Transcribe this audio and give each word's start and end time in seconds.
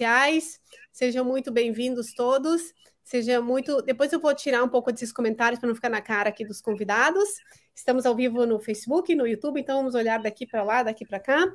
sociais. 0.00 0.58
Sejam 0.90 1.26
muito 1.26 1.52
bem-vindos 1.52 2.14
todos. 2.14 2.72
Seja 3.04 3.38
muito. 3.42 3.82
Depois 3.82 4.10
eu 4.10 4.18
vou 4.18 4.34
tirar 4.34 4.64
um 4.64 4.68
pouco 4.68 4.90
desses 4.90 5.12
comentários 5.12 5.60
para 5.60 5.68
não 5.68 5.74
ficar 5.74 5.90
na 5.90 6.00
cara 6.00 6.30
aqui 6.30 6.42
dos 6.42 6.58
convidados. 6.62 7.28
Estamos 7.74 8.06
ao 8.06 8.16
vivo 8.16 8.46
no 8.46 8.58
Facebook, 8.58 9.14
no 9.14 9.26
YouTube, 9.26 9.60
então 9.60 9.76
vamos 9.76 9.94
olhar 9.94 10.22
daqui 10.22 10.46
para 10.46 10.62
lá, 10.62 10.82
daqui 10.82 11.04
para 11.04 11.20
cá. 11.20 11.46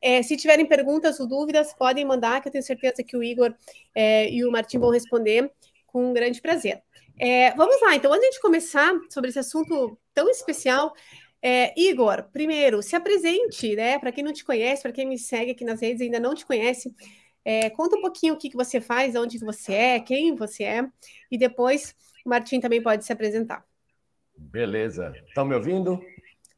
É, 0.00 0.22
se 0.22 0.36
tiverem 0.36 0.66
perguntas 0.66 1.18
ou 1.18 1.26
dúvidas, 1.26 1.74
podem 1.74 2.04
mandar, 2.04 2.40
que 2.40 2.46
eu 2.46 2.52
tenho 2.52 2.62
certeza 2.62 3.02
que 3.02 3.16
o 3.16 3.24
Igor 3.24 3.52
é, 3.92 4.30
e 4.30 4.44
o 4.44 4.52
Martim 4.52 4.78
vão 4.78 4.90
responder 4.90 5.50
com 5.84 6.10
um 6.10 6.12
grande 6.12 6.40
prazer. 6.40 6.80
É, 7.18 7.52
vamos 7.54 7.80
lá, 7.80 7.96
então, 7.96 8.12
antes 8.12 8.30
de 8.30 8.40
começar 8.40 8.92
sobre 9.10 9.30
esse 9.30 9.38
assunto 9.40 9.98
tão 10.14 10.30
especial, 10.30 10.94
é, 11.42 11.72
Igor, 11.76 12.24
primeiro, 12.32 12.82
se 12.82 12.94
apresente, 12.94 13.74
né? 13.74 13.98
Para 13.98 14.12
quem 14.12 14.22
não 14.22 14.32
te 14.32 14.44
conhece, 14.44 14.82
para 14.82 14.92
quem 14.92 15.06
me 15.06 15.18
segue 15.18 15.50
aqui 15.52 15.64
nas 15.64 15.80
redes 15.80 16.02
ainda 16.02 16.20
não 16.20 16.34
te 16.34 16.46
conhece, 16.46 16.94
é, 17.44 17.70
conta 17.70 17.96
um 17.96 18.00
pouquinho 18.00 18.34
o 18.34 18.36
que, 18.36 18.50
que 18.50 18.56
você 18.56 18.80
faz, 18.80 19.14
onde 19.16 19.38
você 19.38 19.72
é, 19.72 20.00
quem 20.00 20.34
você 20.34 20.64
é, 20.64 20.88
e 21.30 21.38
depois 21.38 21.94
o 22.24 22.28
Martim 22.28 22.60
também 22.60 22.82
pode 22.82 23.04
se 23.04 23.12
apresentar. 23.12 23.64
Beleza. 24.36 25.12
Estão 25.26 25.44
me 25.44 25.54
ouvindo? 25.54 26.00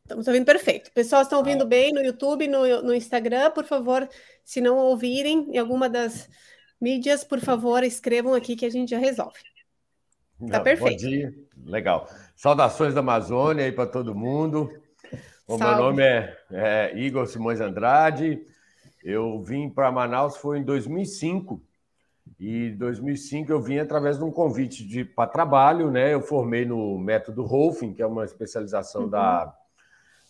Estamos 0.02 0.26
ouvindo 0.26 0.44
perfeito. 0.44 0.90
Pessoal, 0.92 1.22
estão 1.22 1.38
ouvindo 1.38 1.62
ah. 1.62 1.66
bem 1.66 1.92
no 1.92 2.00
YouTube, 2.00 2.48
no, 2.48 2.82
no 2.82 2.94
Instagram, 2.94 3.50
por 3.50 3.64
favor, 3.64 4.08
se 4.44 4.60
não 4.60 4.76
ouvirem 4.76 5.48
em 5.52 5.58
alguma 5.58 5.88
das 5.88 6.28
mídias, 6.80 7.22
por 7.22 7.40
favor, 7.40 7.84
escrevam 7.84 8.34
aqui 8.34 8.56
que 8.56 8.66
a 8.66 8.70
gente 8.70 8.90
já 8.90 8.98
resolve. 8.98 9.38
Tá 10.48 10.58
não, 10.58 10.62
perfeito. 10.62 11.02
Bom 11.02 11.08
dia, 11.08 11.34
legal. 11.64 12.08
Saudações 12.34 12.94
da 12.94 13.00
Amazônia 13.00 13.64
aí 13.64 13.72
para 13.72 13.86
todo 13.86 14.14
mundo. 14.14 14.70
O 15.46 15.56
meu 15.56 15.76
nome 15.76 16.02
é, 16.02 16.36
é, 16.50 16.92
Igor 16.96 17.26
Simões 17.26 17.60
Andrade. 17.60 18.44
Eu 19.04 19.42
vim 19.42 19.68
para 19.68 19.90
Manaus 19.90 20.36
foi 20.36 20.58
em 20.58 20.62
2005. 20.64 21.60
E 22.38 22.68
em 22.68 22.76
2005 22.76 23.50
eu 23.50 23.60
vim 23.60 23.78
através 23.78 24.18
de 24.18 24.24
um 24.24 24.30
convite 24.30 25.04
para 25.04 25.28
trabalho, 25.28 25.90
né? 25.90 26.14
Eu 26.14 26.22
formei 26.22 26.64
no 26.64 26.98
método 26.98 27.42
Rolfing, 27.42 27.92
que 27.92 28.02
é 28.02 28.06
uma 28.06 28.24
especialização 28.24 29.02
uhum. 29.02 29.10
da, 29.10 29.54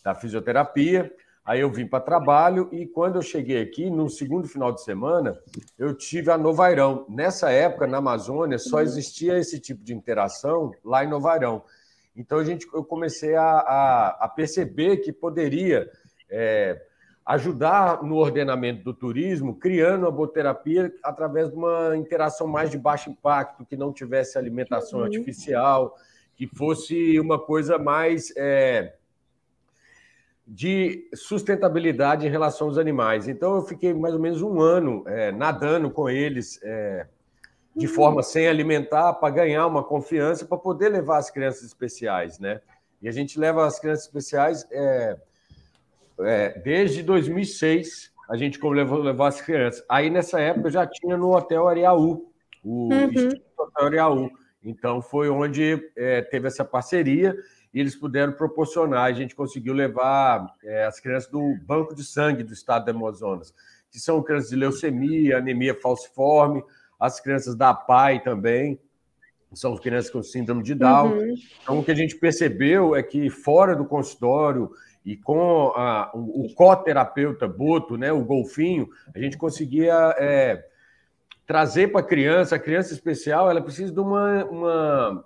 da 0.03 0.15
fisioterapia. 0.15 1.13
Aí 1.45 1.61
eu 1.61 1.71
vim 1.71 1.87
para 1.87 2.01
trabalho 2.01 2.69
e 2.71 2.87
quando 2.87 3.17
eu 3.17 3.23
cheguei 3.23 3.61
aqui, 3.61 3.91
no 3.91 4.09
segundo 4.09 4.47
final 4.47 4.73
de 4.73 4.83
semana, 4.83 5.37
eu 5.77 5.93
tive 5.93 6.31
a 6.31 6.39
Novairão. 6.39 7.05
Nessa 7.09 7.51
época, 7.51 7.87
na 7.87 7.99
Amazônia, 7.99 8.59
só 8.59 8.77
uhum. 8.77 8.83
existia 8.83 9.39
esse 9.39 9.59
tipo 9.59 9.83
de 9.83 9.93
interação 9.93 10.73
lá 10.85 11.05
em 11.05 11.09
Novairão. 11.09 11.65
Então 12.15 12.39
a 12.39 12.45
gente, 12.45 12.67
eu 12.73 12.85
comecei 12.85 13.35
a, 13.35 13.43
a, 13.43 14.09
a 14.21 14.29
perceber 14.29 14.99
que 14.99 15.13
poderia 15.13 15.91
é, 16.31 16.81
ajudar 17.25 18.03
no 18.03 18.17
ordenamento 18.17 18.83
do 18.83 18.93
turismo, 18.93 19.55
criando 19.55 20.07
a 20.07 20.11
boterapia 20.11 20.93
através 21.03 21.49
de 21.51 21.57
uma 21.57 21.97
interação 21.97 22.47
mais 22.47 22.71
de 22.71 22.79
baixo 22.79 23.11
impacto, 23.11 23.65
que 23.65 23.77
não 23.77 23.93
tivesse 23.93 24.37
alimentação 24.37 24.99
uhum. 24.99 25.05
artificial, 25.05 25.97
que 26.37 26.47
fosse 26.47 27.21
uma 27.21 27.39
coisa 27.39 27.79
mais 27.79 28.33
é, 28.37 28.95
de 30.47 31.09
sustentabilidade 31.15 32.27
em 32.27 32.31
relação 32.31 32.67
aos 32.67 32.79
animais. 32.79 33.29
Então, 33.29 33.55
eu 33.57 33.63
fiquei 33.63 33.95
mais 33.95 34.15
ou 34.15 34.21
menos 34.21 34.43
um 34.43 34.61
ano 34.61 35.05
é, 35.07 35.31
nadando 35.31 35.91
com 35.91 36.11
eles 36.11 36.59
é, 36.63 37.07
de 37.77 37.87
uhum. 37.87 37.93
forma 37.93 38.23
sem 38.23 38.49
alimentar, 38.49 39.13
para 39.15 39.33
ganhar 39.33 39.67
uma 39.67 39.85
confiança, 39.85 40.45
para 40.45 40.59
poder 40.59 40.89
levar 40.89 41.19
as 41.19 41.31
crianças 41.31 41.63
especiais, 41.63 42.39
né? 42.39 42.61
E 43.01 43.09
a 43.09 43.13
gente 43.13 43.39
leva 43.39 43.67
as 43.67 43.79
crianças 43.79 44.05
especiais 44.05 44.67
é, 46.25 46.59
desde 46.59 47.03
2006, 47.03 48.13
a 48.31 48.37
gente 48.37 48.59
levou, 48.65 48.99
levou 48.99 49.27
as 49.27 49.41
crianças. 49.41 49.85
Aí, 49.89 50.11
nessa 50.11 50.41
época, 50.41 50.69
eu 50.69 50.73
já 50.73 50.87
tinha 50.87 51.17
no 51.17 51.35
Hotel 51.35 51.69
Ariaú, 51.69 52.33
o 52.65 52.89
uhum. 52.93 53.29
Hotel 53.59 53.87
Ariaú. 53.87 54.31
Então, 54.65 55.03
foi 55.03 55.29
onde 55.29 55.91
é, 55.97 56.23
teve 56.23 56.47
essa 56.47 56.65
parceria 56.65 57.37
e 57.75 57.81
eles 57.81 57.97
puderam 57.97 58.33
proporcionar. 58.33 59.05
A 59.05 59.13
gente 59.13 59.35
conseguiu 59.35 59.75
levar 59.75 60.47
é, 60.65 60.85
as 60.85 61.01
crianças 61.01 61.31
do 61.31 61.57
Banco 61.67 61.95
de 61.95 62.05
Sangue 62.05 62.43
do 62.43 62.53
Estado 62.53 62.85
do 62.85 62.97
Amazonas, 62.97 63.53
que 63.91 63.99
são 63.99 64.23
crianças 64.23 64.51
de 64.51 64.57
leucemia, 64.57 65.39
anemia 65.39 65.75
falciforme, 65.75 66.63
as 66.99 67.21
crianças 67.21 67.57
da 67.57 67.75
PAI 67.75 68.23
também, 68.23 68.79
são 69.55 69.77
crianças 69.77 70.11
com 70.11 70.23
síndrome 70.23 70.63
de 70.63 70.75
Down. 70.75 71.13
Uhum. 71.13 71.35
Então, 71.63 71.79
o 71.79 71.85
que 71.85 71.91
a 71.91 71.95
gente 71.95 72.17
percebeu 72.17 72.97
é 72.97 73.03
que 73.03 73.29
fora 73.29 73.77
do 73.77 73.85
consultório 73.85 74.71
e 75.05 75.17
com 75.17 75.73
a, 75.75 76.11
o, 76.15 76.47
o 76.47 76.55
co-terapeuta 76.55 77.49
Boto, 77.49 77.97
né, 77.97 78.13
o 78.13 78.25
golfinho, 78.25 78.89
a 79.15 79.19
gente 79.19 79.37
conseguia 79.37 80.15
é, 80.19 80.65
trazer 81.47 81.91
para 81.91 82.01
a 82.01 82.05
criança, 82.05 82.57
a 82.57 82.59
criança 82.59 82.93
especial, 82.93 83.51
ela 83.51 83.61
precisa 83.61 83.93
de 83.93 84.01
uma, 84.01 84.45
uma 84.45 85.25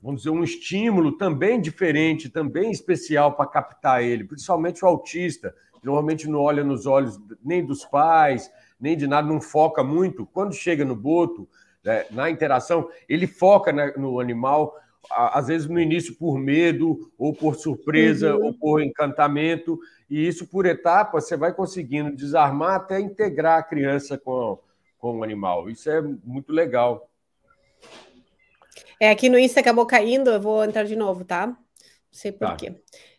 vamos 0.00 0.22
dizer, 0.22 0.30
um 0.30 0.44
estímulo 0.44 1.16
também 1.16 1.60
diferente, 1.60 2.28
também 2.28 2.70
especial 2.70 3.34
para 3.34 3.46
captar 3.46 4.02
ele, 4.02 4.24
principalmente 4.24 4.84
o 4.84 4.88
autista, 4.88 5.54
normalmente 5.82 6.28
não 6.28 6.40
olha 6.40 6.62
nos 6.62 6.86
olhos 6.86 7.18
nem 7.44 7.64
dos 7.64 7.84
pais, 7.84 8.50
nem 8.78 8.96
de 8.96 9.06
nada, 9.06 9.26
não 9.26 9.40
foca 9.40 9.82
muito. 9.82 10.26
Quando 10.26 10.52
chega 10.54 10.84
no 10.84 10.94
boto, 10.94 11.48
né, 11.82 12.04
na 12.10 12.28
interação, 12.28 12.88
ele 13.08 13.26
foca 13.26 13.72
no 13.96 14.20
animal, 14.20 14.74
às 15.10 15.46
vezes 15.46 15.68
no 15.68 15.80
início 15.80 16.16
por 16.16 16.38
medo, 16.38 17.10
ou 17.18 17.32
por 17.32 17.56
surpresa, 17.56 18.36
uhum. 18.36 18.46
ou 18.46 18.54
por 18.54 18.82
encantamento, 18.82 19.78
e 20.08 20.26
isso 20.26 20.46
por 20.46 20.66
etapas 20.66 21.26
você 21.26 21.36
vai 21.36 21.52
conseguindo 21.52 22.14
desarmar 22.14 22.74
até 22.74 23.00
integrar 23.00 23.58
a 23.58 23.62
criança 23.62 24.18
com, 24.18 24.58
com 24.98 25.18
o 25.18 25.24
animal. 25.24 25.68
Isso 25.68 25.90
é 25.90 26.00
muito 26.00 26.52
legal. 26.52 27.08
É, 29.00 29.10
aqui 29.10 29.28
no 29.28 29.38
Insta 29.38 29.60
acabou 29.60 29.86
caindo, 29.86 30.30
eu 30.30 30.40
vou 30.40 30.64
entrar 30.64 30.84
de 30.84 30.96
novo, 30.96 31.24
tá? 31.24 31.46
Não 31.46 31.56
sei 32.10 32.32
por 32.32 32.48
tá. 32.48 32.56
quê. 32.56 32.74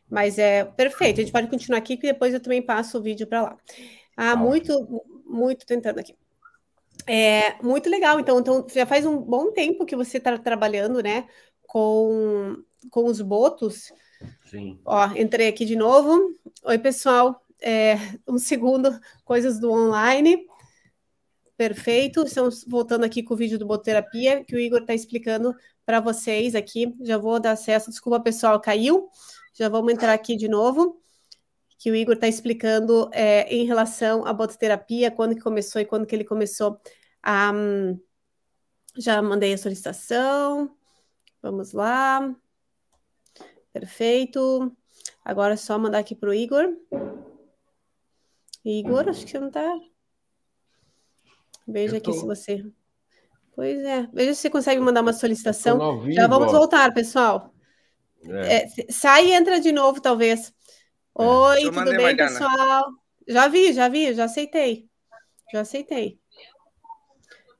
Mas 0.09 0.39
é 0.39 0.63
perfeito, 0.63 1.19
a 1.19 1.23
gente 1.23 1.33
pode 1.33 1.47
continuar 1.47 1.77
aqui, 1.77 1.97
que 1.97 2.07
depois 2.07 2.33
eu 2.33 2.39
também 2.39 2.61
passo 2.61 2.97
o 2.97 3.01
vídeo 3.01 3.27
para 3.27 3.41
lá. 3.41 3.57
Ah, 4.15 4.31
tá. 4.31 4.35
muito, 4.35 5.03
muito 5.25 5.65
tentando 5.65 5.99
aqui. 5.99 6.15
É 7.05 7.61
muito 7.61 7.89
legal, 7.89 8.19
então, 8.19 8.39
então 8.39 8.65
já 8.73 8.85
faz 8.85 9.05
um 9.05 9.17
bom 9.17 9.51
tempo 9.51 9.85
que 9.85 9.95
você 9.95 10.17
está 10.17 10.37
trabalhando, 10.37 11.01
né, 11.01 11.27
com, 11.67 12.57
com 12.89 13.05
os 13.05 13.21
botos. 13.21 13.91
Sim. 14.49 14.79
Ó, 14.83 15.05
entrei 15.15 15.47
aqui 15.47 15.65
de 15.65 15.75
novo. 15.75 16.33
Oi, 16.63 16.79
pessoal. 16.79 17.43
É, 17.61 17.95
um 18.27 18.39
segundo, 18.39 18.99
coisas 19.23 19.59
do 19.59 19.71
online. 19.71 20.47
Perfeito. 21.55 22.23
Estamos 22.23 22.63
voltando 22.67 23.03
aqui 23.03 23.21
com 23.21 23.33
o 23.33 23.37
vídeo 23.37 23.59
do 23.59 23.65
Boterapia, 23.65 24.43
que 24.43 24.55
o 24.55 24.59
Igor 24.59 24.81
está 24.81 24.93
explicando 24.93 25.55
para 25.85 25.99
vocês 25.99 26.55
aqui. 26.55 26.93
Já 27.01 27.17
vou 27.17 27.39
dar 27.39 27.51
acesso. 27.51 27.89
Desculpa, 27.89 28.19
pessoal, 28.19 28.59
caiu. 28.59 29.09
Já 29.53 29.69
vamos 29.69 29.91
entrar 29.91 30.13
aqui 30.13 30.35
de 30.35 30.47
novo. 30.47 30.99
Que 31.77 31.91
o 31.91 31.95
Igor 31.95 32.15
está 32.15 32.27
explicando 32.27 33.09
é, 33.11 33.53
em 33.53 33.65
relação 33.65 34.25
à 34.25 34.33
bototerapia, 34.33 35.11
quando 35.11 35.35
que 35.35 35.41
começou 35.41 35.79
e 35.81 35.85
quando 35.85 36.05
que 36.05 36.15
ele 36.15 36.23
começou 36.23 36.79
a. 37.21 37.51
Um, 37.53 37.99
já 38.97 39.21
mandei 39.21 39.53
a 39.53 39.57
solicitação. 39.57 40.75
Vamos 41.41 41.73
lá. 41.73 42.35
Perfeito. 43.71 44.75
Agora 45.23 45.53
é 45.53 45.57
só 45.57 45.77
mandar 45.77 45.99
aqui 45.99 46.15
para 46.15 46.29
o 46.29 46.33
Igor. 46.33 46.75
Igor, 48.63 49.07
acho 49.09 49.25
que 49.25 49.31
você 49.31 49.39
não 49.39 49.47
está. 49.47 49.79
Veja 51.67 51.99
tô... 52.01 52.11
aqui 52.11 52.19
se 52.19 52.25
você. 52.25 52.65
Pois 53.55 53.79
é. 53.79 54.07
Veja 54.13 54.33
se 54.33 54.41
você 54.41 54.49
consegue 54.49 54.79
mandar 54.79 55.01
uma 55.01 55.13
solicitação. 55.13 56.01
Vivo, 56.01 56.11
Já 56.11 56.27
vamos 56.27 56.53
ó. 56.53 56.57
voltar, 56.57 56.93
pessoal. 56.93 57.53
É. 58.23 58.63
É, 58.63 58.67
sai 58.91 59.27
e 59.27 59.31
entra 59.33 59.59
de 59.59 59.71
novo, 59.71 60.01
talvez. 60.01 60.53
É. 61.17 61.23
Oi, 61.23 61.61
tudo 61.63 61.85
bem, 61.85 61.97
Mariana. 61.97 62.15
pessoal? 62.15 62.91
Já 63.27 63.47
vi, 63.47 63.73
já 63.73 63.89
vi, 63.89 64.13
já 64.13 64.25
aceitei. 64.25 64.89
Já 65.51 65.61
aceitei. 65.61 66.19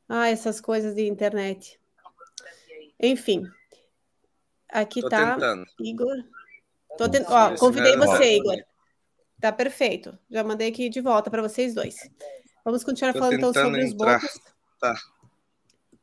Ah, 0.08 0.30
essas 0.30 0.62
coisas 0.62 0.96
de 0.96 1.08
internet. 1.08 1.80
Enfim. 3.00 3.44
Aqui 4.70 5.02
Tô 5.02 5.10
tá 5.10 5.34
tentando. 5.34 5.66
Igor. 5.80 6.24
Tô 6.98 7.10
tent... 7.10 7.26
Ó, 7.28 7.56
convidei 7.56 7.96
você, 7.96 8.38
Igor. 8.38 8.58
Tá 9.40 9.52
perfeito. 9.52 10.18
Já 10.30 10.44
mandei 10.44 10.70
aqui 10.70 10.90
de 10.90 11.00
volta 11.00 11.30
para 11.30 11.42
vocês 11.42 11.74
dois. 11.74 11.96
Vamos 12.66 12.84
continuar 12.84 13.14
Tô 13.14 13.20
falando 13.20 13.36
então 13.36 13.54
sobre 13.54 13.86
os 13.86 13.94
botos. 13.94 14.40
Tá. 14.80 14.96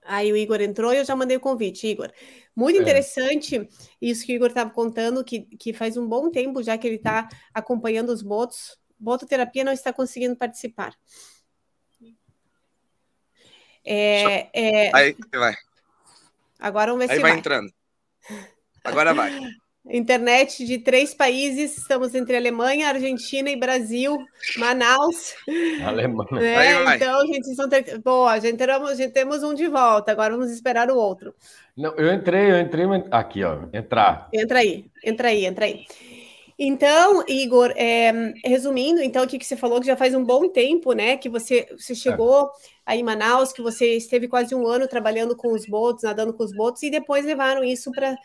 Aí 0.04 0.30
o 0.30 0.36
Igor 0.36 0.60
entrou 0.60 0.92
e 0.92 0.98
eu 0.98 1.04
já 1.04 1.16
mandei 1.16 1.36
o 1.36 1.40
convite, 1.40 1.86
Igor. 1.86 2.12
Muito 2.54 2.78
é. 2.78 2.82
interessante 2.82 3.68
isso 4.00 4.24
que 4.24 4.32
o 4.32 4.36
Igor 4.36 4.48
estava 4.48 4.70
contando, 4.70 5.24
que, 5.24 5.40
que 5.40 5.72
faz 5.72 5.96
um 5.96 6.06
bom 6.06 6.30
tempo 6.30 6.62
já 6.62 6.76
que 6.76 6.86
ele 6.86 6.96
está 6.96 7.28
acompanhando 7.52 8.10
os 8.10 8.22
botos. 8.22 8.78
Bototerapia 8.98 9.64
não 9.64 9.72
está 9.72 9.92
conseguindo 9.92 10.36
participar. 10.36 10.94
É, 13.84 14.48
é... 14.52 14.96
Aí 14.96 15.16
vai. 15.32 15.54
Agora 16.58 16.92
vamos 16.92 17.06
ver 17.06 17.12
Aí 17.12 17.16
se 17.16 17.22
vai. 17.22 17.30
vai 17.32 17.40
entrando. 17.40 17.72
Agora 18.84 19.14
vai. 19.14 19.32
Internet 19.86 20.64
de 20.64 20.78
três 20.78 21.12
países, 21.12 21.76
estamos 21.76 22.14
entre 22.14 22.36
Alemanha, 22.36 22.88
Argentina 22.88 23.50
e 23.50 23.56
Brasil, 23.56 24.16
Manaus. 24.56 25.34
Alemanha. 25.84 26.40
É, 26.40 26.96
então, 26.96 27.26
gente, 27.26 27.54
são 27.54 27.68
ter... 27.68 27.98
boa, 27.98 28.40
já, 28.40 28.48
entramos, 28.48 28.96
já 28.96 29.10
temos 29.10 29.42
um 29.42 29.52
de 29.52 29.68
volta, 29.68 30.10
agora 30.10 30.34
vamos 30.34 30.50
esperar 30.50 30.90
o 30.90 30.96
outro. 30.96 31.34
Não, 31.76 31.94
eu 31.96 32.14
entrei, 32.14 32.50
eu 32.50 32.60
entrei 32.60 32.86
aqui, 33.10 33.44
ó, 33.44 33.64
entrar. 33.74 34.28
Entra 34.32 34.60
aí, 34.60 34.86
entra 35.04 35.28
aí, 35.28 35.44
entra 35.44 35.64
aí. 35.66 35.84
Então, 36.58 37.24
Igor, 37.28 37.72
é, 37.76 38.32
resumindo, 38.44 39.02
então, 39.02 39.24
o 39.24 39.26
que, 39.26 39.38
que 39.38 39.44
você 39.44 39.56
falou 39.56 39.80
que 39.80 39.86
já 39.86 39.96
faz 39.96 40.14
um 40.14 40.24
bom 40.24 40.48
tempo, 40.48 40.92
né? 40.92 41.16
Que 41.16 41.28
você, 41.28 41.66
você 41.76 41.94
chegou 41.94 42.46
é. 42.46 42.48
Aí 42.86 43.00
em 43.00 43.02
Manaus, 43.02 43.52
que 43.52 43.62
você 43.62 43.96
esteve 43.96 44.28
quase 44.28 44.54
um 44.54 44.66
ano 44.66 44.86
trabalhando 44.86 45.36
com 45.36 45.52
os 45.52 45.66
botos, 45.66 46.04
nadando 46.04 46.34
com 46.34 46.44
os 46.44 46.52
botos, 46.52 46.82
e 46.82 46.90
depois 46.90 47.24
levaram 47.24 47.64
isso 47.64 47.90
para 47.90 48.16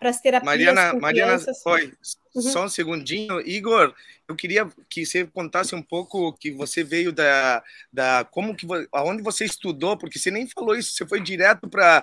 as 0.00 0.20
terapias. 0.20 0.46
Mariana, 0.46 0.94
Mariana, 0.94 1.38
foi, 1.62 1.92
uhum. 2.34 2.42
só 2.42 2.64
um 2.64 2.68
segundinho. 2.68 3.40
Igor, 3.40 3.94
eu 4.28 4.34
queria 4.34 4.68
que 4.88 5.06
você 5.06 5.24
contasse 5.24 5.74
um 5.74 5.82
pouco 5.82 6.32
que 6.32 6.50
você 6.50 6.82
veio 6.82 7.12
da, 7.12 7.62
da 7.92 8.24
como 8.24 8.56
que 8.56 8.66
aonde 8.92 9.22
você 9.22 9.44
estudou, 9.44 9.96
porque 9.96 10.18
você 10.18 10.30
nem 10.32 10.48
falou 10.48 10.74
isso, 10.74 10.92
você 10.92 11.06
foi 11.06 11.20
direto 11.20 11.68
para 11.68 12.02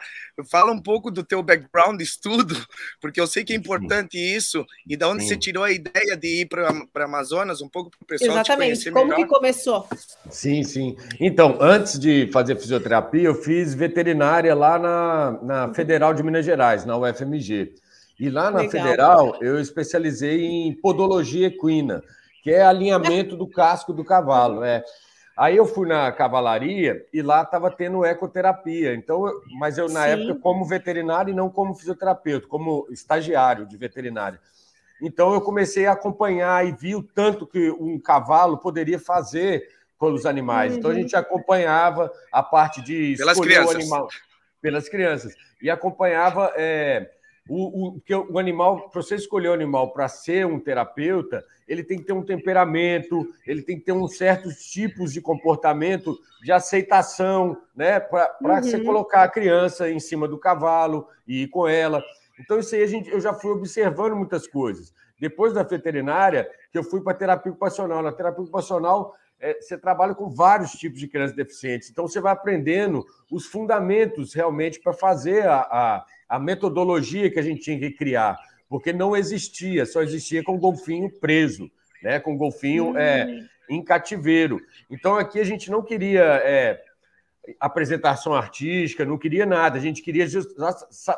fala 0.50 0.72
um 0.72 0.82
pouco 0.82 1.12
do 1.12 1.24
teu 1.24 1.44
background 1.44 1.98
de 1.98 2.04
estudo, 2.04 2.56
porque 3.02 3.20
eu 3.20 3.28
sei 3.28 3.44
que 3.44 3.52
é 3.52 3.56
importante 3.56 4.18
isso 4.18 4.66
e 4.88 4.96
da 4.96 5.10
onde 5.10 5.24
Sim. 5.24 5.30
você 5.30 5.38
tirou 5.38 5.64
a 5.64 5.72
ideia 5.72 6.16
de 6.16 6.42
ir 6.42 6.46
para 6.48 6.74
para 6.94 7.06
Amazonas, 7.06 7.62
um 7.62 7.68
pouco 7.68 7.92
para 7.92 8.04
o 8.04 8.08
pessoal 8.08 8.32
Exatamente. 8.32 8.90
como 8.92 9.08
melhor. 9.08 9.18
que 9.18 9.26
começou? 9.28 9.88
Sim, 10.30 10.64
sim. 10.64 10.96
Então, 11.20 11.58
antes 11.60 11.93
de 12.00 12.30
fazer 12.32 12.56
fisioterapia, 12.56 13.24
eu 13.24 13.36
fiz 13.36 13.74
veterinária 13.74 14.54
lá 14.54 14.78
na, 14.78 15.40
na 15.42 15.74
Federal 15.74 16.14
de 16.14 16.24
Minas 16.24 16.46
Gerais, 16.46 16.86
na 16.86 16.98
UFMG. 16.98 17.76
E 18.20 18.30
lá 18.30 18.52
na 18.52 18.60
Legal. 18.60 18.70
Federal, 18.72 19.38
eu 19.42 19.60
especializei 19.60 20.46
em 20.46 20.74
podologia 20.74 21.48
equina, 21.48 22.04
que 22.44 22.52
é 22.52 22.64
alinhamento 22.64 23.36
do 23.36 23.48
casco 23.48 23.92
do 23.92 24.04
cavalo. 24.04 24.62
Né? 24.62 24.84
Aí 25.36 25.58
eu 25.58 25.66
fui 25.66 25.88
na 25.88 26.12
cavalaria 26.12 27.06
e 27.12 27.22
lá 27.22 27.42
estava 27.42 27.72
tendo 27.72 28.06
ecoterapia. 28.06 28.94
Então, 28.94 29.26
mas 29.58 29.78
eu, 29.78 29.90
na 29.90 30.04
Sim. 30.04 30.10
época, 30.10 30.40
como 30.40 30.66
veterinário 30.66 31.32
e 31.32 31.36
não 31.36 31.50
como 31.50 31.74
fisioterapeuta, 31.74 32.48
como 32.48 32.88
estagiário 32.92 33.66
de 33.66 33.76
veterinária. 33.76 34.40
Então, 35.02 35.34
eu 35.34 35.42
comecei 35.42 35.86
a 35.86 35.94
acompanhar 35.94 36.66
e 36.66 36.72
vi 36.72 36.96
o 36.96 37.04
tanto 37.04 37.48
que 37.48 37.72
um 37.72 38.00
cavalo 38.00 38.58
poderia 38.58 39.00
fazer 39.00 39.68
com 39.98 40.12
os 40.12 40.26
animais. 40.26 40.74
Uhum. 40.74 40.80
Então, 40.80 40.92
a 40.92 40.94
uhum. 40.94 41.00
gente 41.02 41.16
acompanhava 41.16 42.12
a 42.32 42.44
parte 42.44 42.82
de 42.82 43.16
pelas 43.18 43.40
crianças. 43.40 43.74
o 43.74 43.78
animal 43.78 44.08
pelas 44.62 44.88
crianças 44.88 45.34
e 45.62 45.70
acompanhava. 45.70 46.54
É, 46.56 47.10
o, 47.50 47.90
o, 47.90 48.02
o 48.30 48.40
animal, 48.40 48.90
para 48.90 49.02
você 49.02 49.16
escolher 49.16 49.50
o 49.50 49.54
animal 49.54 49.92
para 49.92 50.08
ser 50.08 50.46
um 50.46 50.60
terapeuta, 50.60 51.44
ele 51.68 51.84
tem 51.84 51.98
que 51.98 52.06
ter 52.06 52.14
um 52.14 52.24
temperamento, 52.24 53.28
ele 53.46 53.62
tem 53.62 53.78
que 53.78 53.84
ter 53.84 53.92
um 53.92 54.08
certos 54.08 54.72
tipos 54.72 55.12
de 55.12 55.20
comportamento 55.20 56.18
de 56.42 56.52
aceitação, 56.52 57.58
né? 57.76 58.00
Para 58.00 58.38
uhum. 58.42 58.64
você 58.64 58.80
colocar 58.82 59.24
a 59.24 59.30
criança 59.30 59.90
em 59.90 60.00
cima 60.00 60.28
do 60.28 60.38
cavalo 60.38 61.08
e 61.28 61.44
ir 61.44 61.48
com 61.50 61.68
ela. 61.68 62.02
Então, 62.40 62.60
isso 62.60 62.76
aí 62.76 62.84
a 62.84 62.88
gente, 62.88 63.10
eu 63.10 63.20
já 63.20 63.34
fui 63.34 63.52
observando 63.52 64.16
muitas 64.16 64.48
coisas. 64.48 64.94
Depois 65.20 65.54
da 65.54 65.64
veterinária, 65.64 66.50
que 66.72 66.78
eu 66.78 66.84
fui 66.84 67.02
para 67.02 67.14
terapia 67.14 67.52
ocupacional. 67.52 68.02
Na 68.02 68.12
terapia 68.12 68.42
ocupacional, 68.42 69.14
é, 69.44 69.62
você 69.62 69.78
trabalha 69.78 70.16
com 70.16 70.30
vários 70.30 70.72
tipos 70.72 71.00
de 71.00 71.08
crianças 71.08 71.36
deficientes. 71.36 71.90
Então, 71.90 72.08
você 72.08 72.20
vai 72.20 72.34
aprendendo 72.34 73.06
os 73.32 73.46
fundamentos 73.46 74.34
realmente 74.34 74.80
para 74.80 74.94
fazer 74.94 75.46
a, 75.48 75.62
a 75.62 76.06
a 76.34 76.40
metodologia 76.40 77.30
que 77.30 77.38
a 77.38 77.44
gente 77.44 77.62
tinha 77.62 77.78
que 77.78 77.92
criar, 77.92 78.36
porque 78.68 78.92
não 78.92 79.16
existia, 79.16 79.86
só 79.86 80.02
existia 80.02 80.44
com 80.44 80.56
o 80.56 80.58
golfinho 80.58 81.08
preso, 81.20 81.70
né? 82.02 82.20
com 82.20 82.34
o 82.34 82.38
golfinho 82.38 82.86
uhum. 82.86 82.98
é, 82.98 83.48
em 83.70 83.84
cativeiro. 83.84 84.60
Então 84.90 85.16
aqui 85.16 85.40
a 85.40 85.44
gente 85.44 85.70
não 85.70 85.84
queria 85.84 86.24
é, 86.44 86.82
apresentação 87.60 88.34
artística, 88.34 89.06
não 89.06 89.16
queria 89.16 89.46
nada, 89.46 89.78
a 89.78 89.82
gente 89.82 90.02
queria 90.02 90.26
just, 90.26 90.50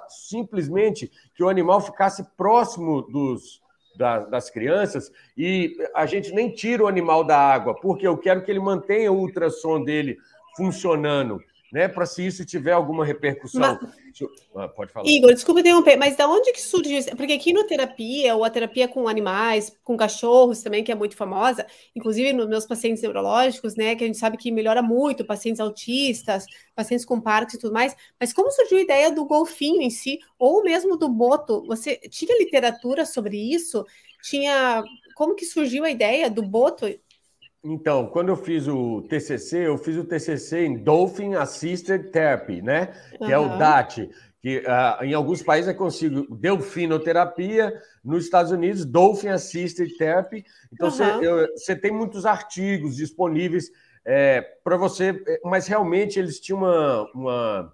simplesmente 0.09 1.09
que 1.33 1.41
o 1.41 1.47
animal 1.47 1.79
ficasse 1.79 2.21
próximo 2.35 3.01
dos, 3.01 3.61
das 3.97 4.49
crianças 4.49 5.11
e 5.37 5.75
a 5.93 6.05
gente 6.05 6.33
nem 6.33 6.51
tira 6.51 6.83
o 6.83 6.87
animal 6.87 7.23
da 7.23 7.37
água, 7.37 7.73
porque 7.73 8.07
eu 8.07 8.17
quero 8.17 8.41
que 8.43 8.51
ele 8.51 8.59
mantenha 8.59 9.11
o 9.11 9.17
ultrassom 9.17 9.83
dele 9.83 10.17
funcionando 10.55 11.41
né? 11.75 11.89
Para 11.89 12.05
se 12.05 12.25
isso 12.25 12.45
tiver 12.45 12.71
alguma 12.71 13.03
repercussão. 13.03 13.77
Mas... 13.81 13.91
Ah, 14.55 14.69
pode 14.69 14.93
falar. 14.93 15.05
Igor, 15.05 15.33
desculpa 15.33 15.59
interromper, 15.59 15.97
mas 15.97 16.15
da 16.15 16.25
onde 16.25 16.53
que 16.53 16.61
surge 16.61 16.95
isso? 16.95 17.13
Porque 17.17 17.33
aqui 17.33 17.51
no 17.51 17.65
terapia, 17.65 18.33
ou 18.33 18.45
a 18.45 18.49
terapia 18.49 18.87
com 18.87 19.09
animais, 19.09 19.75
com 19.83 19.97
cachorros 19.97 20.63
também, 20.63 20.85
que 20.85 20.91
é 20.93 20.95
muito 20.95 21.17
famosa, 21.17 21.67
inclusive 21.93 22.31
nos 22.31 22.47
meus 22.47 22.65
pacientes 22.65 23.03
neurológicos, 23.03 23.75
né? 23.75 23.93
Que 23.93 24.05
a 24.05 24.07
gente 24.07 24.17
sabe 24.17 24.37
que 24.37 24.53
melhora 24.53 24.81
muito, 24.81 25.25
pacientes 25.25 25.59
autistas, 25.59 26.45
pacientes 26.73 27.05
com 27.05 27.19
parques 27.19 27.55
e 27.55 27.59
tudo 27.59 27.73
mais. 27.73 27.93
Mas 28.17 28.31
como 28.31 28.49
surgiu 28.51 28.77
a 28.77 28.81
ideia 28.81 29.11
do 29.11 29.25
golfinho 29.25 29.81
em 29.81 29.89
si, 29.89 30.19
ou 30.39 30.63
mesmo 30.63 30.95
do 30.95 31.09
boto? 31.09 31.61
Você 31.67 31.97
tinha 32.09 32.39
literatura 32.39 33.05
sobre 33.05 33.35
isso? 33.35 33.85
Tinha. 34.23 34.81
Como 35.13 35.35
que 35.35 35.43
surgiu 35.43 35.83
a 35.83 35.91
ideia 35.91 36.29
do 36.29 36.41
boto 36.41 36.85
então, 37.67 38.05
quando 38.05 38.29
eu 38.29 38.35
fiz 38.35 38.67
o 38.67 39.01
TCC, 39.09 39.67
eu 39.67 39.77
fiz 39.77 39.97
o 39.97 40.03
TCC 40.03 40.65
em 40.65 40.77
Dolphin 40.77 41.33
Assisted 41.33 42.11
Therapy, 42.11 42.61
né? 42.61 42.93
Que 43.17 43.23
uhum. 43.23 43.31
é 43.31 43.39
o 43.39 43.57
DAT, 43.57 44.07
que 44.39 44.59
uh, 44.59 45.03
em 45.03 45.15
alguns 45.15 45.41
países 45.41 45.67
é 45.67 45.73
consigo 45.73 46.27
delfinoterapia, 46.35 47.73
nos 48.03 48.25
Estados 48.25 48.51
Unidos, 48.51 48.85
Dolphin 48.85 49.29
Assisted 49.29 49.97
Therapy. 49.97 50.45
Então, 50.71 50.91
você 50.91 51.73
uhum. 51.73 51.79
tem 51.81 51.91
muitos 51.91 52.23
artigos 52.27 52.95
disponíveis 52.95 53.71
é, 54.05 54.41
para 54.63 54.77
você, 54.77 55.19
é, 55.27 55.41
mas 55.43 55.65
realmente 55.65 56.19
eles 56.19 56.39
tinham 56.39 56.59
uma, 56.59 57.11
uma, 57.15 57.73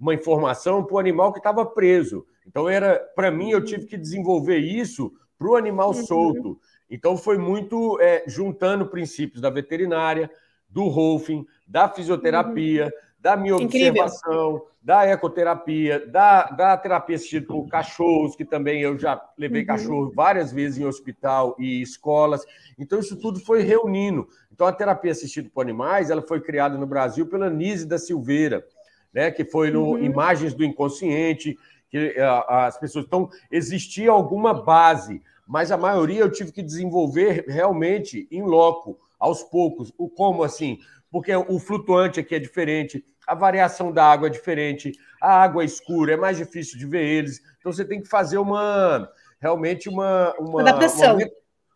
uma 0.00 0.14
informação 0.14 0.82
para 0.82 0.94
o 0.94 0.98
animal 0.98 1.30
que 1.30 1.40
estava 1.40 1.66
preso. 1.66 2.26
Então, 2.46 2.66
era 2.66 2.98
para 3.14 3.30
mim, 3.30 3.50
eu 3.50 3.62
tive 3.62 3.84
que 3.84 3.98
desenvolver 3.98 4.60
isso 4.60 5.12
para 5.38 5.48
o 5.48 5.56
animal 5.56 5.88
uhum. 5.88 6.06
solto. 6.06 6.58
Então, 6.90 7.16
foi 7.16 7.36
muito 7.36 7.98
é, 8.00 8.24
juntando 8.26 8.86
princípios 8.86 9.40
da 9.40 9.50
veterinária, 9.50 10.30
do 10.68 10.88
Rolfing, 10.88 11.46
da 11.66 11.88
fisioterapia, 11.88 12.84
uhum. 12.84 12.90
da 13.18 13.36
minha 13.36 13.56
observação, 13.56 14.56
Incrível. 14.56 14.70
da 14.82 15.06
ecoterapia, 15.06 16.06
da, 16.06 16.44
da 16.50 16.76
terapia 16.76 17.16
assistida 17.16 17.46
por 17.46 17.66
cachorros, 17.66 18.36
que 18.36 18.44
também 18.44 18.82
eu 18.82 18.98
já 18.98 19.20
levei 19.38 19.62
uhum. 19.62 19.66
cachorro 19.66 20.12
várias 20.14 20.52
vezes 20.52 20.78
em 20.78 20.84
hospital 20.84 21.56
e 21.58 21.80
escolas. 21.80 22.44
Então, 22.78 22.98
isso 22.98 23.16
tudo 23.16 23.40
foi 23.40 23.62
reunindo. 23.62 24.28
Então, 24.52 24.66
a 24.66 24.72
terapia 24.72 25.12
assistida 25.12 25.50
por 25.52 25.62
animais 25.62 26.10
ela 26.10 26.22
foi 26.22 26.40
criada 26.40 26.78
no 26.78 26.86
Brasil 26.86 27.26
pela 27.26 27.50
Nise 27.50 27.86
da 27.86 27.98
Silveira, 27.98 28.64
né, 29.12 29.30
que 29.30 29.44
foi 29.44 29.70
no 29.70 29.92
uhum. 29.92 29.98
Imagens 29.98 30.54
do 30.54 30.64
Inconsciente, 30.64 31.58
que 31.88 32.14
as 32.48 32.78
pessoas. 32.78 33.06
Então, 33.06 33.30
existia 33.50 34.10
alguma 34.10 34.52
base 34.52 35.22
mas 35.46 35.70
a 35.70 35.76
maioria 35.76 36.20
eu 36.20 36.30
tive 36.30 36.50
que 36.50 36.62
desenvolver 36.62 37.44
realmente 37.46 38.26
em 38.30 38.42
loco, 38.42 38.98
aos 39.18 39.42
poucos. 39.42 39.92
O 39.96 40.08
como 40.08 40.42
assim? 40.42 40.78
Porque 41.10 41.34
o 41.34 41.58
flutuante 41.58 42.20
aqui 42.20 42.34
é 42.34 42.38
diferente, 42.38 43.04
a 43.26 43.34
variação 43.34 43.92
da 43.92 44.04
água 44.04 44.28
é 44.28 44.30
diferente, 44.30 44.92
a 45.20 45.42
água 45.42 45.62
é 45.62 45.66
escura, 45.66 46.14
é 46.14 46.16
mais 46.16 46.36
difícil 46.36 46.78
de 46.78 46.86
ver 46.86 47.04
eles. 47.04 47.40
Então 47.58 47.72
você 47.72 47.84
tem 47.84 48.02
que 48.02 48.08
fazer 48.08 48.38
uma 48.38 49.08
realmente 49.40 49.88
uma, 49.88 50.34
uma 50.38 50.60
adaptação. 50.60 51.16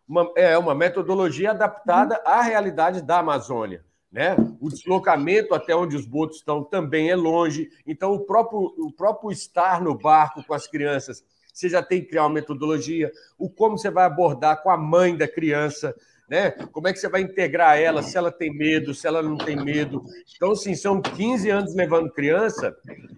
Uma, 0.07 0.23
uma, 0.23 0.31
é, 0.35 0.57
uma 0.57 0.75
metodologia 0.75 1.51
adaptada 1.51 2.15
uhum. 2.15 2.31
à 2.31 2.41
realidade 2.41 3.01
da 3.01 3.19
Amazônia. 3.19 3.83
Né? 4.11 4.35
O 4.59 4.69
deslocamento 4.69 5.55
até 5.55 5.73
onde 5.73 5.95
os 5.95 6.05
botos 6.05 6.37
estão 6.37 6.65
também 6.65 7.09
é 7.09 7.15
longe. 7.15 7.69
Então, 7.87 8.11
o 8.11 8.19
próprio, 8.19 8.73
o 8.77 8.91
próprio 8.91 9.31
estar 9.31 9.81
no 9.81 9.97
barco 9.97 10.43
com 10.43 10.53
as 10.53 10.67
crianças 10.67 11.23
você 11.51 11.69
já 11.69 11.83
tem 11.83 12.01
que 12.01 12.07
criar 12.07 12.23
uma 12.23 12.33
metodologia, 12.33 13.11
o 13.37 13.49
como 13.49 13.77
você 13.77 13.89
vai 13.89 14.05
abordar 14.05 14.61
com 14.61 14.69
a 14.69 14.77
mãe 14.77 15.15
da 15.15 15.27
criança, 15.27 15.95
né? 16.29 16.51
Como 16.71 16.87
é 16.87 16.93
que 16.93 16.99
você 16.99 17.09
vai 17.09 17.21
integrar 17.21 17.77
ela, 17.77 18.01
se 18.01 18.17
ela 18.17 18.31
tem 18.31 18.53
medo, 18.53 18.93
se 18.93 19.05
ela 19.05 19.21
não 19.21 19.37
tem 19.37 19.55
medo. 19.55 20.01
Então, 20.35 20.51
assim, 20.51 20.73
são 20.75 21.01
15 21.01 21.49
anos 21.49 21.75
levando 21.75 22.09
criança 22.09 22.75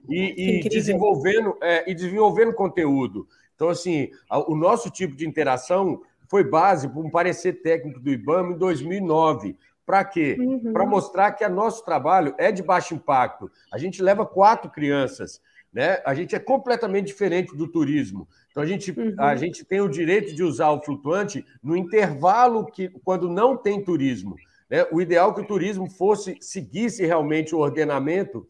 e, 0.10 0.62
e 0.66 0.70
desenvolvendo 0.70 1.56
é, 1.62 1.90
e 1.90 1.94
desenvolvendo 1.94 2.54
conteúdo. 2.54 3.28
Então, 3.56 3.70
assim, 3.70 4.10
o 4.48 4.56
nosso 4.56 4.90
tipo 4.90 5.16
de 5.16 5.28
interação 5.28 6.02
foi 6.28 6.44
base 6.44 6.90
para 6.90 7.00
um 7.00 7.10
parecer 7.12 7.62
técnico 7.62 8.00
do 8.00 8.10
IBAMA 8.10 8.54
em 8.54 8.58
2009. 8.58 9.56
Para 9.86 10.04
quê? 10.04 10.36
Uhum. 10.40 10.74
Para 10.74 10.86
mostrar 10.86 11.32
que 11.34 11.46
o 11.46 11.50
nosso 11.50 11.86
trabalho 11.86 12.34
é 12.40 12.52
de 12.52 12.64
baixo 12.64 12.96
impacto. 12.96 13.52
A 13.72 13.78
gente 13.78 14.02
leva 14.02 14.26
quatro 14.26 14.72
crianças. 14.72 15.40
Né? 15.74 16.00
A 16.06 16.14
gente 16.14 16.36
é 16.36 16.40
completamente 16.40 17.08
diferente 17.08 17.56
do 17.58 17.68
turismo. 17.68 18.28
Então 18.52 18.62
a 18.62 18.66
gente, 18.66 18.92
uhum. 18.92 19.16
a 19.18 19.36
gente 19.36 19.66
tem 19.66 19.82
o 19.82 19.90
direito 19.90 20.36
de 20.36 20.44
usar 20.44 20.70
o 20.70 20.82
flutuante 20.84 21.44
no 21.64 21.76
intervalo 21.76 22.66
que 22.66 22.90
quando 23.04 23.28
não 23.28 23.58
tem 23.58 23.84
turismo. 23.84 24.36
Né? 24.70 24.86
O 24.92 25.02
ideal 25.02 25.32
é 25.32 25.34
que 25.34 25.42
o 25.42 25.48
turismo 25.48 25.90
fosse 25.90 26.38
seguisse 26.40 27.06
realmente 27.06 27.56
o 27.56 27.60
ordenamento 27.60 28.46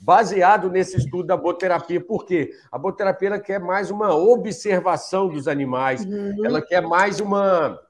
baseado 0.00 0.68
nesse 0.68 0.98
estudo 0.98 1.26
da 1.26 1.36
boterapia. 1.36 2.00
Por 2.00 2.26
quê? 2.26 2.50
A 2.70 2.76
boterapia 2.76 3.28
ela 3.28 3.38
quer 3.38 3.60
mais 3.60 3.90
uma 3.90 4.14
observação 4.14 5.28
dos 5.28 5.48
animais, 5.48 6.04
uhum. 6.04 6.44
ela 6.44 6.60
quer 6.60 6.82
mais 6.82 7.20
uma. 7.20 7.80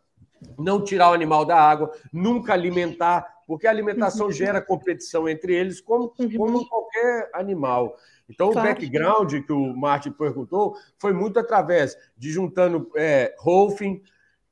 Não 0.58 0.84
tirar 0.84 1.10
o 1.10 1.14
animal 1.14 1.46
da 1.46 1.58
água, 1.58 1.90
nunca 2.12 2.52
alimentar, 2.52 3.26
porque 3.46 3.66
a 3.66 3.70
alimentação 3.70 4.26
uhum. 4.26 4.32
gera 4.32 4.60
competição 4.60 5.28
entre 5.28 5.54
eles, 5.54 5.80
como, 5.80 6.14
uhum. 6.18 6.36
como 6.36 6.68
qualquer 6.68 7.30
animal. 7.34 7.96
Então, 8.28 8.50
claro. 8.50 8.68
o 8.68 8.72
background 8.72 9.34
que 9.46 9.52
o 9.52 9.76
Martin 9.76 10.10
perguntou 10.10 10.76
foi 10.98 11.12
muito 11.12 11.38
através 11.38 11.96
de 12.16 12.30
juntando 12.30 12.90
é, 12.96 13.34
Rolfing, 13.38 14.02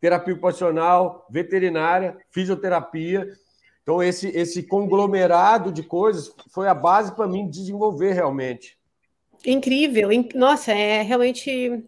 terapia 0.01 0.35
ocupacional, 0.35 1.27
veterinária, 1.31 2.17
fisioterapia. 2.31 3.27
Então, 3.83 4.03
esse, 4.03 4.29
esse 4.29 4.63
conglomerado 4.63 5.73
de 5.73 5.83
coisas 5.83 6.35
foi 6.51 6.69
a 6.69 6.75
base 6.75 7.15
para 7.15 7.27
mim 7.27 7.49
desenvolver 7.49 8.13
realmente. 8.13 8.79
Incrível. 9.45 10.09
Nossa, 10.35 10.73
é 10.73 11.03
realmente 11.03 11.85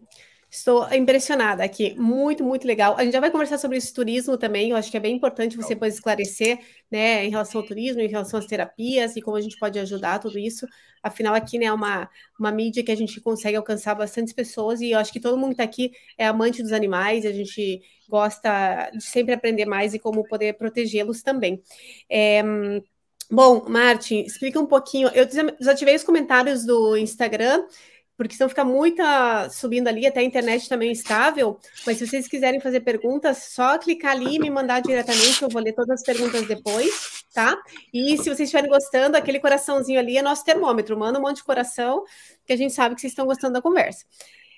Estou 0.55 0.87
impressionada 0.93 1.65
aqui, 1.65 1.93
muito, 1.99 2.41
muito 2.41 2.65
legal. 2.65 2.95
A 2.97 3.03
gente 3.03 3.11
já 3.11 3.19
vai 3.19 3.29
conversar 3.29 3.57
sobre 3.57 3.77
esse 3.77 3.93
turismo 3.93 4.37
também, 4.37 4.69
eu 4.69 4.77
acho 4.77 4.89
que 4.89 4.95
é 4.95 5.01
bem 5.01 5.13
importante 5.13 5.57
você 5.57 5.73
depois 5.73 5.95
esclarecer, 5.95 6.59
né, 6.89 7.25
em 7.25 7.29
relação 7.29 7.59
ao 7.59 7.67
turismo, 7.67 8.01
em 8.01 8.07
relação 8.07 8.39
às 8.39 8.45
terapias 8.45 9.17
e 9.17 9.21
como 9.21 9.35
a 9.35 9.41
gente 9.41 9.57
pode 9.57 9.77
ajudar 9.77 10.19
tudo 10.19 10.39
isso. 10.39 10.65
Afinal, 11.03 11.35
aqui, 11.35 11.59
né, 11.59 11.65
é 11.65 11.73
uma, 11.73 12.09
uma 12.39 12.53
mídia 12.53 12.81
que 12.85 12.91
a 12.91 12.95
gente 12.95 13.19
consegue 13.19 13.57
alcançar 13.57 13.95
bastantes 13.95 14.31
pessoas 14.31 14.79
e 14.79 14.91
eu 14.91 14.97
acho 14.99 15.11
que 15.11 15.19
todo 15.19 15.37
mundo 15.37 15.49
que 15.49 15.61
está 15.61 15.65
aqui 15.65 15.91
é 16.17 16.25
amante 16.25 16.63
dos 16.63 16.71
animais, 16.71 17.25
a 17.25 17.33
gente 17.33 17.81
gosta 18.07 18.91
de 18.91 19.03
sempre 19.03 19.33
aprender 19.33 19.65
mais 19.65 19.93
e 19.93 19.99
como 19.99 20.23
poder 20.23 20.53
protegê-los 20.53 21.21
também. 21.21 21.61
É, 22.09 22.41
bom, 23.29 23.67
Martin, 23.67 24.21
explica 24.21 24.57
um 24.57 24.65
pouquinho. 24.65 25.09
Eu 25.09 25.25
desativei 25.25 25.95
os 25.95 26.03
comentários 26.03 26.63
do 26.65 26.95
Instagram 26.95 27.65
porque 28.17 28.35
senão 28.35 28.49
fica 28.49 28.63
muita 28.63 29.49
subindo 29.49 29.87
ali, 29.87 30.05
até 30.07 30.21
a 30.21 30.23
internet 30.23 30.69
também 30.69 30.91
estável. 30.91 31.59
Mas 31.85 31.97
se 31.97 32.07
vocês 32.07 32.27
quiserem 32.27 32.59
fazer 32.59 32.81
perguntas, 32.81 33.49
só 33.53 33.77
clicar 33.77 34.11
ali 34.11 34.35
e 34.35 34.39
me 34.39 34.49
mandar 34.49 34.81
diretamente, 34.81 35.41
eu 35.41 35.49
vou 35.49 35.61
ler 35.61 35.73
todas 35.73 35.99
as 35.99 36.03
perguntas 36.03 36.47
depois, 36.47 37.25
tá? 37.33 37.57
E 37.93 38.17
se 38.17 38.23
vocês 38.23 38.41
estiverem 38.41 38.69
gostando, 38.69 39.17
aquele 39.17 39.39
coraçãozinho 39.39 39.99
ali 39.99 40.17
é 40.17 40.21
nosso 40.21 40.43
termômetro. 40.45 40.97
Manda 40.97 41.19
um 41.19 41.21
monte 41.21 41.37
de 41.37 41.43
coração, 41.43 42.03
que 42.45 42.53
a 42.53 42.57
gente 42.57 42.73
sabe 42.73 42.95
que 42.95 43.01
vocês 43.01 43.11
estão 43.11 43.25
gostando 43.25 43.53
da 43.53 43.61
conversa. 43.61 44.05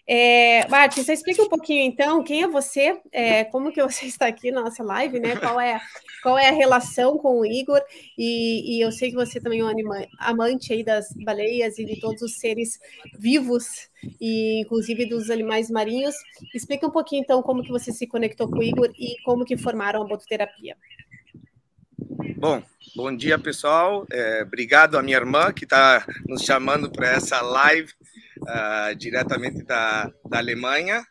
É, 0.10 0.66
você 0.96 1.12
explica 1.12 1.44
um 1.44 1.50
pouquinho 1.50 1.84
então 1.84 2.24
quem 2.24 2.44
é 2.44 2.48
você, 2.48 2.98
é, 3.12 3.44
como 3.44 3.74
que 3.74 3.84
você 3.84 4.06
está 4.08 4.28
aqui 4.28 4.52
na 4.52 4.62
nossa 4.62 4.82
live, 4.82 5.20
né? 5.20 5.36
Qual 5.36 5.60
é, 5.60 5.82
qual 6.24 6.38
é 6.38 6.48
a 6.48 6.54
relação 6.54 7.18
com 7.18 7.42
o 7.42 7.46
Igor? 7.46 7.82
E, 8.18 8.78
e 8.78 8.82
eu 8.82 8.90
sei 8.90 9.10
que 9.10 9.16
você 9.16 9.42
também 9.42 9.60
é 9.60 9.66
um 9.66 9.68
anima, 9.68 10.08
amante 10.18 10.72
aí 10.72 10.82
das 10.82 11.10
baleias 11.26 11.78
e 11.78 11.84
de 11.84 12.00
todos 12.00 12.22
os 12.22 12.38
seres 12.38 12.80
vivos, 13.20 13.90
e 14.22 14.62
inclusive 14.62 15.06
dos 15.06 15.30
animais 15.30 15.70
marinhos. 15.70 16.16
Explica 16.56 16.88
um 16.88 16.92
pouquinho 16.92 17.22
então 17.22 17.42
como 17.42 17.62
que 17.62 17.72
você 17.72 17.92
se 17.92 18.08
conectou 18.08 18.50
com 18.50 18.60
o 18.60 18.64
Igor 18.64 18.90
e 18.98 19.22
como 19.26 19.44
que 19.44 19.58
formaram 19.58 20.02
a 20.02 20.08
bototerapia. 20.08 20.78
Bom, 22.38 22.62
bom 22.96 23.14
dia 23.14 23.38
pessoal. 23.38 24.06
É, 24.10 24.44
obrigado 24.44 24.98
à 24.98 25.04
minha 25.04 25.18
irmã 25.18 25.52
que 25.52 25.66
está 25.66 26.06
nos 26.28 26.44
chamando 26.44 26.90
para 26.90 27.10
essa 27.10 27.42
live 27.42 27.92
uh, 28.48 28.96
diretamente 28.96 29.64
da, 29.64 30.12
da 30.30 30.38
Alemanha. 30.38 31.04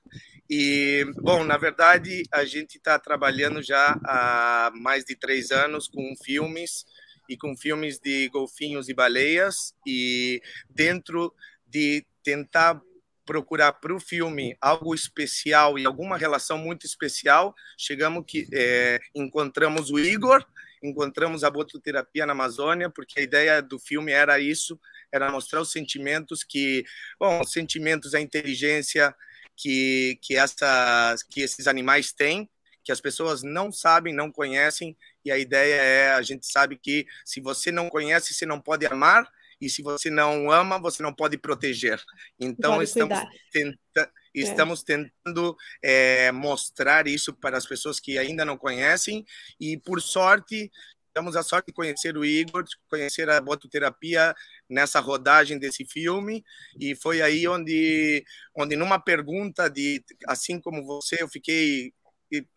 E, 0.49 1.05
bom, 1.17 1.45
na 1.45 1.57
verdade, 1.57 2.23
a 2.33 2.45
gente 2.45 2.77
está 2.77 2.99
trabalhando 2.99 3.63
já 3.63 3.99
há 4.05 4.71
mais 4.75 5.05
de 5.05 5.17
três 5.17 5.51
anos 5.51 5.89
com 5.89 6.15
filmes 6.25 6.85
e 7.29 7.37
com 7.37 7.57
filmes 7.57 7.99
de 7.99 8.29
golfinhos 8.29 8.89
e 8.89 8.95
baleias, 8.95 9.75
e 9.85 10.41
dentro 10.71 11.35
de 11.67 12.07
tentar 12.23 12.81
procurar 13.25 13.73
para 13.73 13.93
o 13.93 13.99
filme 13.99 14.57
algo 14.61 14.95
especial 14.95 15.77
e 15.77 15.85
alguma 15.85 16.17
relação 16.17 16.57
muito 16.57 16.87
especial, 16.87 17.53
chegamos 17.77 18.25
que 18.25 18.47
é, 18.53 19.01
encontramos 19.13 19.91
o 19.91 19.99
Igor, 19.99 20.47
encontramos 20.81 21.43
a 21.43 21.51
bototerapia 21.51 22.25
na 22.25 22.33
Amazônia, 22.33 22.89
porque 22.89 23.19
a 23.19 23.23
ideia 23.23 23.61
do 23.61 23.81
filme 23.81 24.13
era 24.13 24.39
isso, 24.39 24.79
era 25.17 25.31
mostrar 25.31 25.61
os 25.61 25.73
sentimentos 25.73 26.45
que, 26.45 26.85
bom, 27.19 27.41
os 27.41 27.53
sentimentos, 27.53 28.15
a 28.15 28.21
inteligência 28.21 29.15
que 29.57 30.19
que 30.23 30.37
essas 30.37 31.23
que 31.23 31.41
esses 31.41 31.67
animais 31.67 32.13
têm, 32.13 32.49
que 32.85 32.93
as 32.93 33.01
pessoas 33.01 33.43
não 33.43 33.73
sabem, 33.73 34.15
não 34.15 34.31
conhecem, 34.31 34.97
e 35.25 35.31
a 35.31 35.39
ideia 35.39 35.75
é 35.75 36.11
a 36.13 36.23
gente 36.23 36.47
sabe 36.47 36.79
que 36.79 37.07
se 37.25 37.41
você 37.41 37.73
não 37.73 37.89
conhece, 37.89 38.35
você 38.35 38.47
não 38.47 38.61
pode 38.61 38.87
amar, 38.87 39.27
e 39.61 39.71
se 39.71 39.83
você 39.83 40.11
não 40.11 40.51
ama, 40.51 40.79
você 40.79 41.03
não 41.03 41.15
pode 41.15 41.39
proteger. 41.39 42.01
Então 42.39 42.75
pode 42.75 42.85
estamos 42.85 43.19
tentando 43.51 44.11
é. 44.37 44.43
Estamos 44.43 44.83
tentando 44.83 45.57
é, 45.83 46.31
mostrar 46.31 47.07
isso 47.07 47.33
para 47.33 47.57
as 47.57 47.67
pessoas 47.67 47.99
que 47.99 48.19
ainda 48.19 48.45
não 48.45 48.59
conhecem 48.59 49.25
e, 49.59 49.79
por 49.79 50.03
sorte, 50.03 50.71
Tivemos 51.17 51.35
a 51.35 51.43
sorte 51.43 51.69
de 51.69 51.73
conhecer 51.73 52.15
o 52.15 52.27
Igor, 52.27 52.63
conhecer 52.91 53.31
a 53.31 53.41
bototerapia 53.41 54.35
nessa 54.69 55.01
rodagem 55.01 55.59
desse 55.59 55.83
filme 55.83 56.45
e 56.79 56.95
foi 56.95 57.23
aí 57.23 57.49
onde, 57.49 58.23
onde 58.55 58.77
numa 58.77 58.99
pergunta 58.99 59.67
de, 59.71 60.05
assim 60.29 60.61
como 60.61 60.85
você, 60.85 61.23
eu 61.23 61.27
fiquei 61.27 61.95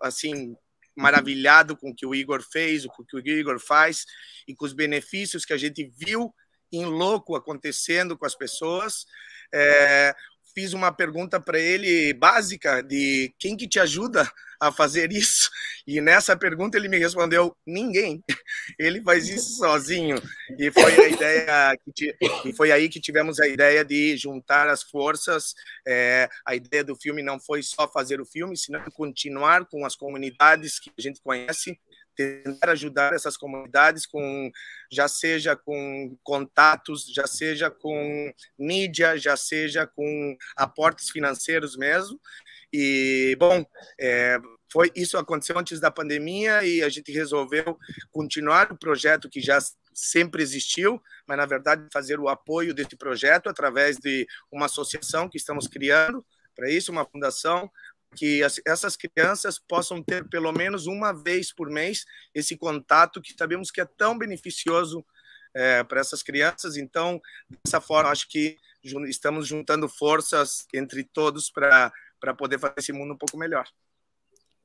assim 0.01 0.58
maravilhado 0.94 1.78
com 1.78 1.92
o 1.92 1.96
que 1.96 2.06
o 2.06 2.13
Igor 2.13 2.44
fez, 2.44 2.84
o 2.84 2.89
que 2.89 3.16
o 3.16 3.20
Igor 3.25 3.62
faz 3.62 4.06
e 4.46 4.54
com 4.54 4.66
os 4.66 4.74
benefícios 4.74 5.46
que 5.46 5.54
a 5.54 5.58
gente 5.58 5.89
viu 5.96 6.36
em 6.70 6.84
louco 6.84 7.38
acontecendo 7.38 8.18
com 8.18 8.25
as 8.25 8.36
pessoas. 8.36 9.06
É, 9.54 10.13
fiz 10.60 10.74
uma 10.74 10.92
pergunta 10.92 11.39
para 11.39 11.58
ele 11.58 12.13
básica 12.13 12.84
de 12.84 13.34
quem 13.39 13.56
que 13.56 13.66
te 13.66 13.80
ajuda 13.80 14.30
a 14.60 14.74
fazer 14.74 15.10
isso? 15.10 15.50
E 15.88 16.01
nessa 16.01 16.36
pergunta 16.36 16.78
ele 16.78 16.89
me 16.89 16.98
respondeu: 16.98 17.56
ninguém. 17.66 18.22
Ele 18.78 19.01
faz 19.01 19.30
isso 19.30 19.58
sozinho. 19.58 20.22
E 20.58 20.70
foi 20.70 20.94
a 21.01 21.08
ideia 21.08 21.78
que 21.96 22.13
e 22.46 22.54
foi 22.54 22.72
aí 22.72 22.89
que 22.89 23.00
tivemos 23.00 23.39
a 23.39 23.48
ideia 23.48 23.86
de 23.86 24.18
juntar 24.18 24.68
as 24.68 24.84
forças. 24.84 25.54
É, 25.88 26.30
a 26.46 26.56
ideia 26.56 26.84
do 26.84 26.96
filme 26.96 27.24
não 27.24 27.39
foi 27.39 27.63
só 27.63 27.88
fazer 27.88 28.20
o 28.20 28.25
filme, 28.25 28.58
senão 28.58 28.84
continuar 28.92 29.66
com 29.66 29.86
as 29.86 29.96
comunidades 29.96 30.78
que 30.78 30.92
a 30.98 31.01
gente 31.01 31.22
conhece 31.22 31.80
tentar 32.20 32.72
ajudar 32.72 33.14
essas 33.14 33.38
comunidades 33.38 34.06
com 34.06 34.52
já 34.92 35.08
seja 35.08 35.56
com 35.56 36.18
contatos, 36.22 37.06
já 37.14 37.26
seja 37.26 37.72
com 37.72 38.34
mídia, 38.58 39.18
já 39.18 39.38
seja 39.38 39.88
com 39.88 40.36
aportes 40.58 41.10
financeiros 41.10 41.78
mesmo. 41.78 42.20
E 42.74 43.38
bom, 43.40 43.66
é, 44.00 44.38
foi 44.72 44.92
isso 44.94 45.18
aconteceu 45.18 45.58
antes 45.58 45.80
da 45.80 45.90
pandemia 45.90 46.64
e 46.66 46.84
a 46.84 46.90
gente 46.90 47.12
resolveu 47.12 47.78
continuar 48.12 48.72
o 48.72 48.78
projeto 48.78 49.30
que 49.30 49.40
já 49.40 49.58
sempre 49.94 50.44
existiu, 50.44 51.02
mas 51.26 51.38
na 51.38 51.46
verdade 51.46 51.88
fazer 51.92 52.20
o 52.20 52.28
apoio 52.28 52.74
desse 52.74 52.98
projeto 52.98 53.48
através 53.48 53.98
de 53.98 54.28
uma 54.52 54.66
associação 54.66 55.30
que 55.30 55.38
estamos 55.38 55.68
criando 55.68 56.26
para 56.54 56.70
isso, 56.70 56.92
uma 56.92 57.06
fundação 57.06 57.72
que 58.16 58.44
as, 58.44 58.60
essas 58.66 58.96
crianças 58.96 59.60
possam 59.60 60.01
ter 60.01 60.28
pelo 60.28 60.51
menos 60.51 60.88
uma 60.88 61.13
vez 61.13 61.54
por 61.54 61.70
mês 61.70 62.06
esse 62.34 62.58
contato 62.58 63.22
que 63.22 63.34
sabemos 63.38 63.72
que 63.72 63.82
é 63.82 63.86
tão 63.86 64.18
beneficioso 64.18 65.06
é, 65.54 65.84
para 65.84 66.00
essas 66.00 66.24
crianças. 66.24 66.78
Então, 66.78 67.22
dessa 67.63 67.82
forma, 67.82 68.10
acho 68.10 68.28
que 68.28 68.58
estamos 69.08 69.48
juntando 69.48 69.88
forças 69.88 70.66
entre 70.74 71.04
todos 71.04 71.50
para 71.50 71.92
poder 72.38 72.60
fazer 72.60 72.75
esse 72.78 72.94
mundo 72.94 73.13
um 73.13 73.18
pouco 73.18 73.38
melhor. 73.38 73.68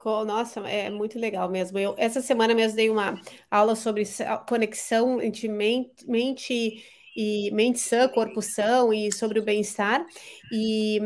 Nossa, 0.05 0.61
é 0.69 0.91
muito 0.91 1.19
legal 1.19 1.49
mesmo. 1.51 1.79
Eu, 1.79 1.95
essa 1.97 2.21
semana 2.21 2.55
mesmo 2.55 2.77
dei 2.77 2.91
uma 2.91 3.19
aula 3.51 3.75
sobre 3.75 4.05
conexão 4.47 5.21
entre 5.21 5.49
mente, 5.49 6.85
e 7.17 7.51
mente 7.53 7.79
sã, 7.79 8.09
corpo 8.09 8.43
são 8.43 8.93
e 8.93 9.13
sobre 9.13 9.39
o 9.39 9.43
bem-estar. 9.43 10.05
E, 10.53 10.99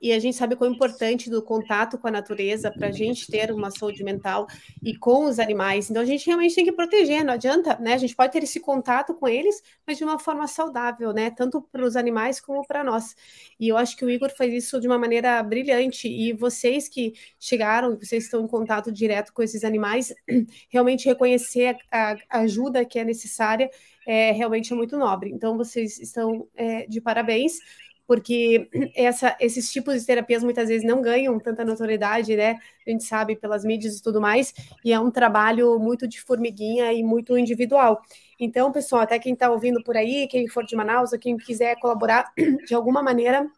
e 0.00 0.12
a 0.12 0.18
gente 0.18 0.36
sabe 0.36 0.56
quão 0.56 0.70
importante 0.70 1.30
do 1.30 1.42
contato 1.42 1.98
com 1.98 2.08
a 2.08 2.10
natureza 2.10 2.70
para 2.70 2.88
a 2.88 2.92
gente 2.92 3.26
ter 3.30 3.50
uma 3.52 3.70
saúde 3.70 4.02
mental 4.02 4.46
e 4.82 4.96
com 4.96 5.26
os 5.26 5.38
animais. 5.38 5.90
Então 5.90 6.02
a 6.02 6.06
gente 6.06 6.26
realmente 6.26 6.54
tem 6.54 6.64
que 6.64 6.72
proteger, 6.72 7.24
não 7.24 7.34
adianta, 7.34 7.78
né? 7.78 7.94
A 7.94 7.98
gente 7.98 8.14
pode 8.14 8.32
ter 8.32 8.42
esse 8.42 8.60
contato 8.60 9.14
com 9.14 9.28
eles, 9.28 9.62
mas 9.86 9.98
de 9.98 10.04
uma 10.04 10.18
forma 10.18 10.46
saudável, 10.46 11.12
né? 11.12 11.30
Tanto 11.30 11.60
para 11.60 11.84
os 11.84 11.96
animais 11.96 12.40
como 12.40 12.66
para 12.66 12.82
nós. 12.82 13.14
E 13.58 13.68
eu 13.68 13.76
acho 13.76 13.96
que 13.96 14.04
o 14.04 14.10
Igor 14.10 14.30
faz 14.36 14.52
isso 14.52 14.80
de 14.80 14.86
uma 14.86 14.98
maneira 14.98 15.42
brilhante. 15.42 16.08
E 16.08 16.32
vocês 16.32 16.88
que 16.88 17.12
chegaram, 17.38 17.96
vocês 17.96 18.24
estão 18.24 18.44
em 18.44 18.48
contato 18.48 18.90
direto 18.90 19.32
com 19.32 19.42
esses 19.42 19.64
animais, 19.64 20.14
realmente 20.68 21.06
reconhecer 21.06 21.76
a, 21.90 22.16
a 22.30 22.38
ajuda 22.40 22.84
que 22.84 22.98
é 22.98 23.04
necessária 23.04 23.70
é 24.06 24.32
realmente 24.32 24.72
é 24.72 24.76
muito 24.76 24.96
nobre. 24.96 25.30
Então, 25.30 25.56
vocês 25.56 25.98
estão 25.98 26.48
é, 26.54 26.86
de 26.86 27.00
parabéns, 27.00 27.58
porque 28.06 28.68
essa, 28.94 29.36
esses 29.40 29.70
tipos 29.72 30.00
de 30.00 30.06
terapias 30.06 30.42
muitas 30.42 30.68
vezes 30.68 30.86
não 30.86 31.00
ganham 31.00 31.38
tanta 31.38 31.64
notoriedade, 31.64 32.36
né? 32.36 32.58
A 32.86 32.90
gente 32.90 33.04
sabe 33.04 33.36
pelas 33.36 33.64
mídias 33.64 33.96
e 33.96 34.02
tudo 34.02 34.20
mais, 34.20 34.52
e 34.84 34.92
é 34.92 35.00
um 35.00 35.10
trabalho 35.10 35.78
muito 35.78 36.06
de 36.06 36.20
formiguinha 36.20 36.92
e 36.92 37.02
muito 37.02 37.38
individual. 37.38 38.02
Então, 38.38 38.72
pessoal, 38.72 39.02
até 39.02 39.18
quem 39.18 39.34
está 39.34 39.50
ouvindo 39.50 39.82
por 39.82 39.96
aí, 39.96 40.26
quem 40.28 40.48
for 40.48 40.64
de 40.64 40.74
Manaus, 40.74 41.12
ou 41.12 41.18
quem 41.18 41.36
quiser 41.36 41.78
colaborar 41.78 42.32
de 42.66 42.74
alguma 42.74 43.02
maneira, 43.02 43.48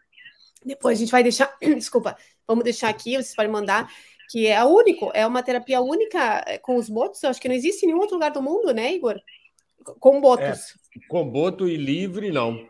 depois 0.65 0.99
a 0.99 1.01
gente 1.01 1.13
vai 1.13 1.23
deixar, 1.23 1.55
desculpa, 1.61 2.17
vamos 2.47 2.65
deixar 2.65 2.89
aqui, 2.91 3.13
vocês 3.13 3.35
podem 3.35 3.51
mandar 3.51 3.91
que 4.31 4.47
é 4.47 4.65
único, 4.65 5.11
é 5.15 5.27
uma 5.27 5.43
terapia 5.43 5.81
única 5.81 6.43
eh, 6.47 6.59
com 6.59 6.77
os 6.77 6.89
botos. 6.89 7.23
Eu 7.23 7.31
acho 7.31 7.41
que 7.41 7.49
não 7.49 7.55
existe 7.55 7.85
em 7.85 7.89
nenhum 7.89 8.01
outro 8.01 8.15
lugar 8.15 8.31
do 8.31 8.43
mundo, 8.43 8.73
né, 8.73 8.93
Igor? 8.93 9.21
Com 10.01 10.21
botos. 10.21 10.47
É, 10.47 10.99
com 11.09 11.29
boto 11.29 11.69
e 11.69 11.77
livre, 11.77 12.31
não. 12.31 12.67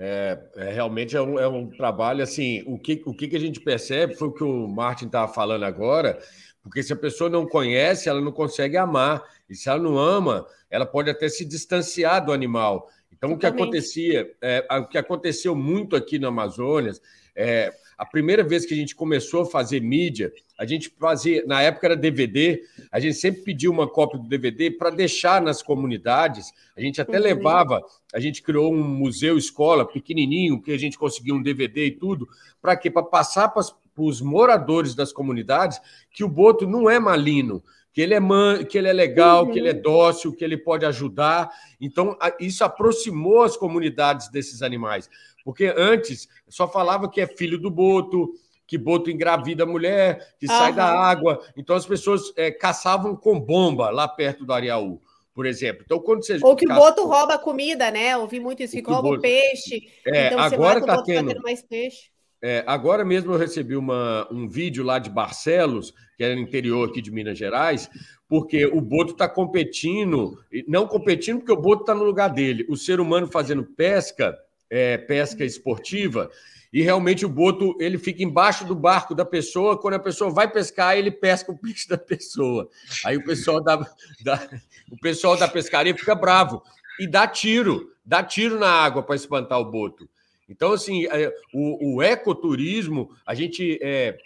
É, 0.00 0.38
é 0.56 0.72
realmente 0.72 1.16
é 1.16 1.20
um, 1.20 1.38
é 1.38 1.48
um, 1.48 1.68
trabalho 1.68 2.22
assim. 2.22 2.62
O 2.66 2.78
que, 2.78 3.02
o 3.04 3.12
que 3.12 3.34
a 3.34 3.40
gente 3.40 3.60
percebe 3.60 4.14
foi 4.14 4.28
o 4.28 4.32
que 4.32 4.44
o 4.44 4.68
Martin 4.68 5.06
estava 5.06 5.32
falando 5.32 5.64
agora, 5.64 6.18
porque 6.62 6.82
se 6.82 6.92
a 6.92 6.96
pessoa 6.96 7.28
não 7.28 7.46
conhece, 7.46 8.08
ela 8.08 8.20
não 8.20 8.32
consegue 8.32 8.76
amar. 8.76 9.22
E 9.48 9.54
se 9.54 9.68
ela 9.68 9.78
não 9.78 9.98
ama, 9.98 10.46
ela 10.70 10.86
pode 10.86 11.10
até 11.10 11.28
se 11.28 11.44
distanciar 11.44 12.24
do 12.24 12.32
animal. 12.32 12.88
Então, 13.12 13.32
o 13.32 13.38
que 13.38 13.46
acontecia, 13.46 14.30
é, 14.40 14.64
o 14.70 14.86
que 14.86 14.98
aconteceu 14.98 15.56
muito 15.56 15.96
aqui 15.96 16.18
no 16.18 16.28
Amazonas, 16.28 17.00
é, 17.34 17.72
a 17.96 18.06
primeira 18.06 18.44
vez 18.44 18.64
que 18.64 18.74
a 18.74 18.76
gente 18.76 18.94
começou 18.94 19.42
a 19.42 19.46
fazer 19.46 19.80
mídia, 19.80 20.32
a 20.58 20.66
gente 20.66 20.92
fazia, 20.98 21.44
na 21.46 21.62
época 21.62 21.86
era 21.86 21.96
DVD, 21.96 22.60
a 22.90 22.98
gente 22.98 23.14
sempre 23.14 23.42
pedia 23.42 23.70
uma 23.70 23.88
cópia 23.88 24.18
do 24.18 24.28
DVD 24.28 24.72
para 24.72 24.90
deixar 24.90 25.40
nas 25.40 25.62
comunidades. 25.62 26.52
A 26.76 26.80
gente 26.80 27.00
até 27.00 27.16
uhum. 27.16 27.22
levava, 27.22 27.80
a 28.12 28.18
gente 28.18 28.42
criou 28.42 28.74
um 28.74 28.82
museu 28.82 29.38
escola 29.38 29.86
pequenininho, 29.86 30.60
que 30.60 30.72
a 30.72 30.78
gente 30.78 30.98
conseguia 30.98 31.32
um 31.32 31.40
DVD 31.40 31.86
e 31.86 31.90
tudo, 31.92 32.28
para 32.60 32.76
quê? 32.76 32.90
Para 32.90 33.04
passar 33.04 33.50
para 33.50 33.62
os 33.96 34.20
moradores 34.20 34.96
das 34.96 35.12
comunidades 35.12 35.80
que 36.10 36.24
o 36.24 36.28
boto 36.28 36.66
não 36.66 36.90
é 36.90 36.98
malino, 36.98 37.62
que 37.92 38.00
ele 38.00 38.14
é, 38.14 38.20
man, 38.20 38.64
que 38.64 38.76
ele 38.76 38.88
é 38.88 38.92
legal, 38.92 39.44
uhum. 39.44 39.52
que 39.52 39.60
ele 39.60 39.68
é 39.68 39.72
dócil, 39.74 40.34
que 40.34 40.44
ele 40.44 40.56
pode 40.56 40.84
ajudar. 40.84 41.50
Então, 41.80 42.18
isso 42.40 42.64
aproximou 42.64 43.42
as 43.42 43.56
comunidades 43.56 44.28
desses 44.28 44.60
animais. 44.60 45.08
Porque 45.44 45.72
antes 45.76 46.28
só 46.48 46.66
falava 46.66 47.08
que 47.08 47.20
é 47.20 47.26
filho 47.28 47.58
do 47.58 47.70
boto, 47.70 48.34
que 48.68 48.76
boto 48.76 49.10
engravida 49.10 49.64
a 49.64 49.66
mulher, 49.66 50.34
que 50.38 50.46
sai 50.46 50.74
da 50.74 50.84
água. 50.84 51.40
Então 51.56 51.74
as 51.74 51.86
pessoas 51.86 52.30
é, 52.36 52.50
caçavam 52.50 53.16
com 53.16 53.40
bomba 53.40 53.88
lá 53.88 54.06
perto 54.06 54.44
do 54.44 54.52
Areaú, 54.52 55.00
por 55.34 55.46
exemplo. 55.46 55.82
Então, 55.86 55.98
quando 55.98 56.22
você. 56.22 56.38
Ou 56.42 56.54
que 56.54 56.66
o 56.66 56.74
boto 56.74 57.06
rouba 57.06 57.38
comida, 57.38 57.90
né? 57.90 58.14
Ouvi 58.18 58.38
muito 58.38 58.62
isso, 58.62 58.76
que 58.76 58.82
rouba 58.82 59.08
o 59.08 59.20
peixe. 59.20 59.88
É, 60.06 60.26
então 60.26 60.38
agora 60.38 60.80
está 60.80 61.02
tendo... 61.02 61.28
tendo 61.28 61.42
mais 61.42 61.62
peixe. 61.62 62.10
É, 62.40 62.62
agora 62.68 63.04
mesmo 63.04 63.32
eu 63.32 63.38
recebi 63.38 63.74
uma, 63.74 64.28
um 64.30 64.46
vídeo 64.48 64.84
lá 64.84 65.00
de 65.00 65.10
Barcelos, 65.10 65.92
que 66.16 66.22
era 66.22 66.36
no 66.36 66.40
interior 66.40 66.88
aqui 66.88 67.02
de 67.02 67.10
Minas 67.10 67.36
Gerais, 67.36 67.90
porque 68.28 68.64
o 68.64 68.80
Boto 68.80 69.12
está 69.12 69.28
competindo, 69.28 70.38
não 70.68 70.86
competindo 70.86 71.38
porque 71.38 71.50
o 71.50 71.60
Boto 71.60 71.82
está 71.82 71.96
no 71.96 72.04
lugar 72.04 72.28
dele, 72.28 72.64
o 72.68 72.76
ser 72.76 73.00
humano 73.00 73.26
fazendo 73.26 73.64
pesca 73.64 74.38
é, 74.70 74.98
pesca 74.98 75.44
esportiva, 75.44 76.30
e 76.72 76.82
realmente 76.82 77.24
o 77.24 77.28
boto 77.28 77.76
ele 77.80 77.98
fica 77.98 78.22
embaixo 78.22 78.64
do 78.64 78.74
barco 78.74 79.14
da 79.14 79.24
pessoa. 79.24 79.78
Quando 79.78 79.94
a 79.94 79.98
pessoa 79.98 80.30
vai 80.30 80.50
pescar, 80.50 80.96
ele 80.96 81.10
pesca 81.10 81.50
o 81.50 81.56
peixe 81.58 81.88
da 81.88 81.98
pessoa. 81.98 82.68
Aí 83.04 83.16
o 83.16 83.24
pessoal 83.24 83.62
da, 83.62 83.76
da 84.22 84.48
o 84.90 84.98
pessoal 84.98 85.36
da 85.36 85.48
pescaria 85.48 85.96
fica 85.96 86.14
bravo 86.14 86.62
e 87.00 87.06
dá 87.06 87.26
tiro, 87.26 87.92
dá 88.04 88.22
tiro 88.22 88.58
na 88.58 88.70
água 88.70 89.02
para 89.02 89.16
espantar 89.16 89.58
o 89.58 89.70
boto. 89.70 90.08
Então, 90.48 90.72
assim, 90.72 91.06
é, 91.06 91.32
o, 91.52 91.96
o 91.96 92.02
ecoturismo, 92.02 93.10
a 93.26 93.34
gente, 93.34 93.78
é, 93.82 94.18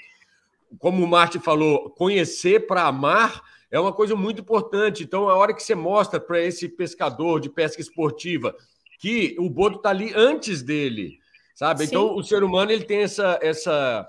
como 0.78 1.04
o 1.04 1.08
Marte 1.08 1.38
falou, 1.40 1.90
conhecer 1.90 2.66
para 2.66 2.84
amar 2.84 3.42
é 3.70 3.80
uma 3.80 3.92
coisa 3.92 4.14
muito 4.14 4.40
importante. 4.40 5.02
Então, 5.02 5.28
a 5.28 5.34
hora 5.34 5.54
que 5.54 5.62
você 5.62 5.74
mostra 5.74 6.20
para 6.20 6.40
esse 6.40 6.68
pescador 6.68 7.40
de 7.40 7.48
pesca 7.48 7.80
esportiva 7.80 8.54
que 8.98 9.34
o 9.38 9.50
Boto 9.50 9.78
está 9.78 9.90
ali 9.90 10.12
antes 10.14 10.62
dele, 10.62 11.18
sabe? 11.62 11.84
Então, 11.84 12.02
Sim. 12.02 12.06
Então 12.06 12.16
o 12.16 12.24
ser 12.24 12.42
humano 12.42 12.72
ele 12.72 12.84
tem 12.84 12.98
essa 12.98 13.38
essa 13.40 14.08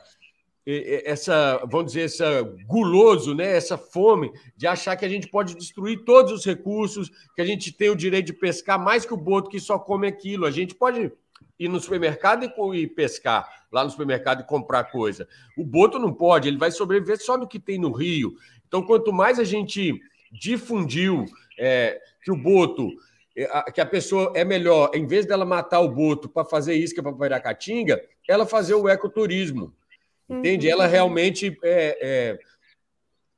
essa, 0.66 1.58
vamos 1.70 1.92
dizer, 1.92 2.06
essa 2.06 2.42
guloso, 2.66 3.36
né? 3.36 3.54
Essa 3.54 3.78
fome 3.78 4.32
de 4.56 4.66
achar 4.66 4.96
que 4.96 5.04
a 5.04 5.10
gente 5.10 5.28
pode 5.28 5.56
destruir 5.56 6.06
todos 6.06 6.32
os 6.32 6.46
recursos, 6.46 7.12
que 7.36 7.42
a 7.42 7.46
gente 7.46 7.74
tem 7.74 7.90
o 7.90 7.96
direito 7.96 8.28
de 8.28 8.34
pescar 8.34 8.82
mais 8.82 9.06
que 9.06 9.14
o 9.14 9.18
boto 9.18 9.50
que 9.50 9.60
só 9.60 9.78
come 9.78 10.08
aquilo. 10.08 10.46
A 10.46 10.52
gente 10.52 10.74
pode 10.74 11.12
ir 11.60 11.68
no 11.68 11.82
supermercado 11.82 12.50
e 12.74 12.88
pescar 12.88 13.46
lá 13.70 13.84
no 13.84 13.90
supermercado 13.90 14.40
e 14.40 14.48
comprar 14.48 14.86
coisa. 14.86 15.28
O 15.58 15.66
boto 15.66 16.00
não 16.00 16.14
pode, 16.14 16.48
ele 16.48 16.58
vai 16.58 16.72
sobreviver 16.72 17.22
só 17.22 17.36
do 17.36 17.48
que 17.48 17.60
tem 17.60 17.78
no 17.78 17.92
rio. 17.92 18.34
Então, 18.66 18.82
quanto 18.82 19.12
mais 19.12 19.40
a 19.40 19.44
gente 19.44 20.00
difundiu 20.32 21.26
é, 21.60 22.00
que 22.24 22.32
o 22.32 22.38
boto 22.38 22.90
que 23.74 23.82
a 23.82 23.86
pessoa 23.86 24.32
é 24.36 24.46
melhor, 24.46 24.92
em 24.94 25.08
vez 25.08 25.26
dela 25.26 25.44
matar 25.44 25.80
o 25.80 25.90
boto 25.90 26.30
para 26.30 26.46
fazer 26.46 26.76
isca 26.76 27.02
para 27.02 27.14
Piracatinga, 27.14 28.02
ela 28.28 28.46
fazer 28.46 28.76
o 28.76 28.88
ecoturismo. 28.88 29.74
Entende? 30.30 30.70
Ela 30.70 30.86
uhum. 30.86 30.92
realmente 30.92 31.58
é, 31.64 31.98
é, 32.02 32.40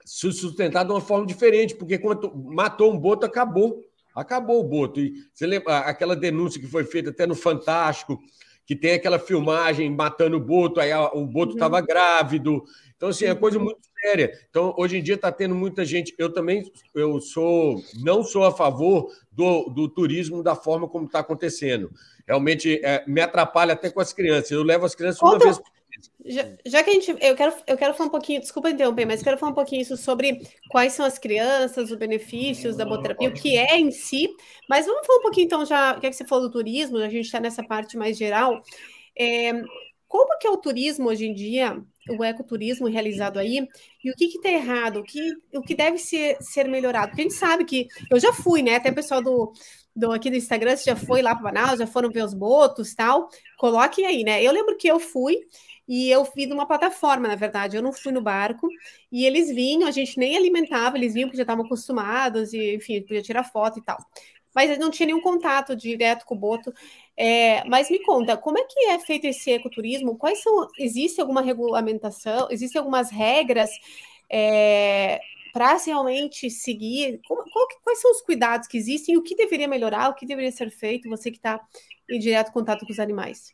se 0.05 0.31
sustentar 0.31 0.85
de 0.85 0.91
uma 0.91 1.01
forma 1.01 1.25
diferente, 1.25 1.75
porque 1.75 1.97
quando 1.97 2.35
matou 2.35 2.93
um 2.93 2.99
boto, 2.99 3.25
acabou. 3.25 3.83
Acabou 4.13 4.59
o 4.59 4.63
boto. 4.63 4.99
E 4.99 5.13
você 5.33 5.45
lembra 5.45 5.79
aquela 5.79 6.15
denúncia 6.15 6.59
que 6.59 6.67
foi 6.67 6.85
feita 6.85 7.09
até 7.09 7.25
no 7.25 7.35
Fantástico, 7.35 8.19
que 8.65 8.75
tem 8.75 8.93
aquela 8.93 9.19
filmagem 9.19 9.89
matando 9.89 10.37
o 10.37 10.39
boto, 10.39 10.79
aí 10.79 10.93
o 10.93 11.25
boto 11.25 11.53
estava 11.53 11.79
uhum. 11.79 11.85
grávido. 11.85 12.63
Então, 12.95 13.09
assim, 13.09 13.25
é 13.25 13.35
coisa 13.35 13.57
uhum. 13.57 13.65
muito 13.65 13.79
séria. 14.05 14.39
Então, 14.49 14.73
hoje 14.77 14.97
em 14.97 15.03
dia 15.03 15.15
está 15.15 15.31
tendo 15.31 15.55
muita 15.55 15.83
gente. 15.83 16.13
Eu 16.17 16.31
também 16.31 16.71
eu 16.93 17.19
sou 17.19 17.81
não 17.95 18.23
sou 18.23 18.43
a 18.43 18.51
favor 18.51 19.11
do, 19.31 19.65
do 19.69 19.89
turismo 19.89 20.43
da 20.43 20.55
forma 20.55 20.87
como 20.87 21.05
está 21.05 21.19
acontecendo. 21.19 21.91
Realmente 22.27 22.79
é, 22.83 23.03
me 23.07 23.21
atrapalha 23.21 23.73
até 23.73 23.89
com 23.89 23.99
as 23.99 24.13
crianças. 24.13 24.51
Eu 24.51 24.63
levo 24.63 24.85
as 24.85 24.93
crianças 24.93 25.21
uma 25.21 25.39
vez 25.39 25.59
já, 26.25 26.43
já, 26.65 26.83
que 26.83 26.89
a 26.89 26.93
gente. 26.93 27.15
Eu 27.21 27.35
quero, 27.35 27.53
eu 27.65 27.77
quero 27.77 27.93
falar 27.93 28.07
um 28.07 28.11
pouquinho, 28.11 28.41
desculpa 28.41 28.69
interromper, 28.69 29.05
mas 29.05 29.23
quero 29.23 29.37
falar 29.37 29.51
um 29.51 29.55
pouquinho 29.55 29.81
isso 29.81 29.95
sobre 29.95 30.41
quais 30.69 30.93
são 30.93 31.05
as 31.05 31.17
crianças, 31.17 31.89
os 31.89 31.97
benefícios 31.97 32.75
da 32.75 32.83
boterapia, 32.83 33.29
o 33.29 33.33
que 33.33 33.55
é 33.55 33.77
em 33.77 33.91
si. 33.91 34.27
Mas 34.67 34.85
vamos 34.85 35.05
falar 35.05 35.19
um 35.19 35.21
pouquinho, 35.21 35.45
então, 35.45 35.65
já. 35.65 35.95
O 35.95 35.99
que, 35.99 36.07
é 36.07 36.09
que 36.09 36.15
você 36.15 36.25
falou 36.25 36.47
do 36.47 36.51
turismo? 36.51 36.97
A 36.97 37.09
gente 37.09 37.25
está 37.25 37.39
nessa 37.39 37.63
parte 37.63 37.95
mais 37.95 38.17
geral. 38.17 38.61
É, 39.17 39.53
como 40.07 40.37
que 40.37 40.47
é 40.47 40.49
o 40.49 40.57
turismo 40.57 41.09
hoje 41.09 41.27
em 41.27 41.33
dia, 41.33 41.81
o 42.09 42.23
ecoturismo 42.23 42.87
realizado 42.87 43.39
aí, 43.39 43.67
e 44.03 44.11
o 44.11 44.15
que 44.15 44.25
está 44.25 44.49
errado, 44.49 44.99
o 44.99 45.03
que, 45.03 45.21
o 45.53 45.61
que 45.61 45.75
deve 45.75 45.97
ser, 45.97 46.37
ser 46.41 46.67
melhorado? 46.67 47.09
Porque 47.09 47.21
a 47.21 47.23
gente 47.23 47.35
sabe 47.35 47.65
que 47.65 47.87
eu 48.11 48.19
já 48.19 48.31
fui, 48.31 48.61
né? 48.61 48.75
Até 48.75 48.91
o 48.91 48.95
pessoal 48.95 49.21
do, 49.21 49.51
do 49.95 50.11
aqui 50.11 50.29
do 50.29 50.35
Instagram, 50.35 50.75
já 50.77 50.95
foi 50.95 51.21
lá 51.21 51.33
para 51.33 51.43
Manaus, 51.43 51.79
já 51.79 51.87
foram 51.87 52.11
ver 52.11 52.23
os 52.23 52.33
botos 52.33 52.93
tal. 52.93 53.29
Coloquem 53.57 54.05
aí, 54.05 54.23
né? 54.23 54.43
Eu 54.43 54.51
lembro 54.51 54.77
que 54.77 54.87
eu 54.87 54.99
fui 54.99 55.39
e 55.87 56.09
eu 56.09 56.25
fui 56.25 56.45
numa 56.45 56.65
plataforma, 56.65 57.27
na 57.27 57.35
verdade, 57.35 57.77
eu 57.77 57.81
não 57.81 57.93
fui 57.93 58.11
no 58.11 58.21
barco, 58.21 58.67
e 59.11 59.23
eles 59.25 59.49
vinham, 59.49 59.87
a 59.87 59.91
gente 59.91 60.17
nem 60.17 60.35
alimentava, 60.35 60.97
eles 60.97 61.13
vinham 61.13 61.27
porque 61.27 61.37
já 61.37 61.43
estavam 61.43 61.65
acostumados, 61.65 62.53
e 62.53 62.75
enfim, 62.75 63.01
podia 63.01 63.21
tirar 63.21 63.43
foto 63.43 63.79
e 63.79 63.83
tal. 63.83 63.97
Mas 64.55 64.79
não 64.79 64.89
tinha 64.89 65.07
nenhum 65.07 65.21
contato 65.21 65.75
direto 65.75 66.25
com 66.25 66.33
o 66.33 66.39
boto. 66.39 66.73
É, 67.17 67.63
mas 67.65 67.89
me 67.89 67.99
conta, 67.99 68.37
como 68.37 68.57
é 68.57 68.63
que 68.63 68.79
é 68.85 68.99
feito 68.99 69.25
esse 69.25 69.51
ecoturismo? 69.51 70.17
Quais 70.17 70.41
são? 70.41 70.67
Existe 70.79 71.19
alguma 71.19 71.41
regulamentação? 71.41 72.47
Existem 72.49 72.79
algumas 72.79 73.11
regras 73.11 73.69
é, 74.31 75.19
para 75.53 75.77
realmente 75.77 76.49
seguir? 76.49 77.21
Como, 77.27 77.43
quais 77.83 78.01
são 78.01 78.11
os 78.11 78.21
cuidados 78.21 78.67
que 78.67 78.77
existem? 78.77 79.17
O 79.17 79.21
que 79.21 79.35
deveria 79.35 79.67
melhorar? 79.67 80.09
O 80.09 80.15
que 80.15 80.25
deveria 80.25 80.51
ser 80.51 80.69
feito? 80.69 81.09
Você 81.09 81.29
que 81.29 81.37
está 81.37 81.61
em 82.09 82.19
direto 82.19 82.51
contato 82.51 82.85
com 82.85 82.91
os 82.91 82.99
animais. 82.99 83.53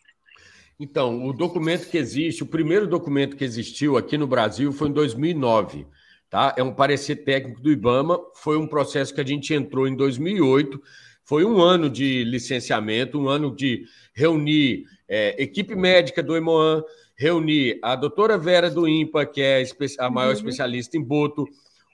Então, 0.79 1.27
o 1.27 1.31
documento 1.31 1.87
que 1.87 1.97
existe, 1.97 2.41
o 2.41 2.47
primeiro 2.47 2.87
documento 2.87 3.37
que 3.37 3.43
existiu 3.43 3.97
aqui 3.97 4.17
no 4.17 4.25
Brasil 4.25 4.71
foi 4.71 4.89
em 4.89 4.93
2009. 4.93 5.85
Tá? 6.31 6.55
É 6.57 6.63
um 6.63 6.73
parecer 6.73 7.17
técnico 7.17 7.61
do 7.61 7.71
IBAMA, 7.71 8.19
foi 8.33 8.57
um 8.57 8.65
processo 8.65 9.13
que 9.13 9.21
a 9.21 9.25
gente 9.25 9.53
entrou 9.53 9.87
em 9.87 9.95
2008 9.95 10.81
foi 11.23 11.45
um 11.45 11.61
ano 11.61 11.89
de 11.89 12.25
licenciamento, 12.25 13.17
um 13.17 13.29
ano 13.29 13.55
de 13.55 13.85
reunir 14.13 14.85
é, 15.07 15.41
equipe 15.41 15.75
médica 15.75 16.21
do 16.21 16.35
Emoan, 16.35 16.83
reunir 17.15 17.79
a 17.81 17.95
doutora 17.95 18.37
Vera 18.37 18.69
do 18.69 18.87
IMPA, 18.87 19.25
que 19.25 19.41
é 19.41 19.63
a 19.99 20.09
maior 20.09 20.31
uhum. 20.31 20.35
especialista 20.35 20.97
em 20.97 21.01
boto, 21.01 21.45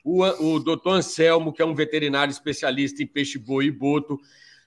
o, 0.04 0.24
o 0.24 0.60
doutor 0.60 0.94
Anselmo, 0.94 1.54
que 1.54 1.62
é 1.62 1.66
um 1.66 1.76
veterinário 1.76 2.32
especialista 2.32 3.04
em 3.04 3.06
peixe-boi 3.08 3.66
e 3.66 3.72
boto. 3.72 4.18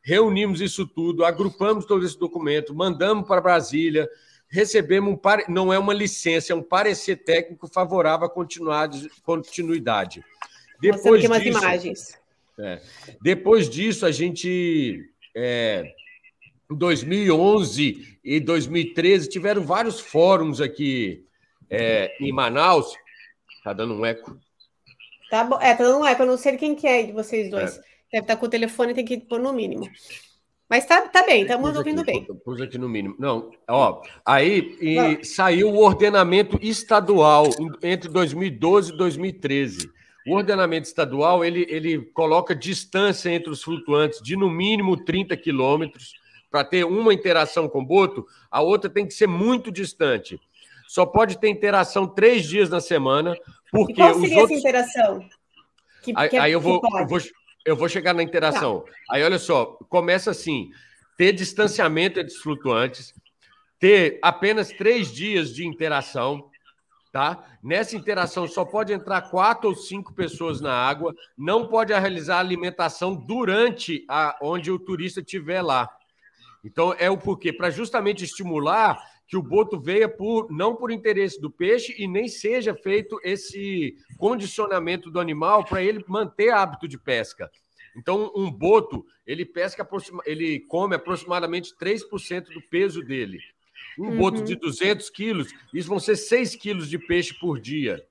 Reunimos 0.02 0.60
isso 0.60 0.86
tudo, 0.86 1.24
agrupamos 1.24 1.84
todo 1.84 2.04
esse 2.04 2.18
documento, 2.18 2.74
mandamos 2.74 3.26
para 3.26 3.40
Brasília, 3.40 4.08
recebemos 4.50 5.14
um 5.14 5.18
não 5.48 5.72
é 5.72 5.78
uma 5.78 5.94
licença, 5.94 6.52
é 6.52 6.56
um 6.56 6.62
parecer 6.62 7.16
técnico 7.16 7.68
favorável 7.68 8.26
à 8.26 8.30
continuidade. 8.30 10.24
Depois 10.80 11.24
umas 11.24 11.44
imagens. 11.44 12.18
É. 12.58 12.80
Depois 13.22 13.70
disso, 13.70 14.04
a 14.04 14.10
gente 14.10 15.08
é, 15.34 15.94
em 16.70 16.74
2011 16.74 18.18
e 18.22 18.40
2013 18.40 19.28
tiveram 19.28 19.62
vários 19.62 20.00
fóruns 20.00 20.60
aqui 20.60 21.24
é, 21.68 22.14
em 22.20 22.32
Manaus. 22.32 22.94
Tá 23.62 23.72
dando 23.72 23.94
um 23.94 24.04
eco. 24.04 24.38
Tá 25.30 25.44
bom. 25.44 25.60
É, 25.60 25.74
tá 25.74 25.84
dando 25.84 26.00
um 26.00 26.06
eco. 26.06 26.22
Eu 26.22 26.26
não 26.26 26.36
sei 26.36 26.56
quem 26.56 26.74
que 26.74 26.86
é 26.86 27.04
de 27.04 27.12
vocês 27.12 27.50
dois. 27.50 27.78
É. 27.78 27.82
Deve 28.12 28.24
estar 28.24 28.36
com 28.36 28.46
o 28.46 28.50
telefone, 28.50 28.94
tem 28.94 29.04
que 29.04 29.18
pôr 29.18 29.38
no 29.38 29.52
mínimo. 29.52 29.88
Mas 30.70 30.86
tá, 30.86 31.00
tá 31.08 31.24
bem, 31.24 31.42
estamos 31.42 31.76
ouvindo 31.76 32.04
bem. 32.04 32.24
Pus 32.44 32.60
aqui 32.60 32.78
no 32.78 32.88
mínimo. 32.88 33.16
Não, 33.18 33.50
ó, 33.68 34.00
aí 34.24 34.78
e 34.80 35.24
saiu 35.24 35.68
o 35.68 35.82
ordenamento 35.82 36.56
estadual 36.62 37.48
entre 37.82 38.08
2012 38.08 38.92
e 38.92 38.96
2013. 38.96 39.90
O 40.28 40.36
ordenamento 40.36 40.86
estadual 40.86 41.44
ele, 41.44 41.66
ele 41.68 41.98
coloca 42.14 42.54
distância 42.54 43.30
entre 43.30 43.50
os 43.50 43.64
flutuantes 43.64 44.22
de 44.22 44.36
no 44.36 44.48
mínimo 44.48 44.96
30 44.96 45.36
quilômetros 45.36 46.12
para 46.48 46.62
ter 46.62 46.84
uma 46.84 47.12
interação 47.12 47.68
com 47.68 47.80
o 47.80 47.84
boto, 47.84 48.24
a 48.48 48.60
outra 48.60 48.88
tem 48.88 49.06
que 49.06 49.14
ser 49.14 49.26
muito 49.26 49.72
distante. 49.72 50.40
Só 50.86 51.04
pode 51.04 51.38
ter 51.38 51.48
interação 51.48 52.06
três 52.06 52.44
dias 52.44 52.70
na 52.70 52.80
semana, 52.80 53.36
porque 53.72 53.92
e 53.92 53.96
qual 53.96 54.14
seria 54.14 54.40
outros... 54.40 54.58
essa 54.58 54.68
interação? 54.68 55.24
Que, 56.02 56.12
aí, 56.16 56.28
que 56.28 56.36
é, 56.36 56.40
aí 56.40 56.52
eu, 56.52 56.60
vou, 56.60 56.80
eu, 56.82 57.06
vou, 57.06 57.20
eu 57.64 57.76
vou 57.76 57.88
chegar 57.88 58.14
na 58.14 58.22
interação. 58.22 58.80
Tá. 58.80 58.92
Aí, 59.10 59.22
olha 59.22 59.38
só, 59.38 59.78
começa 59.88 60.30
assim: 60.30 60.70
ter 61.16 61.32
distanciamento 61.32 62.18
entre 62.18 62.32
os 62.32 62.40
flutuantes, 62.40 63.14
ter 63.78 64.18
apenas 64.22 64.68
três 64.68 65.12
dias 65.12 65.54
de 65.54 65.66
interação, 65.66 66.50
tá? 67.12 67.44
Nessa 67.62 67.96
interação 67.96 68.46
só 68.46 68.64
pode 68.64 68.92
entrar 68.92 69.22
quatro 69.30 69.68
ou 69.68 69.76
cinco 69.76 70.14
pessoas 70.14 70.60
na 70.60 70.72
água, 70.72 71.14
não 71.36 71.66
pode 71.66 71.92
realizar 71.92 72.38
alimentação 72.38 73.14
durante 73.14 74.04
a 74.08 74.38
onde 74.40 74.70
o 74.70 74.78
turista 74.78 75.20
estiver 75.20 75.62
lá. 75.62 75.88
Então 76.64 76.94
é 76.98 77.10
o 77.10 77.18
porquê 77.18 77.52
para 77.52 77.70
justamente 77.70 78.24
estimular 78.24 78.98
que 79.26 79.36
o 79.36 79.42
boto 79.42 79.80
venha 79.80 80.08
por 80.08 80.50
não 80.50 80.74
por 80.74 80.90
interesse 80.90 81.40
do 81.40 81.50
peixe 81.50 81.94
e 81.98 82.08
nem 82.08 82.28
seja 82.28 82.74
feito 82.74 83.18
esse 83.22 83.94
condicionamento 84.20 85.10
do 85.10 85.18
animal 85.18 85.64
para 85.64 85.82
ele 85.82 86.04
manter 86.06 86.50
hábito 86.50 86.86
de 86.86 86.98
pesca. 86.98 87.50
Então, 87.96 88.30
um 88.36 88.50
boto, 88.50 89.04
ele 89.26 89.44
pesca 89.44 89.88
ele 90.24 90.60
come 90.60 90.94
aproximadamente 90.94 91.74
3% 91.74 92.52
do 92.52 92.60
peso 92.60 93.02
dele. 93.02 93.38
Um 93.98 94.10
uhum. 94.10 94.18
boto 94.18 94.44
de 94.44 94.54
200 94.54 95.08
quilos, 95.10 95.52
isso 95.74 95.88
vão 95.88 95.98
ser 95.98 96.16
6 96.16 96.54
quilos 96.56 96.88
de 96.88 96.98
peixe 96.98 97.34
por 97.34 97.58
dia. 97.58 98.06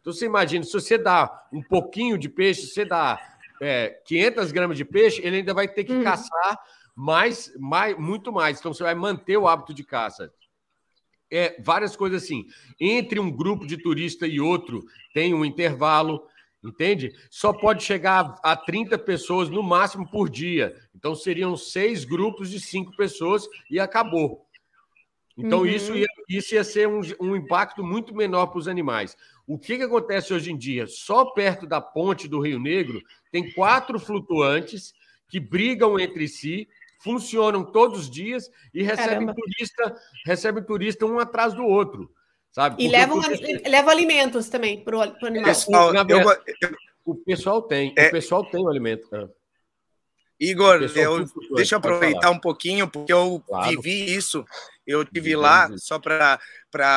Então, 0.00 0.12
você 0.12 0.26
imagina, 0.26 0.64
se 0.64 0.72
você 0.72 0.98
dá 0.98 1.46
um 1.52 1.62
pouquinho 1.62 2.18
de 2.18 2.28
peixe, 2.28 2.66
você 2.66 2.84
dá 2.84 3.20
é, 3.60 3.90
500 4.06 4.50
gramas 4.50 4.76
de 4.76 4.84
peixe, 4.84 5.20
ele 5.22 5.36
ainda 5.36 5.54
vai 5.54 5.68
ter 5.68 5.84
que 5.84 5.92
uhum. 5.92 6.02
caçar 6.02 6.58
mais, 6.96 7.52
mais, 7.58 7.96
muito 7.96 8.32
mais. 8.32 8.58
Então, 8.58 8.74
você 8.74 8.82
vai 8.82 8.94
manter 8.94 9.36
o 9.36 9.46
hábito 9.46 9.72
de 9.72 9.84
caça. 9.84 10.32
É, 11.34 11.56
várias 11.62 11.96
coisas 11.96 12.22
assim. 12.22 12.46
Entre 12.78 13.18
um 13.18 13.30
grupo 13.30 13.66
de 13.66 13.78
turista 13.78 14.26
e 14.26 14.38
outro, 14.38 14.84
tem 15.14 15.32
um 15.32 15.46
intervalo, 15.46 16.22
entende? 16.62 17.10
Só 17.30 17.54
pode 17.54 17.82
chegar 17.82 18.38
a 18.42 18.54
30 18.54 18.98
pessoas 18.98 19.48
no 19.48 19.62
máximo 19.62 20.06
por 20.10 20.28
dia. 20.28 20.76
Então, 20.94 21.14
seriam 21.14 21.56
seis 21.56 22.04
grupos 22.04 22.50
de 22.50 22.60
cinco 22.60 22.94
pessoas 22.94 23.48
e 23.70 23.80
acabou. 23.80 24.46
Então, 25.36 25.60
uhum. 25.60 25.66
isso, 25.66 25.96
ia, 25.96 26.06
isso 26.28 26.54
ia 26.54 26.62
ser 26.62 26.86
um, 26.86 27.00
um 27.18 27.34
impacto 27.34 27.82
muito 27.82 28.14
menor 28.14 28.48
para 28.48 28.58
os 28.58 28.68
animais. 28.68 29.16
O 29.46 29.58
que, 29.58 29.78
que 29.78 29.82
acontece 29.82 30.34
hoje 30.34 30.52
em 30.52 30.56
dia? 30.56 30.86
Só 30.86 31.24
perto 31.24 31.66
da 31.66 31.80
ponte 31.80 32.28
do 32.28 32.40
Rio 32.40 32.58
Negro 32.58 33.00
tem 33.30 33.50
quatro 33.52 33.98
flutuantes 33.98 34.92
que 35.28 35.40
brigam 35.40 35.98
entre 35.98 36.28
si, 36.28 36.68
funcionam 37.02 37.64
todos 37.64 38.00
os 38.00 38.10
dias 38.10 38.50
e 38.72 38.82
recebem 38.82 39.26
Caramba. 39.26 39.34
turista, 39.34 39.96
recebem 40.24 40.62
turista 40.62 41.06
um 41.06 41.18
atrás 41.18 41.54
do 41.54 41.64
outro. 41.64 42.10
Sabe? 42.50 42.82
E 42.82 42.88
levam, 42.88 43.18
levam 43.66 43.90
alimentos 43.90 44.48
também 44.48 44.84
para 44.84 44.96
o 44.98 45.26
animal. 45.26 45.44
Pessoal, 45.44 45.92
eu, 45.94 46.76
o 47.04 47.14
pessoal 47.14 47.62
tem, 47.62 47.94
é... 47.96 48.08
o 48.08 48.10
pessoal 48.10 48.44
tem 48.44 48.62
o 48.62 48.68
alimento. 48.68 49.08
Né? 49.10 49.28
Igor, 50.38 50.82
eu, 50.96 51.24
deixa 51.54 51.76
eu 51.76 51.78
aproveitar 51.78 52.30
um 52.30 52.38
pouquinho, 52.38 52.88
porque 52.88 53.12
eu 53.12 53.42
claro. 53.46 53.70
vivi 53.70 54.14
isso. 54.14 54.44
Eu 54.84 55.04
tive 55.04 55.36
lá, 55.36 55.70
só 55.78 56.00
para 56.00 56.38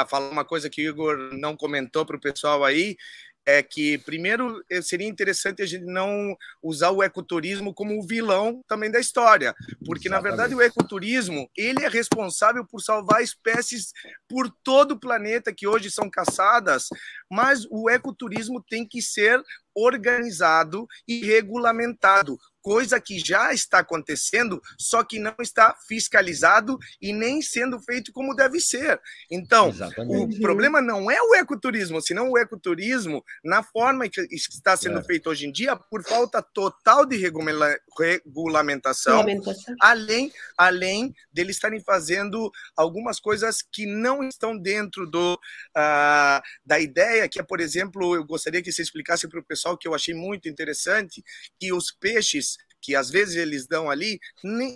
falar 0.07 0.29
uma 0.29 0.43
coisa 0.43 0.69
que 0.69 0.81
o 0.81 0.89
Igor 0.89 1.15
não 1.33 1.55
comentou 1.55 2.03
para 2.05 2.15
o 2.15 2.19
pessoal 2.19 2.63
aí, 2.63 2.97
é 3.45 3.62
que, 3.62 3.97
primeiro, 3.99 4.63
eh, 4.69 4.81
seria 4.81 5.08
interessante 5.08 5.62
a 5.62 5.65
gente 5.65 5.86
não 5.86 6.36
usar 6.62 6.89
o 6.89 7.03
ecoturismo 7.03 7.73
como 7.73 7.97
o 7.97 8.05
vilão 8.05 8.63
também 8.67 8.89
da 8.89 8.99
história, 8.99 9.53
porque, 9.86 10.08
Exatamente. 10.08 10.10
na 10.10 10.21
verdade, 10.21 10.55
o 10.55 10.62
ecoturismo 10.62 11.49
ele 11.55 11.84
é 11.84 11.88
responsável 11.88 12.65
por 12.65 12.81
salvar 12.81 13.21
espécies 13.21 13.93
por 14.27 14.49
todo 14.63 14.93
o 14.93 14.99
planeta 14.99 15.53
que 15.53 15.67
hoje 15.67 15.91
são 15.91 16.10
caçadas, 16.10 16.88
mas 17.29 17.65
o 17.69 17.89
ecoturismo 17.89 18.63
tem 18.67 18.88
que 18.88 19.01
ser 19.01 19.41
organizado 19.75 20.88
e 21.08 21.23
regulamentado, 21.25 22.38
coisa 22.65 22.99
que 22.99 23.19
já 23.19 23.54
está 23.54 23.78
acontecendo, 23.78 24.60
só 24.75 25.04
que 25.04 25.19
não 25.19 25.36
está 25.39 25.78
fiscalizado 25.88 26.80
e 26.99 27.13
nem 27.13 27.39
sendo 27.39 27.80
feito 27.80 28.12
como 28.12 28.34
deve 28.34 28.60
ser. 28.60 28.99
Então, 29.30 29.69
Exatamente. 29.69 30.39
o 30.39 30.41
problema 30.41 30.82
não 30.82 31.12
é 31.12 31.21
o 31.21 31.36
ecoturismo, 31.36 32.01
senão 32.01 32.32
o 32.32 32.39
ecoturismo, 32.39 33.23
na 33.43 33.62
forma 33.62 34.10
que 34.10 34.19
está 34.32 34.75
sendo 34.75 34.97
é. 34.97 35.04
feito 35.04 35.30
hoje 35.30 35.45
em 35.45 35.51
dia, 35.51 35.75
por 35.75 36.04
falta 36.04 36.41
total 36.41 37.06
de 37.06 37.15
regula 37.17 37.78
regulamentação, 37.99 39.19
regulamentação, 39.19 39.75
além, 39.80 40.32
além 40.58 41.13
deles 41.32 41.58
estarem 41.58 41.80
fazendo 41.82 42.51
algumas 42.75 43.19
coisas 43.19 43.62
que 43.62 43.86
não 43.86 44.28
estão 44.28 44.58
dentro 44.58 45.06
do, 45.06 45.36
uh, 45.36 46.41
da 46.65 46.80
ideia, 46.80 47.30
que 47.30 47.39
é, 47.39 47.43
por 47.43 47.60
exemplo, 47.60 48.15
eu 48.15 48.25
gostaria 48.25 48.63
que 48.63 48.71
você 48.71 48.82
explicasse 48.82 49.28
para 49.28 49.39
o 49.39 49.45
pessoal 49.45 49.78
que 49.78 49.88
eu 49.88 49.93
achei 49.93 50.15
muito 50.15 50.49
interessante, 50.49 51.23
que 51.60 51.71
os 51.71 51.91
peixes 51.91 52.54
que 52.85 52.95
às 52.95 53.09
vezes 53.09 53.35
eles 53.35 53.65
dão 53.65 53.89
ali, 53.89 54.19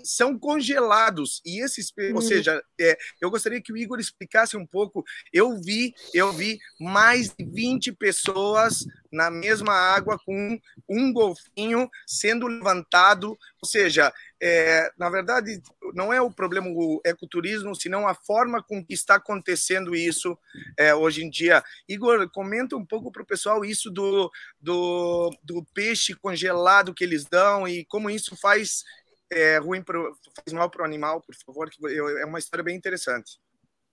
são 0.03 0.37
congelados. 0.37 1.41
E 1.45 1.63
esses, 1.63 1.91
hum. 1.95 2.15
ou 2.15 2.21
seja, 2.21 2.59
é, 2.81 2.97
eu 3.21 3.29
gostaria 3.29 3.61
que 3.61 3.71
o 3.71 3.77
Igor 3.77 3.99
explicasse 3.99 4.57
um 4.57 4.65
pouco. 4.65 5.03
Eu 5.31 5.61
vi, 5.61 5.93
eu 6.11 6.33
vi 6.33 6.57
mais 6.79 7.29
de 7.29 7.45
20 7.45 7.91
pessoas 7.91 8.83
na 9.11 9.29
mesma 9.29 9.73
água 9.73 10.19
com 10.23 10.59
um 10.87 11.13
golfinho 11.13 11.89
sendo 12.05 12.47
levantado, 12.47 13.37
ou 13.61 13.67
seja, 13.67 14.13
é, 14.41 14.91
na 14.97 15.09
verdade, 15.09 15.61
não 15.93 16.13
é 16.13 16.21
o 16.21 16.31
problema 16.31 16.67
o 16.69 17.01
ecoturismo, 17.05 17.75
senão 17.75 18.07
a 18.07 18.13
forma 18.13 18.63
com 18.63 18.83
que 18.83 18.93
está 18.93 19.15
acontecendo 19.15 19.95
isso 19.95 20.37
é, 20.77 20.95
hoje 20.95 21.23
em 21.23 21.29
dia. 21.29 21.63
Igor, 21.87 22.29
comenta 22.29 22.75
um 22.75 22.85
pouco 22.85 23.11
para 23.11 23.23
o 23.23 23.27
pessoal 23.27 23.65
isso 23.65 23.89
do, 23.89 24.31
do, 24.59 25.29
do, 25.43 25.65
peixe 25.73 26.13
congelado 26.13 26.93
que 26.93 27.03
eles 27.03 27.25
dão 27.25 27.67
e 27.67 27.83
como 27.85 28.09
isso 28.09 28.35
faz 28.37 28.83
é, 29.31 29.57
ruim 29.57 29.81
pro, 29.81 30.15
faz 30.35 30.53
mal 30.53 30.69
para 30.69 30.83
o 30.83 30.85
animal, 30.85 31.21
por 31.21 31.35
favor, 31.35 31.69
que 31.69 31.79
é 32.21 32.25
uma 32.25 32.39
história 32.39 32.63
bem 32.63 32.75
interessante. 32.75 33.39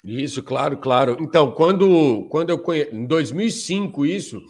Isso, 0.04 0.42
claro, 0.42 0.76
claro. 0.76 1.16
Então, 1.20 1.50
quando, 1.50 2.28
quando 2.30 2.50
eu 2.50 2.58
conhe... 2.58 2.84
em 2.92 3.06
2005 3.06 4.06
isso, 4.06 4.40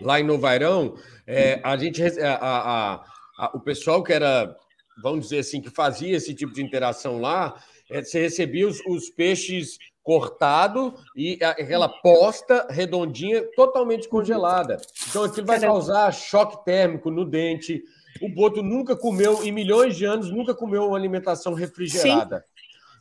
lá 0.00 0.20
em 0.20 0.24
Novairão, 0.24 0.96
é, 1.26 1.60
a 1.62 1.76
gente 1.76 2.02
a, 2.02 2.34
a, 2.34 3.04
a, 3.38 3.50
o 3.54 3.60
pessoal 3.60 4.02
que 4.02 4.12
era 4.12 4.56
vamos 5.02 5.24
dizer 5.24 5.38
assim, 5.40 5.60
que 5.60 5.70
fazia 5.70 6.16
esse 6.16 6.34
tipo 6.34 6.52
de 6.52 6.62
interação 6.62 7.20
lá, 7.20 7.54
é, 7.90 8.02
você 8.02 8.20
recebia 8.20 8.68
os, 8.68 8.80
os 8.86 9.10
peixes 9.10 9.78
cortado 10.02 10.94
e 11.14 11.38
aquela 11.42 11.88
posta 11.88 12.66
redondinha 12.70 13.42
totalmente 13.54 14.08
congelada. 14.08 14.78
Então 15.08 15.24
aquilo 15.24 15.46
vai 15.46 15.60
causar 15.60 16.12
choque 16.12 16.64
térmico 16.64 17.10
no 17.10 17.24
dente. 17.24 17.82
O 18.20 18.28
boto 18.28 18.62
nunca 18.62 18.96
comeu, 18.96 19.44
em 19.44 19.52
milhões 19.52 19.96
de 19.96 20.04
anos, 20.04 20.30
nunca 20.30 20.54
comeu 20.54 20.86
uma 20.86 20.96
alimentação 20.96 21.54
refrigerada. 21.54 22.38
Sim. 22.38 22.44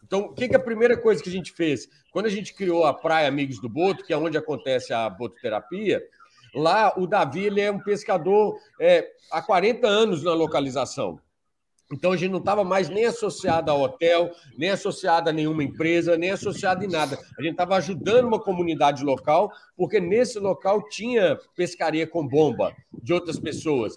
Então, 0.06 0.22
o 0.22 0.34
que, 0.34 0.48
que 0.48 0.56
é 0.56 0.58
a 0.58 0.64
primeira 0.64 0.98
coisa 0.98 1.22
que 1.22 1.30
a 1.30 1.32
gente 1.32 1.52
fez? 1.52 1.88
Quando 2.12 2.26
a 2.26 2.30
gente 2.30 2.54
criou 2.54 2.84
a 2.86 2.94
Praia 2.94 3.28
Amigos 3.28 3.62
do 3.62 3.70
Boto, 3.70 4.04
que 4.04 4.12
é 4.12 4.18
onde 4.18 4.38
acontece 4.38 4.92
a 4.92 5.08
bototerapia, 5.08 6.02
lá 6.54 6.94
o 6.98 7.08
Davi 7.08 7.46
ele 7.46 7.62
é 7.62 7.72
um 7.72 7.80
pescador 7.80 8.56
é, 8.80 9.08
há 9.32 9.42
40 9.42 9.88
anos 9.88 10.24
na 10.24 10.34
localização. 10.34 11.20
Então 11.92 12.12
a 12.12 12.18
gente 12.18 12.32
não 12.32 12.40
estava 12.40 12.64
mais 12.64 12.88
nem 12.88 13.06
associado 13.06 13.72
ao 13.72 13.82
hotel, 13.82 14.32
nem 14.56 14.70
associado 14.70 15.30
a 15.30 15.34
nenhuma 15.34 15.64
empresa, 15.64 16.16
nem 16.16 16.30
associado 16.30 16.86
em 16.86 16.88
nada. 16.88 17.18
A 17.38 17.42
gente 17.42 17.54
estava 17.54 17.76
ajudando 17.78 18.26
uma 18.26 18.40
comunidade 18.40 19.04
local, 19.04 19.52
porque 19.76 20.00
nesse 20.00 20.38
local 20.38 20.88
tinha 20.88 21.40
pescaria 21.56 22.06
com 22.06 22.28
bomba 22.28 22.76
de 23.02 23.12
outras 23.12 23.40
pessoas, 23.40 23.94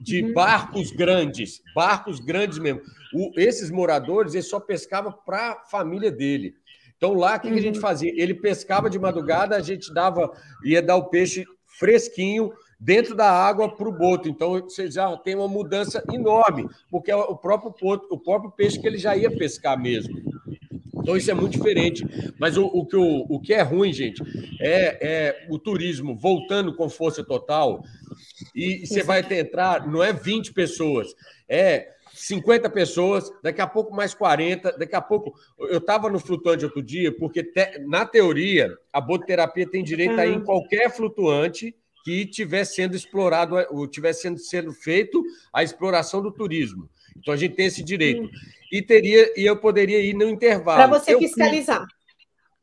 de 0.00 0.22
uhum. 0.22 0.34
barcos 0.34 0.90
grandes, 0.90 1.62
barcos 1.74 2.20
grandes 2.20 2.58
mesmo. 2.58 2.82
O, 3.14 3.32
esses 3.36 3.70
moradores, 3.70 4.34
ele 4.34 4.42
só 4.42 4.60
pescava 4.60 5.10
para 5.10 5.52
a 5.52 5.64
família 5.64 6.12
dele. 6.12 6.54
Então 6.98 7.14
lá, 7.14 7.36
o 7.36 7.40
que, 7.40 7.50
que 7.50 7.58
a 7.58 7.62
gente 7.62 7.76
uhum. 7.76 7.80
fazia? 7.80 8.12
Ele 8.14 8.34
pescava 8.34 8.90
de 8.90 8.98
madrugada, 8.98 9.56
a 9.56 9.60
gente 9.60 9.94
dava, 9.94 10.30
ia 10.62 10.82
dar 10.82 10.96
o 10.96 11.08
peixe 11.08 11.46
fresquinho 11.80 12.52
dentro 12.78 13.14
da 13.16 13.30
água 13.30 13.74
para 13.74 13.88
o 13.88 13.92
boto. 13.92 14.28
Então, 14.28 14.60
você 14.60 14.90
já 14.90 15.16
tem 15.16 15.34
uma 15.34 15.48
mudança 15.48 16.04
enorme, 16.12 16.68
porque 16.90 17.10
é 17.10 17.16
o 17.16 17.34
próprio, 17.34 17.74
boto, 17.80 18.06
o 18.14 18.18
próprio 18.18 18.50
peixe 18.50 18.78
que 18.78 18.86
ele 18.86 18.98
já 18.98 19.16
ia 19.16 19.30
pescar 19.30 19.80
mesmo. 19.80 20.14
Então, 20.94 21.16
isso 21.16 21.30
é 21.30 21.34
muito 21.34 21.54
diferente. 21.54 22.04
Mas 22.38 22.58
o, 22.58 22.66
o, 22.66 22.84
que, 22.84 22.96
o, 22.96 23.26
o 23.28 23.40
que 23.40 23.54
é 23.54 23.62
ruim, 23.62 23.92
gente, 23.92 24.22
é, 24.60 24.98
é 25.00 25.46
o 25.48 25.58
turismo 25.58 26.14
voltando 26.14 26.74
com 26.76 26.90
força 26.90 27.24
total. 27.24 27.82
E 28.54 28.86
você 28.86 29.02
vai 29.02 29.24
entrar, 29.38 29.88
não 29.88 30.02
é 30.02 30.12
20 30.12 30.52
pessoas, 30.52 31.14
é 31.48 31.88
50 32.20 32.68
pessoas, 32.68 33.32
daqui 33.42 33.62
a 33.62 33.66
pouco 33.66 33.94
mais 33.94 34.12
40, 34.12 34.72
daqui 34.72 34.94
a 34.94 35.00
pouco. 35.00 35.32
Eu 35.58 35.78
estava 35.78 36.10
no 36.10 36.20
flutuante 36.20 36.64
outro 36.64 36.82
dia, 36.82 37.10
porque 37.10 37.42
te, 37.42 37.78
na 37.86 38.04
teoria 38.04 38.76
a 38.92 39.00
bototerapia 39.00 39.66
tem 39.66 39.82
direito 39.82 40.20
a 40.20 40.26
ir 40.26 40.34
em 40.34 40.44
qualquer 40.44 40.90
flutuante 40.90 41.74
que 42.04 42.22
estiver 42.22 42.64
sendo 42.64 42.94
explorado, 42.94 43.56
ou 43.70 43.86
estiver 43.86 44.12
sendo, 44.12 44.38
sendo 44.38 44.72
feito 44.72 45.22
a 45.52 45.62
exploração 45.62 46.20
do 46.20 46.30
turismo. 46.30 46.90
Então 47.16 47.32
a 47.32 47.36
gente 47.36 47.54
tem 47.54 47.66
esse 47.66 47.82
direito. 47.82 48.28
E 48.70 48.82
teria 48.82 49.32
e 49.34 49.46
eu 49.46 49.56
poderia 49.56 50.00
ir 50.00 50.14
no 50.14 50.28
intervalo. 50.28 50.76
Para 50.76 50.98
você 50.98 51.14
eu, 51.14 51.18
fiscalizar. 51.18 51.86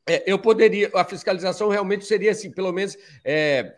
É, 0.07 0.23
eu 0.31 0.37
poderia, 0.37 0.91
a 0.93 1.03
fiscalização 1.03 1.69
realmente 1.69 2.05
seria 2.05 2.31
assim, 2.31 2.51
pelo 2.51 2.71
menos. 2.71 2.95
É, 3.25 3.75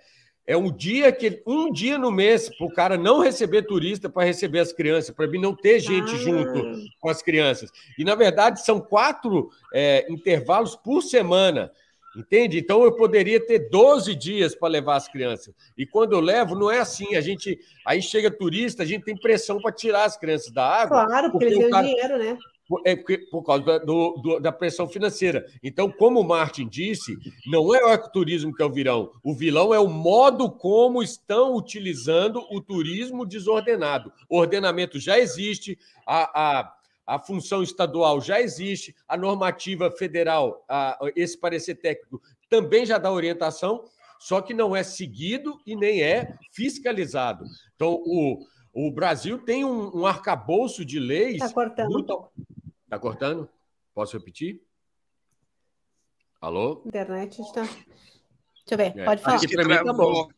é 0.50 0.58
um 0.58 0.72
dia 0.72 1.12
que 1.12 1.44
um 1.46 1.72
dia 1.72 1.96
no 2.00 2.10
mês 2.10 2.50
para 2.50 2.66
o 2.66 2.74
cara 2.74 2.98
não 2.98 3.20
receber 3.20 3.62
turista 3.62 4.10
para 4.10 4.26
receber 4.26 4.58
as 4.58 4.74
crianças, 4.74 5.16
para 5.16 5.28
mim 5.28 5.40
não 5.40 5.56
ter 5.56 5.80
gente 5.80 6.12
ah. 6.12 6.18
junto 6.18 6.90
com 7.00 7.08
as 7.08 7.22
crianças. 7.22 7.70
E 8.00 8.04
na 8.04 8.16
verdade 8.16 8.66
são 8.66 8.82
quatro 8.82 9.52
é, 9.72 10.12
intervalos 10.12 10.76
por 10.76 11.04
semana. 11.04 11.72
Entende? 12.18 12.58
Então 12.58 12.84
eu 12.84 12.92
poderia 12.96 13.40
ter 13.40 13.70
12 13.70 14.16
dias 14.16 14.56
para 14.56 14.70
levar 14.70 14.96
as 14.96 15.08
crianças. 15.08 15.54
E 15.78 15.86
quando 15.86 16.14
eu 16.14 16.20
levo, 16.20 16.56
não 16.56 16.72
é 16.72 16.80
assim. 16.80 17.16
A 17.16 17.22
gente 17.22 17.60
aí 17.86 18.02
chega 18.02 18.32
turista, 18.32 18.82
a 18.82 18.86
gente 18.88 19.06
tem 19.06 19.16
pressão 19.16 19.62
para 19.62 19.72
tirar 19.72 20.06
as 20.06 20.18
crianças 20.18 20.52
da 20.52 20.66
água. 20.66 21.06
Claro, 21.06 21.32
porque, 21.32 21.46
porque 21.46 21.64
eles 21.64 21.72
têm 21.72 21.84
dinheiro, 21.84 22.18
né? 22.18 22.38
É 22.86 22.96
por 23.32 23.44
causa 23.44 23.64
da, 23.64 23.78
do, 23.80 24.12
do, 24.22 24.40
da 24.40 24.52
pressão 24.52 24.88
financeira. 24.88 25.46
Então, 25.64 25.92
como 25.92 26.20
o 26.20 26.28
Martin 26.28 26.68
disse, 26.68 27.18
não 27.48 27.74
é 27.74 27.84
o 27.84 27.90
ecoturismo 27.90 28.54
que 28.54 28.62
é 28.62 28.66
o 28.66 28.72
vilão. 28.72 29.12
O 29.24 29.34
vilão 29.34 29.74
é 29.74 29.80
o 29.80 29.88
modo 29.88 30.52
como 30.52 31.02
estão 31.02 31.56
utilizando 31.56 32.46
o 32.52 32.62
turismo 32.62 33.26
desordenado. 33.26 34.14
O 34.30 34.38
ordenamento 34.38 35.00
já 35.00 35.18
existe, 35.18 35.80
a, 36.06 36.60
a, 36.60 36.74
a 37.08 37.20
função 37.20 37.64
estadual 37.64 38.22
já 38.22 38.40
existe, 38.40 38.96
a 39.08 39.18
normativa 39.18 39.90
federal, 39.90 40.64
a, 40.70 40.98
esse 41.16 41.36
parecer 41.40 41.76
técnico, 41.76 42.22
também 42.48 42.86
já 42.86 43.00
dá 43.00 43.12
orientação, 43.12 43.84
só 44.20 44.42
que 44.42 44.54
não 44.54 44.76
é 44.76 44.84
seguido 44.84 45.60
e 45.66 45.76
nem 45.76 46.04
é 46.04 46.36
fiscalizado. 46.52 47.46
Então, 47.76 47.94
o, 48.06 48.46
o 48.74 48.92
Brasil 48.92 49.40
tem 49.40 49.66
um, 49.66 50.02
um 50.02 50.06
arcabouço 50.06 50.86
de 50.86 51.00
leis. 51.00 51.36
Está 51.36 51.52
cortando 51.52 51.90
muito... 51.90 52.14
um 52.14 52.18
pouco. 52.18 52.32
Está 52.90 52.98
cortando? 52.98 53.48
Posso 53.94 54.18
repetir? 54.18 54.64
Alô? 56.42 56.82
Internet 56.88 57.40
está. 57.40 57.62
Deixa 57.62 57.84
eu 58.72 58.78
ver, 58.78 58.98
é. 58.98 59.06
pode 59.06 59.22
falar. 59.22 59.36
Aqui 59.36 59.56
para 59.56 59.64
mim 59.64 59.76
tá 59.76 59.94
bom. 59.94 60.22
Aqui, 60.24 60.34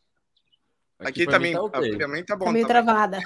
aqui 0.99 1.25
também 1.27 1.53
tá, 1.53 1.61
okay. 1.63 1.95
Pra 1.95 2.07
mim 2.09 2.25
tá 2.25 2.35
bom. 2.35 2.45
Tá 2.45 2.51
meio 2.51 2.67
travada. 2.67 3.19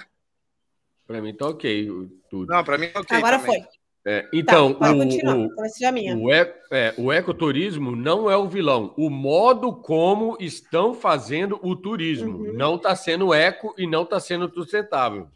Para 1.08 1.22
mim 1.24 1.36
tá 1.36 1.48
ok. 1.48 1.90
Tudo. 2.30 2.54
Não, 2.54 2.64
para 2.64 2.78
mim 2.78 2.88
tá 2.90 3.00
ok. 3.00 3.18
Agora 3.18 3.40
também. 3.40 3.64
foi. 3.64 3.70
É, 4.08 4.30
então, 4.32 4.76
tá, 4.76 4.92
o, 4.92 5.00
o, 5.00 6.26
o, 6.28 6.32
é, 6.32 6.62
é, 6.72 6.94
o 6.96 7.12
ecoturismo 7.12 7.96
não 7.96 8.30
é 8.30 8.38
o 8.38 8.48
vilão. 8.48 8.94
O 8.96 9.10
modo 9.10 9.74
como 9.74 10.38
estão 10.40 10.94
fazendo 10.94 11.60
o 11.64 11.76
turismo 11.76 12.38
uhum. 12.38 12.54
não 12.54 12.76
está 12.76 12.96
sendo 12.96 13.34
eco 13.34 13.74
e 13.76 13.88
não 13.88 14.04
está 14.04 14.20
sendo 14.20 14.54
sustentável. 14.54 15.28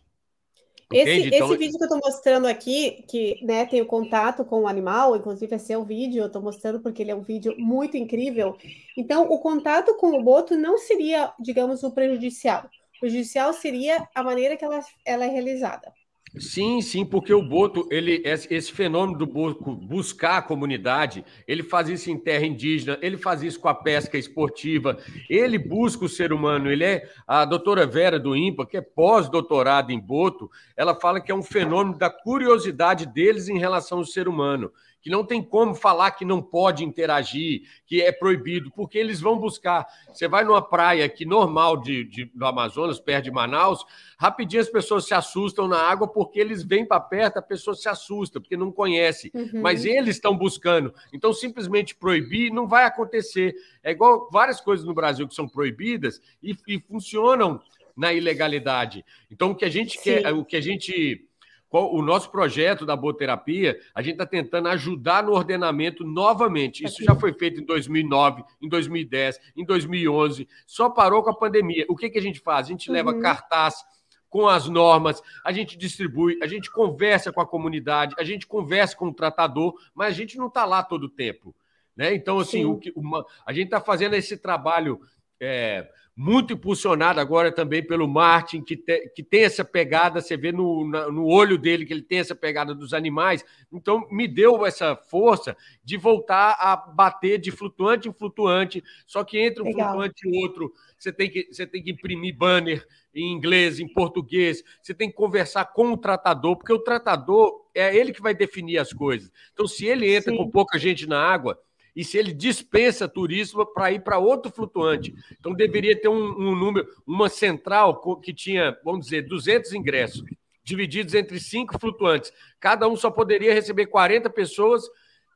Esse, 0.91 1.27
então... 1.27 1.47
esse 1.47 1.57
vídeo 1.57 1.77
que 1.77 1.83
eu 1.83 1.87
estou 1.87 2.01
mostrando 2.03 2.47
aqui, 2.47 3.03
que 3.07 3.39
né, 3.45 3.65
tem 3.65 3.79
o 3.79 3.85
contato 3.85 4.43
com 4.43 4.61
o 4.61 4.67
animal, 4.67 5.15
inclusive 5.15 5.55
esse 5.55 5.71
é 5.71 5.77
o 5.77 5.83
vídeo, 5.83 6.23
eu 6.23 6.27
estou 6.27 6.41
mostrando 6.41 6.79
porque 6.79 7.03
ele 7.03 7.11
é 7.11 7.15
um 7.15 7.21
vídeo 7.21 7.55
muito 7.59 7.95
incrível. 7.95 8.57
Então, 8.97 9.23
o 9.29 9.39
contato 9.39 9.95
com 9.97 10.17
o 10.17 10.23
boto 10.23 10.57
não 10.57 10.79
seria, 10.79 11.31
digamos, 11.39 11.83
o 11.83 11.91
prejudicial. 11.91 12.65
O 12.97 12.99
prejudicial 13.01 13.53
seria 13.53 14.07
a 14.15 14.23
maneira 14.23 14.57
que 14.57 14.65
ela, 14.65 14.79
ela 15.05 15.25
é 15.25 15.27
realizada. 15.29 15.93
Sim, 16.37 16.79
sim, 16.79 17.03
porque 17.03 17.33
o 17.33 17.41
Boto, 17.41 17.87
ele, 17.89 18.21
esse 18.23 18.71
fenômeno 18.71 19.17
do 19.17 19.25
Boto 19.25 19.75
buscar 19.75 20.37
a 20.37 20.41
comunidade, 20.41 21.25
ele 21.47 21.63
faz 21.63 21.89
isso 21.89 22.11
em 22.11 22.19
terra 22.19 22.45
indígena, 22.45 22.99
ele 23.01 23.17
faz 23.17 23.41
isso 23.41 23.59
com 23.59 23.67
a 23.67 23.73
pesca 23.73 24.15
esportiva, 24.15 24.95
ele 25.27 25.57
busca 25.57 26.05
o 26.05 26.09
ser 26.09 26.31
humano. 26.31 26.71
Ele 26.71 26.83
é 26.83 27.09
a 27.27 27.45
doutora 27.45 27.87
Vera 27.87 28.19
do 28.19 28.35
IMPA, 28.35 28.67
que 28.67 28.77
é 28.77 28.81
pós-doutorada 28.81 29.91
em 29.91 29.99
Boto, 29.99 30.51
ela 30.77 30.93
fala 30.93 31.19
que 31.19 31.31
é 31.31 31.35
um 31.35 31.41
fenômeno 31.41 31.97
da 31.97 32.11
curiosidade 32.11 33.07
deles 33.07 33.49
em 33.49 33.57
relação 33.57 33.97
ao 33.97 34.05
ser 34.05 34.27
humano 34.27 34.71
que 35.01 35.09
não 35.09 35.23
tem 35.23 35.41
como 35.41 35.73
falar 35.73 36.11
que 36.11 36.25
não 36.25 36.41
pode 36.41 36.83
interagir, 36.83 37.61
que 37.85 38.01
é 38.01 38.11
proibido, 38.11 38.71
porque 38.71 38.97
eles 38.97 39.21
vão 39.21 39.37
buscar. 39.37 39.85
Você 40.11 40.27
vai 40.27 40.43
numa 40.43 40.61
praia 40.61 41.05
aqui 41.05 41.25
normal 41.25 41.77
de, 41.77 42.03
de, 42.03 42.25
do 42.25 42.45
Amazonas, 42.45 42.99
perto 42.99 43.25
de 43.25 43.31
Manaus, 43.31 43.85
rapidinho 44.17 44.61
as 44.61 44.69
pessoas 44.69 45.05
se 45.05 45.13
assustam 45.13 45.67
na 45.67 45.77
água 45.77 46.07
porque 46.07 46.39
eles 46.39 46.63
vêm 46.63 46.85
para 46.85 46.99
perto, 46.99 47.37
a 47.37 47.41
pessoa 47.41 47.75
se 47.75 47.87
assusta, 47.87 48.39
porque 48.39 48.57
não 48.57 48.71
conhece. 48.71 49.31
Uhum. 49.33 49.61
Mas 49.61 49.85
eles 49.85 50.15
estão 50.15 50.37
buscando. 50.37 50.93
Então, 51.13 51.31
simplesmente 51.31 51.95
proibir 51.95 52.51
não 52.51 52.67
vai 52.67 52.85
acontecer. 52.85 53.55
É 53.81 53.91
igual 53.91 54.29
várias 54.31 54.59
coisas 54.59 54.85
no 54.85 54.93
Brasil 54.93 55.27
que 55.27 55.35
são 55.35 55.47
proibidas 55.47 56.21
e, 56.43 56.55
e 56.67 56.79
funcionam 56.79 57.61
na 57.95 58.13
ilegalidade. 58.13 59.05
Então, 59.29 59.51
o 59.51 59.55
que 59.55 59.65
a 59.65 59.69
gente 59.69 59.97
Sim. 59.97 60.03
quer, 60.03 60.33
o 60.33 60.45
que 60.45 60.55
a 60.55 60.61
gente 60.61 61.28
o 61.71 62.01
nosso 62.01 62.31
projeto 62.31 62.85
da 62.85 62.95
boterapia, 62.95 63.79
a 63.93 64.01
gente 64.01 64.13
está 64.13 64.25
tentando 64.25 64.69
ajudar 64.69 65.23
no 65.23 65.33
ordenamento 65.33 66.03
novamente. 66.03 66.83
Isso 66.83 67.03
já 67.03 67.15
foi 67.15 67.33
feito 67.33 67.61
em 67.61 67.65
2009, 67.65 68.43
em 68.61 68.67
2010, 68.67 69.39
em 69.55 69.63
2011, 69.63 70.47
só 70.65 70.89
parou 70.89 71.21
com 71.21 71.29
a 71.29 71.35
pandemia. 71.35 71.85
O 71.87 71.95
que, 71.95 72.09
que 72.09 72.17
a 72.17 72.21
gente 72.21 72.39
faz? 72.39 72.67
A 72.67 72.69
gente 72.71 72.91
leva 72.91 73.11
uhum. 73.11 73.19
cartaz 73.19 73.83
com 74.29 74.47
as 74.47 74.67
normas, 74.67 75.21
a 75.43 75.51
gente 75.51 75.77
distribui, 75.77 76.37
a 76.41 76.47
gente 76.47 76.71
conversa 76.71 77.31
com 77.31 77.41
a 77.41 77.47
comunidade, 77.47 78.15
a 78.17 78.23
gente 78.23 78.45
conversa 78.45 78.95
com 78.95 79.07
o 79.07 79.13
tratador, 79.13 79.73
mas 79.93 80.13
a 80.13 80.17
gente 80.17 80.37
não 80.37 80.47
está 80.47 80.65
lá 80.65 80.83
todo 80.83 81.03
o 81.03 81.09
tempo. 81.09 81.55
Né? 81.95 82.13
Então, 82.13 82.39
assim, 82.39 82.63
o 82.63 82.77
que, 82.77 82.93
uma, 82.95 83.25
a 83.45 83.51
gente 83.51 83.65
está 83.65 83.81
fazendo 83.81 84.13
esse 84.15 84.37
trabalho 84.37 85.01
é, 85.39 85.89
muito 86.21 86.51
impulsionado 86.51 87.21
agora 87.21 87.49
também 87.49 87.81
pelo 87.81 88.05
Martin, 88.05 88.61
que, 88.61 88.75
te, 88.75 89.07
que 89.15 89.23
tem 89.23 89.43
essa 89.43 89.63
pegada, 89.63 90.19
você 90.19 90.35
vê 90.35 90.51
no, 90.51 90.85
na, 90.85 91.09
no 91.09 91.25
olho 91.25 91.57
dele 91.57 91.85
que 91.85 91.93
ele 91.93 92.01
tem 92.01 92.19
essa 92.19 92.35
pegada 92.35 92.75
dos 92.75 92.93
animais. 92.93 93.45
Então, 93.71 94.05
me 94.11 94.27
deu 94.27 94.65
essa 94.65 94.97
força 94.97 95.55
de 95.81 95.95
voltar 95.95 96.57
a 96.59 96.75
bater 96.75 97.39
de 97.39 97.51
flutuante 97.51 98.09
em 98.09 98.11
flutuante, 98.11 98.83
só 99.07 99.23
que 99.23 99.39
entre 99.39 99.63
um 99.63 99.67
Legal. 99.67 99.91
flutuante 99.91 100.27
e 100.27 100.43
outro, 100.43 100.73
você 100.97 101.13
tem, 101.13 101.29
que, 101.29 101.47
você 101.49 101.65
tem 101.65 101.81
que 101.81 101.91
imprimir 101.91 102.35
banner 102.35 102.85
em 103.15 103.31
inglês, 103.31 103.79
em 103.79 103.87
português, 103.87 104.61
você 104.81 104.93
tem 104.93 105.09
que 105.09 105.15
conversar 105.15 105.71
com 105.71 105.93
o 105.93 105.97
tratador, 105.97 106.57
porque 106.57 106.73
o 106.73 106.79
tratador 106.79 107.65
é 107.73 107.95
ele 107.95 108.11
que 108.11 108.21
vai 108.21 108.33
definir 108.33 108.77
as 108.77 108.91
coisas. 108.91 109.31
Então, 109.53 109.65
se 109.65 109.85
ele 109.85 110.13
entra 110.13 110.33
Sim. 110.33 110.37
com 110.37 110.51
pouca 110.51 110.77
gente 110.77 111.07
na 111.07 111.17
água, 111.17 111.57
e 111.99 112.03
se 112.05 112.17
ele 112.17 112.31
dispensa 112.31 113.09
turismo 113.09 113.65
para 113.65 113.91
ir 113.91 114.01
para 114.01 114.17
outro 114.17 114.49
flutuante. 114.49 115.13
Então 115.37 115.53
deveria 115.53 115.99
ter 115.99 116.07
um, 116.07 116.29
um, 116.29 116.55
número, 116.55 116.87
uma 117.05 117.27
central 117.27 117.99
que 118.21 118.33
tinha, 118.33 118.79
vamos 118.85 119.07
dizer, 119.07 119.23
200 119.23 119.73
ingressos, 119.73 120.23
divididos 120.63 121.13
entre 121.13 121.37
cinco 121.41 121.77
flutuantes. 121.77 122.31
Cada 122.57 122.87
um 122.87 122.95
só 122.95 123.11
poderia 123.11 123.53
receber 123.53 123.87
40 123.87 124.29
pessoas, 124.29 124.85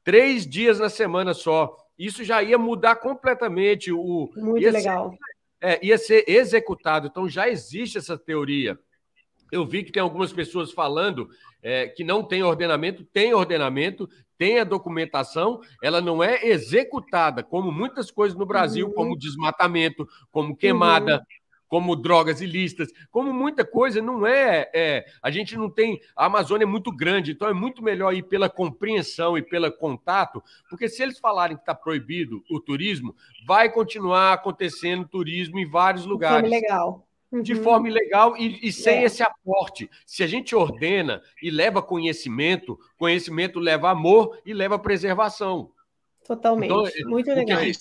três 0.05 0.47
dias 0.47 0.79
na 0.79 0.87
semana 0.87 1.33
só. 1.33 1.75
Isso 1.99 2.23
já 2.23 2.41
ia 2.41 2.57
mudar 2.57 2.95
completamente 2.95 3.91
o. 3.91 4.31
Muito 4.33 4.63
legal. 4.69 5.11
Ser, 5.11 5.17
é, 5.59 5.85
ia 5.85 5.97
ser 5.97 6.23
executado. 6.29 7.07
Então 7.07 7.27
já 7.27 7.49
existe 7.49 7.97
essa 7.97 8.17
teoria. 8.17 8.79
Eu 9.51 9.65
vi 9.65 9.83
que 9.83 9.91
tem 9.91 10.01
algumas 10.01 10.31
pessoas 10.31 10.71
falando 10.71 11.29
é, 11.63 11.87
que 11.87 12.03
não 12.03 12.21
tem 12.21 12.43
ordenamento, 12.43 13.05
tem 13.05 13.33
ordenamento, 13.33 14.07
tem 14.37 14.59
a 14.59 14.65
documentação, 14.65 15.61
ela 15.81 16.01
não 16.01 16.21
é 16.21 16.45
executada, 16.45 17.41
como 17.41 17.71
muitas 17.71 18.11
coisas 18.11 18.37
no 18.37 18.45
Brasil, 18.45 18.87
uhum. 18.87 18.93
como 18.93 19.17
desmatamento, 19.17 20.07
como 20.31 20.55
queimada. 20.55 21.15
Uhum. 21.15 21.43
Como 21.65 21.95
drogas 21.95 22.39
ilícitas, 22.39 22.89
como 23.09 23.33
muita 23.33 23.65
coisa, 23.65 23.99
não 23.99 24.27
é, 24.27 24.69
é. 24.75 25.05
A 25.23 25.31
gente 25.31 25.57
não 25.57 25.71
tem. 25.71 25.99
A 26.15 26.27
Amazônia 26.27 26.65
é 26.65 26.67
muito 26.67 26.95
grande, 26.95 27.31
então 27.31 27.47
é 27.47 27.53
muito 27.53 27.81
melhor 27.81 28.13
ir 28.13 28.21
pela 28.21 28.47
compreensão 28.47 29.35
e 29.35 29.41
pelo 29.41 29.71
contato, 29.71 30.43
porque 30.69 30.87
se 30.87 31.01
eles 31.01 31.17
falarem 31.17 31.57
que 31.57 31.63
está 31.63 31.73
proibido 31.73 32.43
o 32.47 32.59
turismo, 32.59 33.15
vai 33.47 33.71
continuar 33.71 34.33
acontecendo 34.33 35.07
turismo 35.07 35.57
em 35.57 35.67
vários 35.67 36.05
lugares. 36.05 36.47
legal 36.47 37.07
de 37.41 37.53
uhum. 37.53 37.63
forma 37.63 37.89
ilegal 37.89 38.37
e, 38.37 38.59
e 38.67 38.71
sem 38.71 38.99
é. 38.99 39.03
esse 39.05 39.23
aporte. 39.23 39.89
Se 40.05 40.23
a 40.23 40.27
gente 40.27 40.55
ordena 40.55 41.21
e 41.41 41.49
leva 41.49 41.81
conhecimento, 41.81 42.77
conhecimento 42.97 43.59
leva 43.59 43.89
amor 43.89 44.37
e 44.45 44.53
leva 44.53 44.77
preservação. 44.77 45.71
Totalmente. 46.25 46.71
Então, 46.71 47.09
Muito 47.09 47.33
legal. 47.33 47.59
Que, 47.59 47.71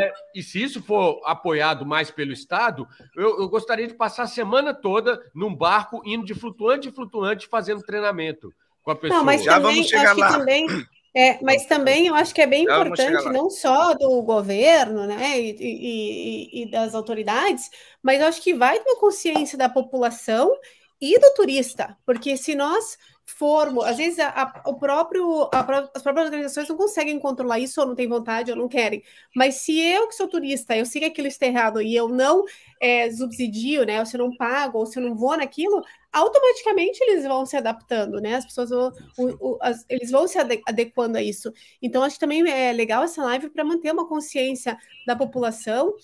É, 0.00 0.12
e 0.34 0.42
se 0.42 0.62
isso 0.62 0.82
for 0.82 1.20
apoiado 1.24 1.86
mais 1.86 2.10
pelo 2.10 2.32
Estado, 2.32 2.86
eu, 3.16 3.40
eu, 3.40 3.48
gostaria 3.48 3.86
de 3.86 3.94
passar 3.94 4.24
a 4.24 4.26
semana 4.26 4.74
toda 4.74 5.22
num 5.34 5.54
barco, 5.54 6.02
indo 6.04 6.26
de 6.26 6.34
flutuante 6.34 6.88
em 6.88 6.92
flutuante, 6.92 7.46
fazendo 7.46 7.82
treinamento 7.82 8.52
com 8.82 8.90
a 8.90 8.96
pessoa. 8.96 9.18
Não, 9.18 9.24
mas 9.24 9.44
Já 9.44 9.54
também, 9.54 9.74
vamos 9.76 9.88
chegar 9.88 10.16
lá. 10.16 10.38
Também, 10.38 10.66
é, 11.18 11.36
mas 11.42 11.66
também 11.66 12.06
eu 12.06 12.14
acho 12.14 12.32
que 12.32 12.40
é 12.40 12.46
bem 12.46 12.64
Já 12.64 12.78
importante, 12.78 13.28
não 13.32 13.50
só 13.50 13.92
do 13.92 14.22
governo 14.22 15.04
né, 15.04 15.40
e, 15.40 15.56
e, 15.58 16.62
e, 16.62 16.70
das 16.70 16.94
autoridades, 16.94 17.68
mas 18.00 18.20
eu 18.20 18.28
acho 18.28 18.40
que 18.40 18.54
vai 18.54 18.78
ter 18.78 18.94
consciência 19.00 19.58
da 19.58 19.68
população 19.68 20.56
e 21.00 21.18
do 21.18 21.34
turista, 21.34 21.96
porque 22.06 22.36
se 22.36 22.54
nós 22.54 22.96
formos, 23.26 23.84
às 23.84 23.96
vezes 23.96 24.20
a, 24.20 24.28
a, 24.28 24.70
o 24.70 24.78
próprio, 24.78 25.50
a, 25.52 25.90
as 25.92 26.02
próprias 26.02 26.26
organizações 26.26 26.68
não 26.68 26.76
conseguem 26.76 27.18
controlar 27.18 27.58
isso, 27.58 27.80
ou 27.80 27.86
não 27.88 27.96
têm 27.96 28.08
vontade, 28.08 28.52
ou 28.52 28.56
não 28.56 28.68
querem. 28.68 29.02
Mas 29.34 29.56
se 29.56 29.78
eu 29.78 30.06
que 30.06 30.14
sou 30.14 30.28
turista, 30.28 30.76
eu 30.76 30.86
sei 30.86 31.00
que 31.00 31.06
aquilo 31.08 31.26
está 31.26 31.46
errado 31.46 31.82
e 31.82 31.96
eu 31.96 32.08
não 32.08 32.44
é, 32.80 33.10
subsidio, 33.10 33.84
né? 33.84 34.00
Ou 34.00 34.06
se 34.06 34.16
eu 34.16 34.24
não 34.24 34.36
pago, 34.36 34.78
ou 34.78 34.86
se 34.86 34.98
eu 34.98 35.02
não 35.02 35.14
vou 35.14 35.36
naquilo, 35.36 35.82
automaticamente 36.18 37.02
eles 37.02 37.24
vão 37.24 37.46
se 37.46 37.56
adaptando, 37.56 38.20
né? 38.20 38.34
As 38.34 38.44
pessoas 38.44 38.70
vão, 38.70 38.92
o, 39.18 39.50
o, 39.50 39.58
as, 39.60 39.84
eles 39.88 40.10
vão 40.10 40.26
se 40.26 40.38
adequando 40.38 41.18
a 41.18 41.22
isso. 41.22 41.52
Então, 41.80 42.02
acho 42.02 42.16
que 42.16 42.20
também 42.20 42.48
é 42.48 42.72
legal 42.72 43.02
essa 43.02 43.22
live 43.24 43.50
para 43.50 43.64
manter 43.64 43.92
uma 43.92 44.08
consciência 44.08 44.76
da 45.06 45.16
população 45.16 45.94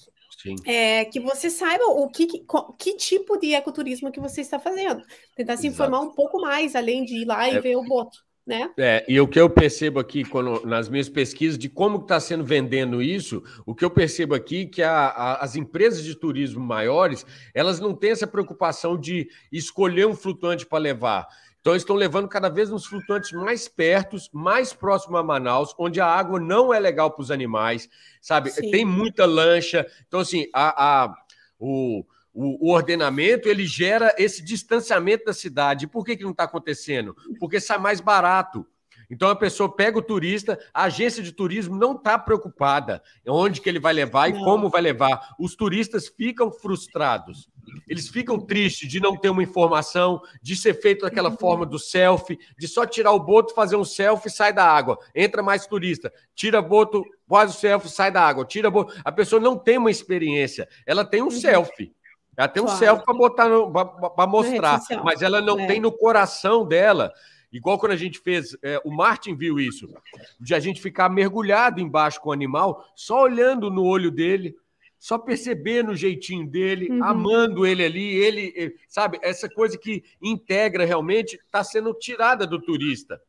é, 0.67 1.05
que 1.07 1.21
você 1.21 1.49
saiba 1.49 1.85
o 1.85 2.09
que, 2.09 2.27
que, 2.27 2.45
que, 2.79 2.97
tipo 2.97 3.37
de 3.39 3.55
ecoturismo 3.55 4.11
que 4.11 4.21
você 4.21 4.41
está 4.41 4.59
fazendo. 4.59 5.03
Tentar 5.35 5.57
se 5.57 5.67
Exato. 5.67 5.75
informar 5.75 6.01
um 6.01 6.15
pouco 6.15 6.41
mais, 6.41 6.75
além 6.75 7.05
de 7.05 7.23
ir 7.23 7.25
lá 7.25 7.49
e 7.49 7.57
é, 7.57 7.61
ver 7.61 7.77
o 7.77 7.85
boto. 7.85 8.19
Né? 8.47 8.71
É, 8.77 9.05
e 9.09 9.19
o 9.19 9.27
que 9.27 9.41
eu 9.41 9.49
percebo 9.49 9.99
aqui 9.99 10.23
quando, 10.23 10.67
nas 10.67 10.89
minhas 10.89 11.09
pesquisas 11.09 11.59
de 11.59 11.69
como 11.69 11.99
está 11.99 12.21
sendo 12.21 12.45
vendendo 12.45 13.01
isso, 13.01 13.43
o 13.65 13.75
que 13.75 13.83
eu 13.85 13.91
percebo 13.91 14.35
aqui 14.35 14.63
é 14.63 14.67
que 14.67 14.83
a, 14.83 15.07
a, 15.07 15.35
as 15.43 15.57
empresas 15.57 16.05
de 16.05 16.15
turismo 16.15 16.61
maiores 16.61 17.25
elas 17.55 17.81
não 17.81 17.95
têm 17.95 18.11
essa 18.11 18.27
preocupação 18.27 18.99
de 19.01 19.29
escolher 19.51 20.07
um 20.07 20.15
flutuante 20.15 20.67
para 20.67 20.79
levar. 20.79 21.27
Então, 21.65 21.75
estão 21.75 21.97
levando 21.97 22.29
cada 22.29 22.51
vez 22.51 22.71
uns 22.71 22.85
flutuantes 22.85 23.33
mais 23.33 23.67
perto, 23.67 24.19
mais 24.31 24.75
próximo 24.75 25.17
a 25.17 25.23
Manaus, 25.23 25.75
onde 25.79 25.99
a 25.99 26.07
água 26.07 26.39
não 26.39 26.75
é 26.75 26.79
legal 26.79 27.11
para 27.11 27.23
os 27.23 27.31
animais, 27.31 27.89
sabe? 28.21 28.51
Sim. 28.51 28.71
Tem 28.71 28.85
muita 28.85 29.25
lancha. 29.25 29.87
Então, 30.07 30.21
assim, 30.21 30.47
a, 30.53 31.05
a 31.05 31.15
o, 31.59 32.05
o, 32.35 32.73
ordenamento 32.73 33.49
ele 33.49 33.65
gera 33.65 34.13
esse 34.19 34.43
distanciamento 34.43 35.25
da 35.27 35.33
cidade. 35.33 35.87
Por 35.87 36.05
que, 36.05 36.17
que 36.17 36.25
não 36.25 36.33
está 36.33 36.45
acontecendo? 36.45 37.17
Porque 37.39 37.61
sai 37.61 37.79
mais 37.79 38.01
barato. 38.01 38.67
Então 39.09 39.29
a 39.29 39.37
pessoa 39.37 39.75
pega 39.75 39.99
o 39.99 40.03
turista, 40.03 40.59
a 40.73 40.85
agência 40.85 41.23
de 41.23 41.31
turismo 41.31 41.77
não 41.77 41.93
está 41.93 42.19
preocupada 42.19 43.03
onde 43.29 43.61
que 43.61 43.69
ele 43.69 43.79
vai 43.79 43.93
levar 43.93 44.31
não. 44.31 44.41
e 44.41 44.45
como 44.45 44.69
vai 44.69 44.81
levar. 44.81 45.35
Os 45.39 45.55
turistas 45.55 46.09
ficam 46.09 46.51
frustrados. 46.51 47.49
Eles 47.87 48.09
ficam 48.09 48.39
tristes 48.39 48.89
de 48.89 49.01
não 49.01 49.17
ter 49.17 49.31
uma 49.31 49.43
informação, 49.43 50.21
de 50.43 50.57
ser 50.57 50.75
feito 50.75 51.03
daquela 51.03 51.31
uhum. 51.31 51.37
forma 51.37 51.67
do 51.67 51.79
selfie, 51.79 52.39
de 52.59 52.67
só 52.67 52.85
tirar 52.87 53.13
o 53.13 53.21
boto, 53.21 53.55
fazer 53.55 53.77
um 53.77 53.85
selfie, 53.85 54.31
sai 54.31 54.53
da 54.53 54.65
água. 54.65 54.99
Entra 55.15 55.43
mais 55.43 55.67
turista, 55.67 56.13
tira 56.35 56.61
boto, 56.61 57.05
faz 57.29 57.55
o 57.55 57.59
selfie, 57.59 57.89
sai 57.89 58.11
da 58.11 58.23
água. 58.23 58.45
Tira 58.45 58.71
boto. 58.71 58.95
A 59.05 59.13
pessoa 59.13 59.41
não 59.41 59.57
tem 59.57 59.79
uma 59.79 59.91
experiência, 59.91 60.69
ela 60.87 61.05
tem 61.05 61.23
um 61.23 61.27
uhum. 61.27 61.31
selfie. 61.31 61.95
Ela 62.37 62.49
tem 62.49 62.63
um 62.63 62.67
claro. 62.67 62.79
selfie 62.79 63.05
para 63.05 63.15
botar 63.15 63.49
para 64.11 64.27
mostrar, 64.27 64.81
mas 65.05 65.23
ela 65.23 65.41
não 65.41 65.61
é. 65.61 65.67
tem 65.67 65.81
no 65.81 65.93
coração 65.93 66.67
dela 66.67 67.13
Igual 67.55 67.79
quando 67.79 67.93
a 67.93 67.97
gente 67.97 68.19
fez, 68.19 68.57
é, 68.65 68.83
o 68.85 68.91
Martin 68.91 69.37
viu 69.37 69.61
isso, 69.61 69.89
de 70.41 70.57
a 70.57 70.59
gente 70.59 70.83
ficar 70.83 71.09
mergulhado 71.09 71.81
embaixo 71.81 72.21
com 72.21 72.31
o 72.31 72.33
animal, 72.33 72.85
só 72.97 73.23
olhando 73.23 73.71
no 73.71 73.85
olho 73.85 74.11
dele, 74.11 74.57
só 74.99 75.17
percebendo 75.17 75.93
o 75.93 75.97
jeitinho 75.97 76.49
dele, 76.49 76.91
uhum. 76.91 77.05
amando 77.05 77.65
ele 77.65 77.85
ali, 77.85 78.17
ele, 78.17 78.75
sabe, 78.89 79.21
essa 79.23 79.49
coisa 79.49 79.79
que 79.79 80.03
integra 80.21 80.85
realmente 80.85 81.37
está 81.37 81.63
sendo 81.63 81.95
tirada 81.95 82.45
do 82.45 82.61
turista. 82.61 83.21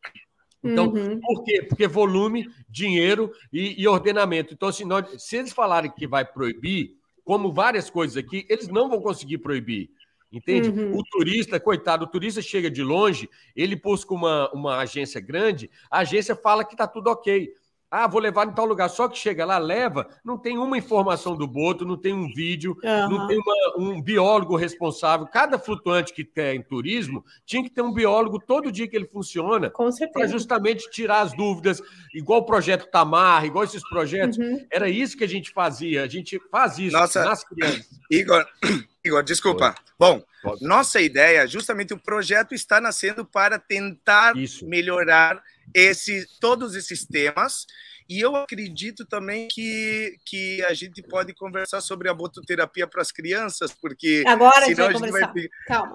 Então, 0.64 0.88
uhum. 0.88 1.20
por 1.20 1.44
quê? 1.44 1.62
Porque 1.62 1.86
volume, 1.86 2.50
dinheiro 2.68 3.32
e, 3.54 3.80
e 3.80 3.88
ordenamento. 3.88 4.56
Então, 4.56 4.70
assim, 4.70 4.86
nós, 4.86 5.22
se 5.22 5.38
eles 5.38 5.54
falarem 5.54 5.92
que 5.92 6.08
vai 6.08 6.26
proibir, 6.26 6.98
como 7.26 7.52
várias 7.52 7.90
coisas 7.90 8.16
aqui, 8.16 8.46
eles 8.48 8.70
não 8.70 8.88
vão 8.88 9.02
conseguir 9.02 9.40
proibir. 9.40 9.90
Entende? 10.32 10.70
Uhum. 10.70 10.98
O 10.98 11.04
turista, 11.04 11.60
coitado, 11.60 12.06
o 12.06 12.08
turista 12.08 12.42
chega 12.42 12.70
de 12.70 12.84
longe, 12.84 13.30
ele 13.56 13.76
busca 13.76 14.14
uma, 14.14 14.52
uma 14.54 14.78
agência 14.78 15.20
grande, 15.20 15.70
a 15.90 16.00
agência 16.00 16.36
fala 16.36 16.64
que 16.64 16.74
está 16.74 16.88
tudo 16.88 17.10
ok. 17.10 17.54
Ah, 17.98 18.08
vou 18.08 18.20
levar 18.20 18.46
em 18.46 18.52
tal 18.52 18.66
lugar. 18.66 18.90
Só 18.90 19.08
que 19.08 19.18
chega 19.18 19.46
lá, 19.46 19.58
leva, 19.58 20.10
não 20.22 20.38
tem 20.38 20.58
uma 20.58 20.78
informação 20.78 21.34
do 21.34 21.48
boto, 21.48 21.86
não 21.86 21.96
tem 21.96 22.14
um 22.14 22.28
vídeo, 22.28 22.78
uhum. 22.84 23.10
não 23.10 23.26
tem 23.26 23.38
uma, 23.40 23.78
um 23.78 24.02
biólogo 24.02 24.58
responsável. 24.58 25.26
Cada 25.26 25.58
flutuante 25.58 26.14
que 26.14 26.26
tem 26.26 26.62
turismo 26.62 27.24
tinha 27.46 27.64
que 27.64 27.70
ter 27.70 27.82
um 27.82 27.94
biólogo 27.94 28.38
todo 28.38 28.70
dia 28.70 28.86
que 28.86 28.98
ele 28.98 29.08
funciona. 29.08 29.72
Para 30.12 30.28
justamente 30.28 30.90
tirar 30.92 31.22
as 31.22 31.32
dúvidas, 31.32 31.82
igual 32.14 32.42
o 32.42 32.46
projeto 32.46 32.92
Tamar, 32.92 33.46
igual 33.46 33.64
esses 33.64 33.88
projetos. 33.88 34.38
Uhum. 34.38 34.68
Era 34.70 34.90
isso 34.90 35.16
que 35.16 35.24
a 35.24 35.30
gente 35.30 35.52
fazia. 35.52 36.04
A 36.04 36.08
gente 36.08 36.38
faz 36.52 36.78
isso 36.78 36.98
Nossa, 36.98 37.24
nas 37.24 37.46
crianças. 37.46 37.90
Igor, 38.12 38.46
Igor, 39.06 39.24
desculpa. 39.24 39.74
Bom, 39.98 40.22
nossa 40.60 41.00
ideia, 41.00 41.48
justamente 41.48 41.94
o 41.94 41.98
projeto 41.98 42.54
está 42.54 42.82
nascendo 42.82 43.26
para 43.26 43.58
tentar 43.58 44.36
Isso. 44.36 44.68
melhorar 44.68 45.42
esse, 45.74 46.26
todos 46.40 46.76
esses 46.76 47.06
temas. 47.06 47.66
E 48.08 48.22
eu 48.22 48.36
acredito 48.36 49.04
também 49.04 49.48
que, 49.48 50.16
que 50.24 50.64
a 50.66 50.76
gente 50.76 51.02
pode 51.02 51.34
conversar 51.34 51.82
sobre 51.82 52.08
a 52.08 52.14
bototerapia 52.14 52.86
para 52.86 53.02
as 53.02 53.12
crianças, 53.12 53.74
porque 53.74 54.24
agora 54.28 54.66
a 54.66 54.68
gente 54.68 54.78
vai, 54.78 54.88
a 54.88 54.94
gente 54.94 55.12
vai. 55.12 55.24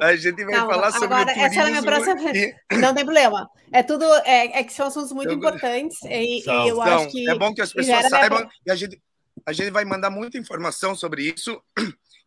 A 0.01 0.17
gente 0.17 0.45
vai 0.45 0.57
falar 0.57 0.91
sobre 0.91 1.07
agora. 1.07 1.31
Essa 1.31 1.61
é 1.61 1.63
a 1.63 1.67
minha 1.67 1.83
próxima... 1.83 2.37
E... 2.37 2.55
Não 2.79 2.93
tem 2.93 3.05
problema. 3.05 3.49
É 3.73 3.85
tudo 3.85 4.05
é, 4.25 4.59
é 4.59 4.65
que 4.65 4.73
são 4.73 4.89
assuntos 4.89 5.13
muito 5.13 5.33
importantes 5.33 6.03
e, 6.03 6.45
e 6.45 6.69
eu 6.69 6.83
acho 6.83 7.11
que 7.11 7.31
é 7.31 7.35
bom 7.39 7.55
que 7.55 7.63
as 7.63 7.73
pessoas 7.73 8.09
saibam 8.09 8.49
e 8.67 8.71
a 8.71 8.75
gente 8.75 9.01
a 9.47 9.53
gente 9.53 9.71
vai 9.71 9.85
mandar 9.85 10.11
muita 10.11 10.37
informação 10.39 10.95
sobre 10.95 11.23
isso 11.23 11.63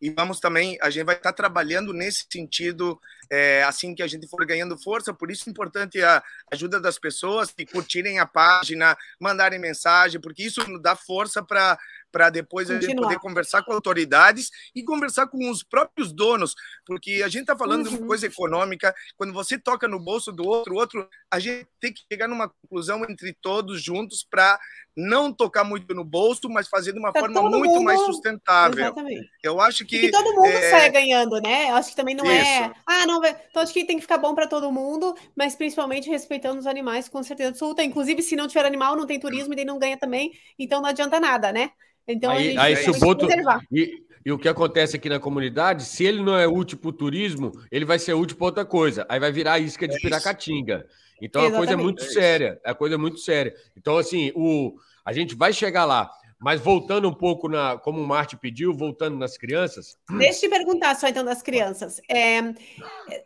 e 0.04 0.10
vamos 0.10 0.38
também, 0.38 0.76
a 0.82 0.90
gente 0.90 1.06
vai 1.06 1.14
estar 1.14 1.32
trabalhando 1.32 1.94
nesse 1.94 2.26
sentido 2.30 3.00
é, 3.30 3.62
assim 3.62 3.94
que 3.94 4.02
a 4.02 4.06
gente 4.06 4.28
for 4.28 4.44
ganhando 4.44 4.76
força, 4.76 5.14
por 5.14 5.30
isso 5.30 5.48
é 5.48 5.50
importante 5.50 6.02
a 6.02 6.22
ajuda 6.52 6.78
das 6.78 6.98
pessoas 6.98 7.50
que 7.50 7.64
curtirem 7.64 8.18
a 8.18 8.26
página, 8.26 8.94
mandarem 9.18 9.58
mensagem, 9.58 10.20
porque 10.20 10.42
isso 10.42 10.60
dá 10.78 10.94
força 10.94 11.42
para 11.42 11.78
para 12.14 12.30
depois 12.30 12.68
Continuar. 12.68 12.78
a 12.78 12.90
gente 12.92 13.02
poder 13.02 13.18
conversar 13.18 13.64
com 13.64 13.72
autoridades 13.72 14.48
e 14.72 14.84
conversar 14.84 15.26
com 15.26 15.50
os 15.50 15.64
próprios 15.64 16.12
donos, 16.12 16.54
porque 16.86 17.22
a 17.24 17.28
gente 17.28 17.40
está 17.40 17.58
falando 17.58 17.88
uhum. 17.88 17.96
de 17.96 18.06
coisa 18.06 18.26
econômica, 18.28 18.94
quando 19.16 19.32
você 19.32 19.58
toca 19.58 19.88
no 19.88 19.98
bolso 19.98 20.30
do 20.30 20.46
outro, 20.46 20.76
outro, 20.76 21.08
a 21.28 21.40
gente 21.40 21.66
tem 21.80 21.92
que 21.92 22.02
chegar 22.08 22.28
numa 22.28 22.48
conclusão 22.48 23.02
entre 23.02 23.36
todos 23.42 23.82
juntos 23.82 24.24
para 24.30 24.60
não 24.96 25.32
tocar 25.32 25.64
muito 25.64 25.92
no 25.92 26.04
bolso, 26.04 26.48
mas 26.48 26.68
fazer 26.68 26.92
de 26.92 27.00
uma 27.00 27.12
pra 27.12 27.22
forma 27.22 27.42
muito 27.50 27.66
mundo... 27.66 27.82
mais 27.82 27.98
sustentável. 28.02 28.78
Exatamente. 28.78 29.28
Eu 29.42 29.60
acho 29.60 29.84
que. 29.84 29.96
E 29.96 30.00
que 30.02 30.10
todo 30.12 30.34
mundo 30.34 30.46
é... 30.46 30.70
sai 30.70 30.90
ganhando, 30.90 31.40
né? 31.40 31.70
Eu 31.70 31.74
acho 31.74 31.90
que 31.90 31.96
também 31.96 32.14
não 32.14 32.24
é, 32.24 32.42
Isso. 32.42 32.62
é. 32.62 32.74
Ah, 32.86 33.06
não, 33.06 33.20
então 33.24 33.60
acho 33.60 33.72
que 33.72 33.84
tem 33.84 33.96
que 33.96 34.02
ficar 34.02 34.18
bom 34.18 34.36
para 34.36 34.46
todo 34.46 34.70
mundo, 34.70 35.16
mas 35.36 35.56
principalmente 35.56 36.08
respeitando 36.08 36.60
os 36.60 36.66
animais, 36.66 37.08
com 37.08 37.24
certeza 37.24 37.50
absoluta. 37.50 37.82
Inclusive, 37.82 38.22
se 38.22 38.36
não 38.36 38.46
tiver 38.46 38.64
animal, 38.64 38.94
não 38.94 39.04
tem 39.04 39.18
turismo 39.18 39.52
e 39.52 39.56
daí 39.56 39.64
não 39.64 39.80
ganha 39.80 39.98
também, 39.98 40.30
então 40.56 40.80
não 40.80 40.88
adianta 40.88 41.18
nada, 41.18 41.52
né? 41.52 41.72
Então 42.06 42.30
aí, 42.30 42.38
a 42.38 42.42
gente 42.42 42.58
aí, 42.58 42.76
se 42.76 42.90
o 42.90 43.00
boto, 43.00 43.26
e, 43.72 44.02
e, 44.24 44.32
o 44.32 44.38
que 44.38 44.48
acontece 44.48 44.96
aqui 44.96 45.08
na 45.08 45.18
comunidade, 45.18 45.84
se 45.84 46.04
ele 46.04 46.22
não 46.22 46.36
é 46.36 46.46
útil 46.46 46.78
para 46.78 46.90
o 46.90 46.92
turismo, 46.92 47.52
ele 47.70 47.84
vai 47.84 47.98
ser 47.98 48.14
útil 48.14 48.36
para 48.36 48.46
outra 48.46 48.64
coisa. 48.64 49.06
Aí 49.08 49.18
vai 49.18 49.32
virar 49.32 49.58
isca 49.58 49.88
de 49.88 49.96
é 49.96 50.00
piracatinga. 50.00 50.86
Então 51.20 51.42
Exatamente. 51.42 51.54
a 51.54 51.58
coisa 51.58 51.72
é 51.72 51.76
muito 51.76 52.04
séria. 52.04 52.60
A 52.64 52.74
coisa 52.74 52.94
é 52.94 52.98
muito 52.98 53.18
séria. 53.18 53.54
Então, 53.76 53.96
assim, 53.96 54.32
o, 54.34 54.74
a 55.04 55.12
gente 55.12 55.34
vai 55.34 55.52
chegar 55.52 55.84
lá. 55.84 56.10
Mas 56.40 56.60
voltando 56.60 57.08
um 57.08 57.14
pouco 57.14 57.48
na, 57.48 57.78
como 57.78 58.00
o 58.00 58.06
Marte 58.06 58.36
pediu, 58.36 58.72
voltando 58.72 59.16
nas 59.16 59.36
crianças. 59.36 59.96
Deixa 60.18 60.46
eu 60.46 60.50
te 60.50 60.56
perguntar 60.56 60.94
só 60.96 61.08
então 61.08 61.24
das 61.24 61.42
crianças. 61.42 62.00
É, 62.08 62.40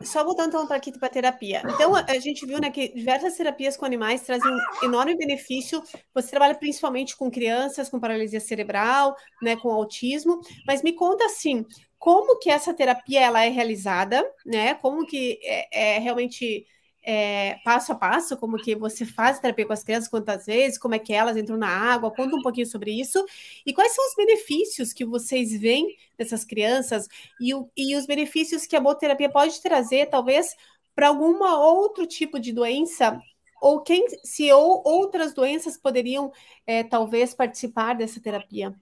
só 0.01 0.23
voltando 0.23 0.49
então 0.49 0.67
para 0.67 0.77
aqui 0.77 0.91
para 0.91 1.07
a 1.07 1.11
terapia. 1.11 1.61
Então 1.73 1.95
a 1.95 2.19
gente 2.19 2.45
viu 2.45 2.59
né, 2.59 2.69
que 2.69 2.89
diversas 2.89 3.35
terapias 3.35 3.75
com 3.75 3.85
animais 3.85 4.21
trazem 4.21 4.51
um 4.51 4.85
enorme 4.85 5.15
benefício. 5.15 5.81
Você 6.13 6.29
trabalha 6.29 6.55
principalmente 6.55 7.15
com 7.15 7.29
crianças 7.29 7.89
com 7.89 7.99
paralisia 7.99 8.39
cerebral, 8.39 9.15
né, 9.41 9.55
com 9.55 9.69
autismo. 9.69 10.41
Mas 10.65 10.81
me 10.81 10.93
conta 10.93 11.25
assim, 11.25 11.65
como 11.97 12.39
que 12.39 12.49
essa 12.49 12.73
terapia 12.73 13.21
ela 13.21 13.43
é 13.43 13.49
realizada, 13.49 14.25
né? 14.45 14.73
Como 14.75 15.05
que 15.05 15.37
é, 15.43 15.95
é 15.95 15.99
realmente 15.99 16.65
é, 17.03 17.55
passo 17.63 17.91
a 17.91 17.95
passo, 17.95 18.37
como 18.37 18.57
que 18.57 18.75
você 18.75 19.05
faz 19.05 19.39
terapia 19.39 19.65
com 19.65 19.73
as 19.73 19.83
crianças, 19.83 20.09
quantas 20.09 20.45
vezes, 20.45 20.77
como 20.77 20.95
é 20.95 20.99
que 20.99 21.13
elas 21.13 21.37
entram 21.37 21.57
na 21.57 21.67
água, 21.67 22.11
conta 22.11 22.35
um 22.35 22.41
pouquinho 22.41 22.67
sobre 22.67 22.91
isso, 22.91 23.23
e 23.65 23.73
quais 23.73 23.93
são 23.93 24.05
os 24.07 24.15
benefícios 24.15 24.93
que 24.93 25.05
vocês 25.05 25.51
veem 25.59 25.95
dessas 26.17 26.43
crianças, 26.43 27.07
e, 27.39 27.53
o, 27.53 27.69
e 27.75 27.95
os 27.95 28.05
benefícios 28.05 28.65
que 28.65 28.75
a 28.75 28.81
boterapia 28.81 29.29
pode 29.29 29.61
trazer, 29.61 30.07
talvez, 30.07 30.55
para 30.95 31.07
algum 31.07 31.41
outro 31.43 32.05
tipo 32.05 32.39
de 32.39 32.51
doença, 32.51 33.19
ou 33.61 33.81
quem, 33.81 34.05
se 34.23 34.51
ou, 34.51 34.81
outras 34.85 35.33
doenças 35.33 35.77
poderiam, 35.77 36.31
é, 36.65 36.83
talvez, 36.83 37.33
participar 37.33 37.93
dessa 37.93 38.21
terapia. 38.21 38.75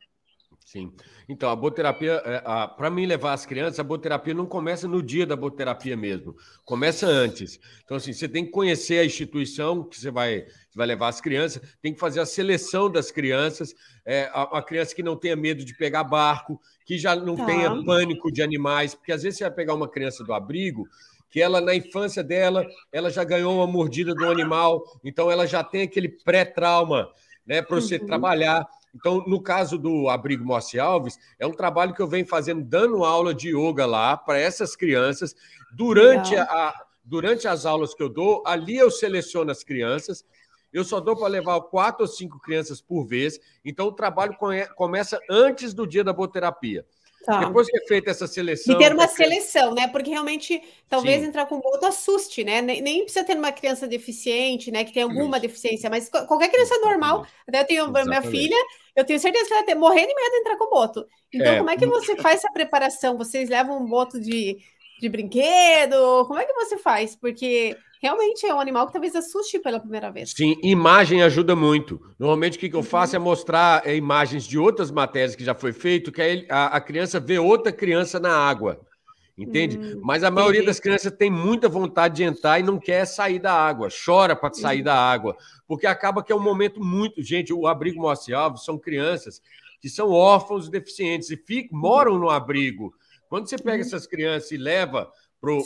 Sim. 0.67 0.91
Então, 1.29 1.49
a 1.49 1.55
boterapia, 1.55 2.21
é, 2.25 2.41
para 2.75 2.89
mim 2.89 3.05
levar 3.05 3.31
as 3.31 3.45
crianças, 3.45 3.79
a 3.79 3.85
boterapia 3.85 4.33
não 4.33 4.45
começa 4.45 4.85
no 4.85 5.01
dia 5.01 5.25
da 5.25 5.33
boterapia 5.33 5.95
mesmo, 5.95 6.35
começa 6.65 7.07
antes. 7.07 7.57
Então, 7.85 7.95
assim, 7.95 8.11
você 8.11 8.27
tem 8.27 8.43
que 8.43 8.51
conhecer 8.51 8.99
a 8.99 9.05
instituição 9.05 9.81
que 9.81 9.97
você 9.97 10.11
vai, 10.11 10.45
vai 10.75 10.85
levar 10.85 11.07
as 11.07 11.21
crianças, 11.21 11.61
tem 11.81 11.93
que 11.93 11.99
fazer 12.01 12.19
a 12.19 12.25
seleção 12.25 12.91
das 12.91 13.11
crianças, 13.11 13.73
é, 14.05 14.29
a, 14.33 14.57
a 14.57 14.61
criança 14.61 14.93
que 14.93 15.01
não 15.01 15.15
tenha 15.15 15.37
medo 15.37 15.63
de 15.63 15.73
pegar 15.73 16.03
barco, 16.03 16.59
que 16.85 16.97
já 16.97 17.15
não 17.15 17.37
tá. 17.37 17.45
tenha 17.45 17.69
pânico 17.85 18.29
de 18.29 18.41
animais, 18.41 18.93
porque 18.93 19.13
às 19.13 19.23
vezes 19.23 19.37
você 19.37 19.45
vai 19.45 19.53
pegar 19.53 19.73
uma 19.73 19.87
criança 19.87 20.21
do 20.21 20.33
abrigo, 20.33 20.85
que 21.29 21.41
ela, 21.41 21.61
na 21.61 21.73
infância 21.75 22.21
dela, 22.21 22.67
ela 22.91 23.09
já 23.09 23.23
ganhou 23.23 23.55
uma 23.55 23.67
mordida 23.67 24.13
do 24.13 24.29
animal, 24.29 24.83
então 25.01 25.31
ela 25.31 25.47
já 25.47 25.63
tem 25.63 25.83
aquele 25.83 26.09
pré-trauma, 26.09 27.07
né, 27.45 27.61
para 27.61 27.77
você 27.77 27.95
uhum. 27.95 28.05
trabalhar. 28.05 28.67
Então, 28.97 29.23
no 29.27 29.39
caso 29.39 29.77
do 29.77 30.09
Abrigo 30.09 30.43
Mossi 30.43 30.79
Alves, 30.79 31.19
é 31.37 31.45
um 31.45 31.51
trabalho 31.51 31.93
que 31.93 32.01
eu 32.01 32.07
venho 32.07 32.25
fazendo, 32.25 32.63
dando 32.63 33.05
aula 33.05 33.31
de 33.31 33.55
yoga 33.55 33.85
lá 33.85 34.17
para 34.17 34.39
essas 34.39 34.75
crianças. 34.75 35.35
Durante, 35.71 36.35
a, 36.35 36.73
durante 37.05 37.47
as 37.47 37.65
aulas 37.65 37.93
que 37.93 38.01
eu 38.01 38.09
dou, 38.09 38.41
ali 38.45 38.75
eu 38.75 38.89
seleciono 38.89 39.51
as 39.51 39.63
crianças. 39.63 40.25
Eu 40.73 40.83
só 40.83 40.99
dou 40.99 41.15
para 41.15 41.27
levar 41.27 41.61
quatro 41.61 42.01
ou 42.01 42.07
cinco 42.07 42.39
crianças 42.39 42.81
por 42.81 43.05
vez. 43.05 43.39
Então, 43.63 43.87
o 43.87 43.91
trabalho 43.91 44.35
começa 44.75 45.19
antes 45.29 45.75
do 45.75 45.85
dia 45.85 46.03
da 46.03 46.11
boterapia. 46.11 46.83
Tá. 47.27 47.43
Depois 47.43 47.67
que 47.67 47.75
é 47.75 47.85
feita 47.85 48.09
essa 48.09 48.25
seleção. 48.25 48.73
E 48.73 48.77
ter 48.77 48.93
uma 48.93 49.05
seleção, 49.05 49.75
né? 49.75 49.85
Porque 49.89 50.09
realmente, 50.09 50.63
talvez 50.87 51.19
Sim. 51.19 51.27
entrar 51.27 51.45
com 51.45 51.59
boto 51.59 51.85
assuste, 51.85 52.41
né? 52.41 52.61
Nem, 52.61 52.81
nem, 52.81 53.03
precisa 53.03 53.25
ter 53.25 53.35
uma 53.35 53.51
criança 53.51 53.85
deficiente, 53.85 54.71
né? 54.71 54.85
Que 54.85 54.93
tem 54.93 55.03
alguma 55.03 55.35
Isso. 55.35 55.41
deficiência, 55.41 55.89
mas 55.89 56.07
qualquer 56.07 56.49
criança 56.49 56.79
normal. 56.79 57.27
Até 57.45 57.59
eu 57.59 57.65
tenho 57.65 57.83
Exatamente. 57.83 58.07
minha 58.07 58.21
filha, 58.21 58.55
eu 58.95 59.03
tenho 59.03 59.19
certeza 59.19 59.45
que 59.45 59.51
ela 59.51 59.59
vai 59.59 59.65
ter 59.65 59.75
morrer 59.75 60.07
de 60.07 60.15
medo 60.15 60.31
de 60.31 60.37
entrar 60.37 60.55
com 60.55 60.69
boto. 60.69 61.05
Então, 61.33 61.53
é. 61.53 61.57
como 61.57 61.69
é 61.69 61.75
que 61.75 61.85
você 61.85 62.15
faz 62.15 62.37
essa 62.37 62.49
preparação? 62.49 63.17
Vocês 63.17 63.49
levam 63.49 63.77
um 63.77 63.85
boto 63.85 64.21
de, 64.21 64.57
de 65.01 65.09
brinquedo? 65.09 66.25
Como 66.27 66.39
é 66.39 66.45
que 66.45 66.53
você 66.53 66.77
faz? 66.77 67.13
Porque 67.13 67.75
realmente 68.01 68.45
é 68.45 68.53
um 68.53 68.59
animal 68.59 68.87
que 68.87 68.93
talvez 68.93 69.15
assuste 69.15 69.59
pela 69.59 69.79
primeira 69.79 70.11
vez. 70.11 70.31
Sim, 70.35 70.55
imagem 70.63 71.21
ajuda 71.23 71.55
muito. 71.55 72.01
Normalmente 72.17 72.57
o 72.57 72.59
que, 72.59 72.69
que 72.69 72.75
eu 72.75 72.79
uhum. 72.79 72.85
faço 72.85 73.15
é 73.15 73.19
mostrar 73.19 73.85
é, 73.85 73.95
imagens 73.95 74.45
de 74.45 74.57
outras 74.57 74.91
matérias 74.91 75.35
que 75.35 75.43
já 75.43 75.55
foi 75.55 75.73
feito, 75.73 76.11
que 76.11 76.47
a, 76.49 76.67
a 76.67 76.81
criança 76.81 77.19
vê 77.19 77.39
outra 77.39 77.71
criança 77.71 78.19
na 78.19 78.35
água. 78.35 78.79
Entende? 79.37 79.77
Hum, 79.77 80.01
Mas 80.03 80.23
a 80.23 80.31
maioria 80.31 80.61
entendi. 80.61 80.67
das 80.67 80.79
crianças 80.79 81.13
tem 81.13 81.29
muita 81.29 81.69
vontade 81.69 82.15
de 82.15 82.23
entrar 82.23 82.59
e 82.59 82.63
não 82.63 82.79
quer 82.79 83.05
sair 83.05 83.37
da 83.37 83.53
água, 83.53 83.87
chora 84.03 84.35
para 84.35 84.51
sair 84.51 84.79
uhum. 84.79 84.85
da 84.85 84.95
água, 84.95 85.37
porque 85.67 85.85
acaba 85.85 86.23
que 86.23 86.31
é 86.31 86.35
um 86.35 86.41
momento 86.41 86.83
muito. 86.83 87.21
Gente, 87.21 87.53
o 87.53 87.67
abrigo 87.67 88.01
Moacir 88.01 88.35
Alves 88.35 88.63
são 88.63 88.79
crianças 88.79 89.39
que 89.79 89.89
são 89.89 90.09
órfãos 90.09 90.69
deficientes 90.69 91.29
e 91.29 91.37
ficam, 91.37 91.77
moram 91.77 92.17
no 92.17 92.31
abrigo. 92.31 92.95
Quando 93.29 93.47
você 93.47 93.57
pega 93.57 93.75
uhum. 93.75 93.81
essas 93.81 94.07
crianças 94.07 94.51
e 94.51 94.57
leva 94.57 95.11
para 95.39 95.51
o 95.51 95.63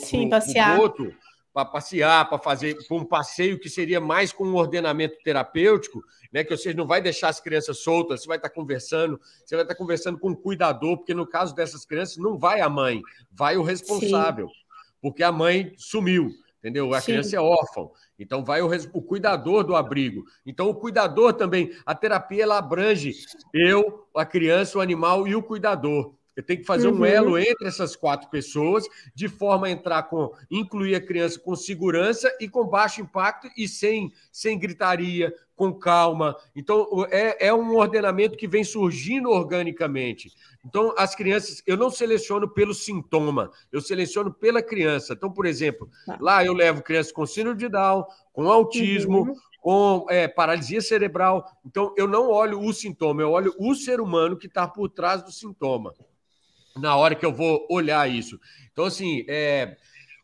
outro, 0.78 1.14
para 1.52 1.66
passear, 1.66 2.28
para 2.28 2.38
fazer 2.38 2.76
um 2.90 3.04
passeio 3.04 3.58
que 3.58 3.68
seria 3.68 4.00
mais 4.00 4.32
com 4.32 4.44
um 4.44 4.54
ordenamento 4.54 5.18
terapêutico, 5.22 6.02
né? 6.32 6.42
Que 6.42 6.56
você 6.56 6.72
não 6.72 6.86
vai 6.86 7.02
deixar 7.02 7.28
as 7.28 7.40
crianças 7.40 7.78
soltas, 7.78 8.22
você 8.22 8.26
vai 8.28 8.38
estar 8.38 8.48
conversando, 8.48 9.20
você 9.44 9.54
vai 9.54 9.64
estar 9.64 9.74
conversando 9.74 10.18
com 10.18 10.30
o 10.30 10.36
cuidador, 10.36 10.96
porque 10.96 11.12
no 11.12 11.26
caso 11.26 11.54
dessas 11.54 11.84
crianças 11.84 12.16
não 12.16 12.38
vai 12.38 12.60
a 12.60 12.68
mãe, 12.68 13.02
vai 13.30 13.56
o 13.56 13.62
responsável, 13.62 14.48
Sim. 14.48 14.54
porque 15.00 15.22
a 15.22 15.30
mãe 15.30 15.74
sumiu, 15.76 16.30
entendeu? 16.58 16.94
A 16.94 17.00
Sim. 17.00 17.12
criança 17.12 17.36
é 17.36 17.40
órfã. 17.40 17.88
Então 18.18 18.42
vai 18.42 18.62
o, 18.62 18.70
o, 18.94 19.02
cuidador 19.02 19.62
do 19.62 19.76
abrigo. 19.76 20.24
Então 20.46 20.70
o 20.70 20.74
cuidador 20.74 21.34
também, 21.34 21.70
a 21.84 21.94
terapia 21.94 22.44
ela 22.44 22.56
abrange 22.56 23.12
eu, 23.52 24.06
a 24.16 24.24
criança, 24.24 24.78
o 24.78 24.80
animal 24.80 25.28
e 25.28 25.34
o 25.34 25.42
cuidador. 25.42 26.14
Eu 26.36 26.42
tenho 26.42 26.60
que 26.60 26.66
fazer 26.66 26.88
uhum. 26.88 27.00
um 27.00 27.04
elo 27.04 27.38
entre 27.38 27.68
essas 27.68 27.94
quatro 27.94 28.30
pessoas, 28.30 28.86
de 29.14 29.28
forma 29.28 29.66
a 29.66 29.70
entrar 29.70 30.04
com 30.04 30.32
incluir 30.50 30.94
a 30.94 31.00
criança 31.00 31.38
com 31.38 31.54
segurança 31.54 32.34
e 32.40 32.48
com 32.48 32.66
baixo 32.66 33.00
impacto 33.00 33.48
e 33.56 33.68
sem, 33.68 34.10
sem 34.30 34.58
gritaria, 34.58 35.34
com 35.54 35.72
calma. 35.72 36.36
Então, 36.56 37.06
é, 37.10 37.48
é 37.48 37.54
um 37.54 37.76
ordenamento 37.76 38.36
que 38.36 38.48
vem 38.48 38.64
surgindo 38.64 39.30
organicamente. 39.30 40.32
Então, 40.64 40.94
as 40.96 41.14
crianças, 41.14 41.62
eu 41.66 41.76
não 41.76 41.90
seleciono 41.90 42.48
pelo 42.48 42.72
sintoma, 42.72 43.50
eu 43.70 43.80
seleciono 43.80 44.32
pela 44.32 44.62
criança. 44.62 45.12
Então, 45.12 45.30
por 45.30 45.44
exemplo, 45.44 45.88
tá. 46.06 46.16
lá 46.20 46.44
eu 46.44 46.54
levo 46.54 46.82
crianças 46.82 47.12
com 47.12 47.26
síndrome 47.26 47.58
de 47.58 47.68
Down, 47.68 48.04
com 48.32 48.50
autismo, 48.50 49.20
uhum 49.20 49.34
com 49.62 50.06
é, 50.10 50.26
paralisia 50.26 50.80
cerebral. 50.80 51.46
Então, 51.64 51.94
eu 51.96 52.08
não 52.08 52.28
olho 52.28 52.60
o 52.60 52.72
sintoma, 52.72 53.22
eu 53.22 53.30
olho 53.30 53.54
o 53.60 53.76
ser 53.76 54.00
humano 54.00 54.36
que 54.36 54.48
está 54.48 54.66
por 54.66 54.88
trás 54.88 55.22
do 55.22 55.30
sintoma 55.30 55.94
na 56.76 56.96
hora 56.96 57.14
que 57.14 57.24
eu 57.24 57.32
vou 57.32 57.66
olhar 57.70 58.08
isso. 58.10 58.38
Então, 58.72 58.84
assim, 58.84 59.24
é, 59.28 59.76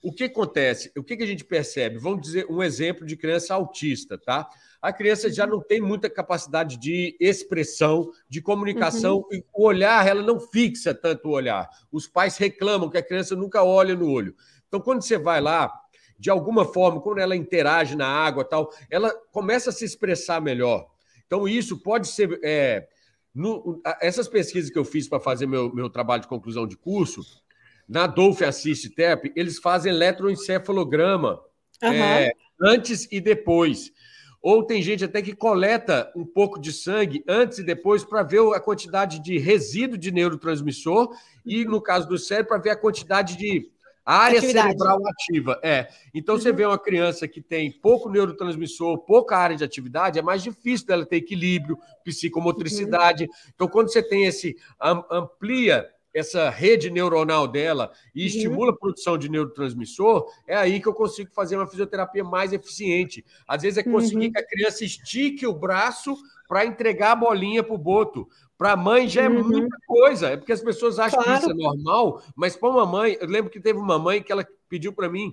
o 0.03 0.13
que 0.13 0.25
acontece? 0.25 0.93
O 0.97 1.03
que, 1.03 1.17
que 1.17 1.23
a 1.23 1.27
gente 1.27 1.45
percebe? 1.45 1.99
Vamos 1.99 2.23
dizer 2.23 2.47
um 2.49 2.63
exemplo 2.63 3.05
de 3.07 3.17
criança 3.17 3.55
autista, 3.55 4.17
tá? 4.17 4.49
A 4.81 4.93
criança 4.93 5.31
já 5.31 5.47
não 5.47 5.61
tem 5.61 5.81
muita 5.81 6.09
capacidade 6.09 6.77
de 6.77 7.17
expressão, 7.19 8.11
de 8.29 8.41
comunicação, 8.41 9.19
uhum. 9.19 9.29
e 9.33 9.45
o 9.53 9.65
olhar, 9.65 10.07
ela 10.07 10.23
não 10.23 10.39
fixa 10.39 10.95
tanto 10.95 11.29
o 11.29 11.33
olhar. 11.33 11.69
Os 11.91 12.07
pais 12.07 12.37
reclamam 12.37 12.89
que 12.89 12.97
a 12.97 13.03
criança 13.03 13.35
nunca 13.35 13.63
olha 13.65 13.95
no 13.95 14.09
olho. 14.09 14.35
Então, 14.69 14.81
quando 14.81 15.03
você 15.03 15.19
vai 15.19 15.41
lá, 15.41 15.73
de 16.17 16.31
alguma 16.31 16.65
forma, 16.65 17.01
quando 17.01 17.19
ela 17.19 17.35
interage 17.35 17.97
na 17.97 18.07
água 18.07 18.45
tal, 18.45 18.73
ela 18.89 19.13
começa 19.33 19.71
a 19.71 19.73
se 19.73 19.85
expressar 19.85 20.41
melhor. 20.41 20.89
Então, 21.27 21.49
isso 21.49 21.83
pode 21.83 22.07
ser. 22.09 22.39
É, 22.43 22.89
no, 23.39 23.81
essas 24.01 24.27
pesquisas 24.27 24.69
que 24.69 24.77
eu 24.77 24.85
fiz 24.85 25.09
para 25.09 25.21
fazer 25.21 25.47
meu, 25.47 25.73
meu 25.73 25.89
trabalho 25.89 26.23
de 26.23 26.29
conclusão 26.29 26.67
de 26.67 26.77
curso, 26.77 27.23
na 27.89 28.05
Dolph 28.05 28.43
Assist 28.43 28.91
TEP, 28.91 29.33
eles 29.37 29.61
fazem 29.61 29.93
eletroencefalograma 29.93 31.41
uhum. 31.81 31.93
é, 31.93 32.33
antes 32.61 33.07
e 33.13 33.21
depois. 33.21 33.93
Ou 34.43 34.65
tem 34.65 34.83
gente 34.83 35.05
até 35.05 35.23
que 35.23 35.37
coleta 35.37 36.13
um 36.17 36.25
pouco 36.25 36.61
de 36.61 36.73
sangue 36.73 37.23
antes 37.29 37.59
e 37.59 37.63
depois 37.63 38.05
para 38.05 38.25
ver 38.25 38.41
a 38.55 38.61
quantidade 38.61 39.21
de 39.21 39.39
resíduo 39.39 39.97
de 39.97 40.11
neurotransmissor 40.11 41.09
e, 41.47 41.65
no 41.65 41.81
caso 41.81 42.09
do 42.09 42.19
cérebro, 42.19 42.49
para 42.49 42.59
ver 42.59 42.71
a 42.71 42.77
quantidade 42.77 43.37
de 43.37 43.71
a 44.09 44.21
área 44.21 44.39
Atividade. 44.39 44.69
cerebral 44.69 44.99
ativa, 45.07 45.61
é. 45.63 45.87
Então, 46.15 46.35
uhum. 46.35 46.41
você 46.41 46.51
vê 46.51 46.65
uma 46.65 46.79
criança 46.79 47.29
que 47.29 47.43
tem 47.43 47.71
pouco 47.71 48.09
neurotransmissor, 48.09 48.97
pouca 49.01 49.37
área 49.37 49.55
de 49.55 49.63
atividade, 49.63 50.19
é 50.19 50.23
mais 50.23 50.43
difícil 50.43 50.87
dela 50.87 51.05
ter 51.05 51.17
equilíbrio, 51.17 51.79
psicomotricidade. 52.03 53.25
Uhum. 53.25 53.31
Então, 53.55 53.69
quando 53.69 53.93
você 53.93 54.03
tem 54.03 54.25
esse, 54.25 54.57
amplia 55.11 55.87
essa 56.15 56.49
rede 56.49 56.89
neuronal 56.89 57.47
dela 57.47 57.93
e 58.15 58.23
uhum. 58.23 58.27
estimula 58.27 58.71
a 58.71 58.77
produção 58.77 59.19
de 59.19 59.29
neurotransmissor, 59.29 60.27
é 60.47 60.57
aí 60.57 60.81
que 60.81 60.89
eu 60.89 60.95
consigo 60.95 61.31
fazer 61.35 61.57
uma 61.57 61.67
fisioterapia 61.67 62.25
mais 62.25 62.55
eficiente. 62.55 63.23
Às 63.47 63.61
vezes 63.61 63.77
é 63.77 63.83
conseguir 63.83 64.29
uhum. 64.29 64.33
que 64.33 64.39
a 64.39 64.47
criança 64.47 64.87
estique 64.87 65.47
o 65.47 65.53
braço 65.53 66.17
para 66.49 66.65
entregar 66.65 67.13
a 67.13 67.17
bolinha 67.17 67.63
para 67.63 67.75
o 67.75 67.79
boto. 67.79 68.27
Para 68.59 68.73
a 68.73 68.77
mãe 68.77 69.09
já 69.09 69.23
é 69.23 69.29
uhum. 69.29 69.49
muita 69.49 69.77
coisa, 69.87 70.31
é 70.31 70.37
porque 70.37 70.53
as 70.53 70.61
pessoas 70.61 70.99
acham 70.99 71.23
claro. 71.23 71.39
que 71.39 71.47
isso 71.47 71.53
é 71.53 71.63
normal, 71.63 72.23
mas 72.35 72.57
para 72.57 72.69
uma 72.69 72.85
mãe, 72.85 73.17
eu 73.21 73.29
lembro 73.29 73.51
que 73.51 73.61
teve 73.61 73.79
uma 73.79 74.01
mãe 74.01 74.21
que 74.21 74.33
ela 74.33 74.45
pediu 74.69 74.93
para 74.93 75.09
mim, 75.09 75.33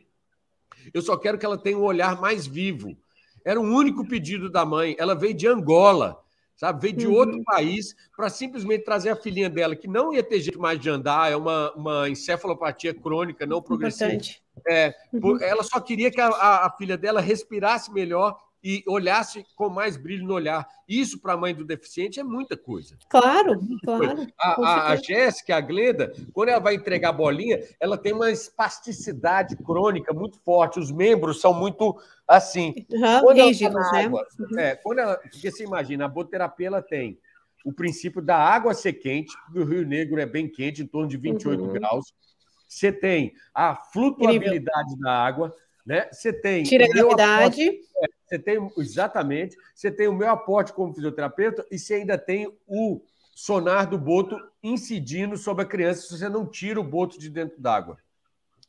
eu 0.94 1.02
só 1.02 1.18
quero 1.18 1.38
que 1.38 1.46
ela 1.46 1.58
tenha 1.58 1.78
um 1.78 1.84
olhar 1.84 2.22
mais 2.22 2.46
vivo. 2.46 2.96
Era 3.44 3.60
o 3.60 3.64
único 3.64 4.08
pedido 4.08 4.50
da 4.50 4.66
mãe. 4.66 4.96
Ela 4.98 5.16
veio 5.16 5.34
de 5.34 5.48
Angola, 5.48 6.22
sabe? 6.56 6.82
Veio 6.82 6.98
de 6.98 7.08
uhum. 7.08 7.14
outro 7.14 7.44
país 7.44 7.96
para 8.16 8.30
simplesmente 8.30 8.84
trazer 8.84 9.10
a 9.10 9.16
filhinha 9.16 9.50
dela, 9.50 9.76
que 9.76 9.88
não 9.88 10.14
ia 10.14 10.24
ter 10.24 10.40
jeito 10.40 10.60
mais 10.60 10.80
de 10.80 10.90
andar, 10.90 11.32
é 11.32 11.36
uma, 11.36 11.72
uma 11.74 12.10
encefalopatia 12.10 12.94
crônica 12.94 13.46
não 13.46 13.62
progressiva. 13.62 14.20
É, 14.68 14.94
uhum. 15.14 15.42
Ela 15.42 15.64
só 15.64 15.80
queria 15.80 16.10
que 16.10 16.22
a, 16.22 16.28
a, 16.28 16.68
a 16.68 16.72
filha 16.72 16.98
dela 16.98 17.22
respirasse 17.22 17.92
melhor 17.92 18.40
e 18.66 18.84
olhasse 18.88 19.46
com 19.56 19.70
mais 19.70 19.96
brilho 19.96 20.26
no 20.26 20.34
olhar. 20.34 20.68
Isso 20.90 21.22
para 21.22 21.34
a 21.34 21.38
mãe 21.38 21.54
do 21.54 21.64
deficiente 21.64 22.20
é 22.20 22.24
muita 22.24 22.58
coisa. 22.58 22.98
Claro, 23.08 23.54
é 23.54 23.86
claro. 23.86 24.16
Coisa. 24.16 24.34
A, 24.40 24.68
a, 24.68 24.92
a 24.92 24.96
Jéssica, 24.96 25.56
a 25.56 25.62
Glenda, 25.62 26.12
quando 26.34 26.50
ela 26.50 26.60
vai 26.60 26.74
entregar 26.74 27.10
a 27.10 27.14
bolinha, 27.14 27.60
ela 27.80 27.96
tem 27.96 28.12
uma 28.12 28.32
espasticidade 28.32 29.56
crônica 29.58 30.12
muito 30.12 30.40
forte. 30.40 30.80
Os 30.80 30.92
membros 30.92 31.40
são 31.40 31.54
muito 31.54 31.96
assim. 32.28 32.74
Uhum, 32.90 33.34
rígidos, 33.34 33.76
tá 33.76 33.92
né? 33.92 34.06
Água, 34.06 34.28
uhum. 34.40 34.60
é, 34.60 34.76
quando 34.76 34.98
ela, 34.98 35.16
porque 35.18 35.52
você 35.52 35.64
imagina, 35.64 36.06
a 36.06 36.10
boterapia 36.10 36.66
ela 36.66 36.82
tem 36.82 37.20
o 37.64 37.72
princípio 37.72 38.20
da 38.20 38.38
água 38.38 38.74
ser 38.74 38.94
quente, 38.94 39.32
porque 39.46 39.60
o 39.60 39.66
Rio 39.66 39.86
Negro 39.86 40.20
é 40.20 40.26
bem 40.26 40.50
quente, 40.50 40.82
em 40.82 40.88
torno 40.88 41.08
de 41.08 41.18
28 41.18 41.64
uhum. 41.64 41.74
graus. 41.74 42.12
Você 42.68 42.92
tem 42.92 43.32
a 43.54 43.76
flutuabilidade 43.76 44.90
Incrível. 44.90 45.04
da 45.04 45.12
água, 45.12 45.56
né? 45.86 46.08
Você 46.12 46.34
tem. 46.34 46.64
Tira 46.64 46.86
a 46.86 46.90
gravidade. 46.90 47.62
É, 47.62 48.08
você 48.26 48.40
tem 48.40 48.72
exatamente, 48.78 49.56
você 49.74 49.92
tem 49.92 50.08
o 50.08 50.14
meu 50.14 50.30
aporte 50.30 50.74
como 50.74 50.94
fisioterapeuta 50.94 51.66
e 51.72 51.78
você 51.78 51.96
ainda 51.96 52.18
tem 52.18 52.52
o 52.68 53.02
sonar 53.36 53.88
do 53.88 53.98
boto 53.98 54.36
incidindo 54.64 55.38
sobre 55.38 55.64
a 55.64 55.68
criança 55.68 56.02
se 56.02 56.18
você 56.18 56.28
não 56.28 56.46
tira 56.46 56.80
o 56.80 56.84
boto 56.84 57.20
de 57.20 57.30
dentro 57.30 57.62
d'água. 57.62 57.98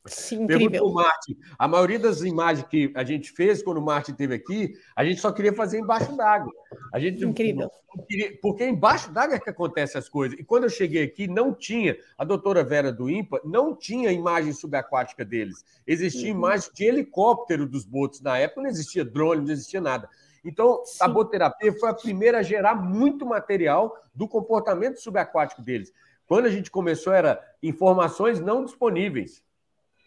Sim, 0.07 0.45
incrível. 0.45 0.91
Martin. 0.91 1.37
A 1.59 1.67
maioria 1.67 1.99
das 1.99 2.23
imagens 2.23 2.67
que 2.69 2.93
a 2.95 3.05
gente 3.05 3.31
fez 3.33 3.63
quando 3.63 3.79
o 3.79 3.83
Martin 3.83 4.13
esteve 4.13 4.35
aqui, 4.35 4.75
a 4.95 5.05
gente 5.05 5.21
só 5.21 5.33
queria 5.33 5.53
fazer 5.53 5.79
embaixo 5.79 6.17
d'água. 6.17 6.53
A 6.93 6.99
gente 6.99 7.25
incrível. 7.25 7.71
Queria, 8.09 8.39
porque 8.43 8.67
embaixo 8.67 9.11
d'água 9.11 9.37
é 9.37 9.41
que 9.41 9.51
acontecem 9.51 9.99
as 9.99 10.09
coisas. 10.09 10.39
E 10.39 10.45
quando 10.45 10.65
eu 10.65 10.71
cheguei 10.71 11.03
aqui, 11.03 11.27
não 11.27 11.53
tinha, 11.55 11.97
a 12.19 12.25
doutora 12.25 12.63
Vera 12.63 12.93
do 12.93 13.09
IMPA 13.09 13.41
não 13.45 13.75
tinha 13.75 14.13
imagem 14.13 14.53
subaquática 14.53 15.25
deles. 15.25 15.65
Existia 15.87 16.31
uhum. 16.31 16.39
imagem 16.39 16.71
de 16.75 16.85
helicóptero 16.85 17.67
dos 17.67 17.85
botos 17.85 18.21
na 18.21 18.37
época, 18.39 18.63
não 18.63 18.69
existia 18.69 19.05
drone, 19.05 19.45
não 19.45 19.53
existia 19.53 19.81
nada. 19.81 20.09
Então, 20.45 20.83
Sim. 20.85 20.99
a 21.01 21.09
boterapia 21.09 21.73
foi 21.73 21.89
a 21.89 21.95
primeira 21.95 22.39
a 22.39 22.43
gerar 22.43 22.77
muito 22.77 23.27
material 23.27 23.97
do 24.15 24.29
comportamento 24.29 25.01
subaquático 25.01 25.61
deles. 25.61 25.93
Quando 26.27 26.47
a 26.47 26.51
gente 26.51 26.71
começou, 26.71 27.13
era 27.13 27.41
informações 27.63 28.41
não 28.41 28.65
disponíveis. 28.65 29.43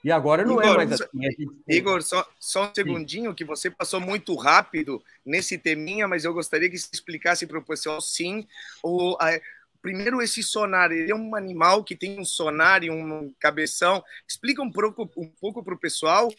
E 0.03 0.11
agora 0.11 0.45
não 0.45 0.61
é 0.61 0.65
Igor, 0.65 0.73
é 0.73 0.77
mais 0.77 0.91
assim. 0.93 1.05
Gente... 1.13 1.49
Igor, 1.67 2.01
só, 2.01 2.27
só 2.39 2.69
um 2.69 2.73
segundinho, 2.73 3.31
sim. 3.31 3.35
que 3.35 3.43
você 3.43 3.69
passou 3.69 3.99
muito 3.99 4.33
rápido 4.35 5.01
nesse 5.25 5.57
teminha, 5.57 6.07
mas 6.07 6.23
eu 6.23 6.33
gostaria 6.33 6.69
que 6.69 6.77
você 6.77 6.89
explicasse 6.93 7.45
para 7.45 7.59
o 7.59 7.63
pessoal, 7.63 7.99
sim, 7.99 8.47
o, 8.81 9.17
a, 9.19 9.39
primeiro 9.81 10.21
esse 10.21 10.43
sonar, 10.43 10.91
ele 10.91 11.11
é 11.11 11.15
um 11.15 11.35
animal 11.35 11.83
que 11.83 11.95
tem 11.95 12.19
um 12.19 12.25
sonar 12.25 12.83
e 12.83 12.89
um 12.89 13.33
cabeção. 13.39 14.03
Explica 14.27 14.61
um 14.61 14.71
pouco 14.71 15.09
um 15.17 15.27
pouco 15.39 15.63
para 15.63 15.73
o 15.73 15.77
pessoal 15.77 16.29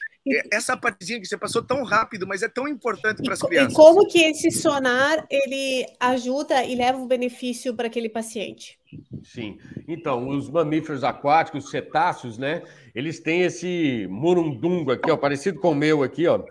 essa 0.53 0.77
partezinha 0.77 1.21
que 1.21 1.27
você 1.27 1.37
passou 1.37 1.63
tão 1.63 1.83
rápido, 1.83 2.27
mas 2.27 2.43
é 2.43 2.49
tão 2.49 2.69
importante 2.69 3.23
para 3.23 3.35
as 3.35 3.41
crianças. 3.41 3.73
E 3.73 3.77
como 3.77 4.07
que 4.07 4.19
esse 4.19 4.51
sonar 4.51 5.27
ele 5.31 5.87
ajuda 5.99 6.65
e 6.65 6.75
leva 6.75 6.99
o 6.99 7.07
benefício 7.07 7.75
para 7.75 7.87
aquele 7.87 8.09
paciente? 8.09 8.80
Sim. 9.23 9.59
Então, 9.87 10.29
os 10.29 10.49
mamíferos 10.49 11.05
aquáticos, 11.05 11.65
os 11.65 11.71
cetáceos, 11.71 12.39
né? 12.39 12.63
Eles 12.95 13.21
têm 13.21 13.43
esse 13.43 14.07
murundungo 14.11 14.93
aqui, 14.93 15.11
ó, 15.11 15.17
parecido 15.17 15.61
com 15.61 15.71
o 15.71 15.75
meu 15.75 16.03
aqui, 16.03 16.27
ó, 16.27 16.43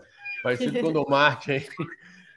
parecido 0.43 0.79
com 0.79 0.87
o 0.87 0.93
do 0.93 1.09
Marte. 1.09 1.67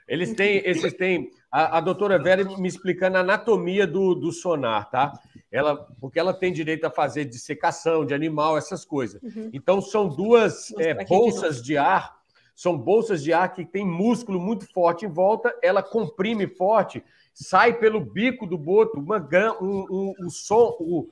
Eles 0.09 0.35
têm, 0.35 0.63
esses 0.65 0.93
têm 0.95 1.31
a, 1.51 1.79
a 1.79 1.81
doutora 1.81 2.19
Vera 2.19 2.45
me 2.59 2.67
explicando 2.69 3.17
a 3.19 3.21
anatomia 3.21 3.87
do, 3.87 4.15
do 4.15 4.33
sonar, 4.33 4.91
tá? 4.91 5.13
Ela, 5.51 5.77
porque 6.01 6.19
ela 6.19 6.33
tem 6.33 6.53
direito 6.53 6.85
a 6.87 6.91
fazer 6.91 7.27
dissecação 7.27 8.05
de 8.07 8.15
animal, 8.15 8.57
essas 8.57 8.85
coisas. 8.85 9.23
Uhum. 9.23 9.51
Então, 9.53 9.81
são 9.81 10.09
duas 10.09 10.73
é, 10.79 11.05
bolsas 11.05 11.59
de, 11.59 11.69
de 11.69 11.77
ar, 11.77 12.17
são 12.55 12.77
bolsas 12.77 13.23
de 13.23 13.33
ar 13.33 13.53
que 13.53 13.65
tem 13.65 13.87
músculo 13.87 14.41
muito 14.41 14.67
forte 14.73 15.05
em 15.05 15.09
volta, 15.09 15.55
ela 15.63 15.83
comprime 15.83 16.47
forte, 16.47 17.03
sai 17.33 17.75
pelo 17.75 18.01
bico 18.01 18.47
do 18.47 18.59
boto 18.59 18.99
uma, 18.99 19.19
um, 19.61 19.87
um, 19.91 20.15
um 20.21 20.31
som, 20.31 20.77
um, 20.81 21.09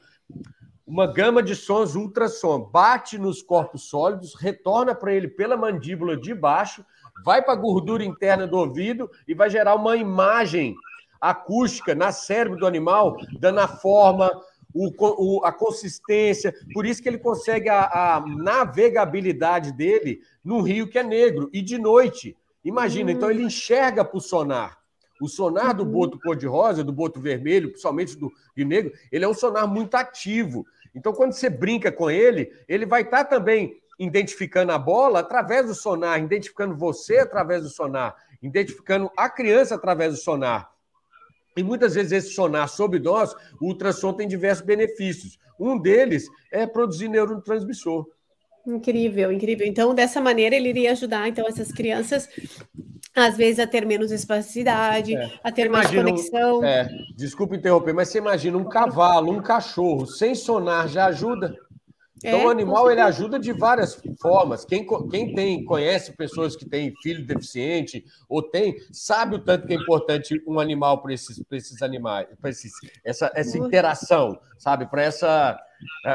uma 0.86 1.06
gama 1.06 1.42
de 1.42 1.54
sons 1.54 1.94
ultrassom, 1.94 2.60
bate 2.70 3.16
nos 3.16 3.42
corpos 3.42 3.84
sólidos, 3.84 4.34
retorna 4.34 4.94
para 4.94 5.14
ele 5.14 5.28
pela 5.28 5.56
mandíbula 5.56 6.16
de 6.16 6.34
baixo, 6.34 6.84
vai 7.24 7.42
para 7.42 7.52
a 7.52 7.56
gordura 7.56 8.04
interna 8.04 8.46
do 8.46 8.56
ouvido 8.56 9.10
e 9.26 9.34
vai 9.34 9.48
gerar 9.48 9.74
uma 9.74 9.96
imagem 9.96 10.74
acústica 11.20 11.94
na 11.94 12.10
cérebro 12.10 12.58
do 12.58 12.66
animal, 12.66 13.16
dando 13.38 13.60
a 13.60 13.68
forma, 13.68 14.30
o, 14.74 14.90
o, 14.98 15.44
a 15.44 15.52
consistência. 15.52 16.54
Por 16.72 16.86
isso 16.86 17.02
que 17.02 17.08
ele 17.08 17.18
consegue 17.18 17.68
a, 17.68 18.16
a, 18.16 18.20
navegabilidade 18.26 19.72
dele 19.72 20.20
no 20.42 20.60
rio 20.60 20.88
que 20.88 20.98
é 20.98 21.02
negro 21.02 21.50
e 21.52 21.60
de 21.60 21.78
noite. 21.78 22.36
Imagina, 22.64 23.10
hum. 23.10 23.14
então 23.14 23.30
ele 23.30 23.42
enxerga 23.42 24.04
para 24.04 24.16
o 24.16 24.20
sonar. 24.20 24.79
O 25.20 25.28
sonar 25.28 25.74
do 25.74 25.84
uhum. 25.84 25.90
boto 25.90 26.18
cor-de-rosa, 26.18 26.82
do 26.82 26.92
boto 26.92 27.20
vermelho, 27.20 27.70
principalmente 27.70 28.16
do 28.16 28.32
rio 28.56 28.66
negro, 28.66 28.92
ele 29.12 29.24
é 29.24 29.28
um 29.28 29.34
sonar 29.34 29.68
muito 29.68 29.94
ativo. 29.94 30.66
Então, 30.94 31.12
quando 31.12 31.32
você 31.32 31.50
brinca 31.50 31.92
com 31.92 32.10
ele, 32.10 32.50
ele 32.66 32.86
vai 32.86 33.02
estar 33.02 33.24
tá 33.24 33.36
também 33.36 33.80
identificando 33.98 34.72
a 34.72 34.78
bola 34.78 35.20
através 35.20 35.66
do 35.66 35.74
sonar, 35.74 36.18
identificando 36.18 36.74
você 36.74 37.18
através 37.18 37.62
do 37.62 37.68
sonar, 37.68 38.16
identificando 38.42 39.10
a 39.16 39.28
criança 39.28 39.74
através 39.74 40.14
do 40.14 40.18
sonar. 40.18 40.70
E 41.56 41.62
muitas 41.62 41.94
vezes 41.94 42.12
esse 42.12 42.30
sonar 42.30 42.68
sob 42.68 42.98
nós, 42.98 43.34
o 43.60 43.66
ultrassom 43.66 44.14
tem 44.14 44.26
diversos 44.26 44.64
benefícios. 44.64 45.38
Um 45.58 45.78
deles 45.78 46.26
é 46.50 46.66
produzir 46.66 47.08
neurotransmissor. 47.08 48.06
Incrível, 48.66 49.32
incrível. 49.32 49.66
Então, 49.66 49.94
dessa 49.94 50.20
maneira, 50.20 50.54
ele 50.54 50.68
iria 50.68 50.92
ajudar 50.92 51.28
então 51.28 51.46
essas 51.46 51.72
crianças, 51.72 52.28
às 53.14 53.36
vezes, 53.36 53.58
a 53.58 53.66
ter 53.66 53.86
menos 53.86 54.10
espacidade, 54.10 55.16
é. 55.16 55.30
a 55.42 55.50
ter 55.50 55.68
mais 55.68 55.90
conexão. 55.90 56.64
É, 56.64 56.88
desculpa 57.16 57.56
interromper, 57.56 57.92
mas 57.92 58.08
você 58.08 58.18
imagina 58.18 58.58
um 58.58 58.68
cavalo, 58.68 59.32
um 59.32 59.42
cachorro, 59.42 60.06
sem 60.06 60.34
sonar 60.34 60.88
já 60.88 61.06
ajuda? 61.06 61.56
Então, 62.22 62.40
é, 62.40 62.46
o 62.46 62.50
animal 62.50 62.90
ele 62.90 63.00
ajuda 63.00 63.38
de 63.38 63.50
várias 63.50 64.00
formas. 64.20 64.64
Quem, 64.64 64.86
quem 65.10 65.34
tem, 65.34 65.64
conhece 65.64 66.12
pessoas 66.12 66.54
que 66.54 66.68
têm 66.68 66.94
filho 67.02 67.26
deficiente 67.26 68.04
ou 68.28 68.42
tem, 68.42 68.76
sabe 68.92 69.36
o 69.36 69.38
tanto 69.38 69.66
que 69.66 69.72
é 69.72 69.76
importante 69.76 70.40
um 70.46 70.60
animal 70.60 71.00
para 71.00 71.14
esses, 71.14 71.42
esses 71.50 71.80
animais, 71.80 72.28
para 72.38 72.50
essa, 73.04 73.32
essa 73.34 73.58
interação, 73.58 74.38
sabe? 74.58 74.86
Para 74.86 75.02
essa, 75.02 75.58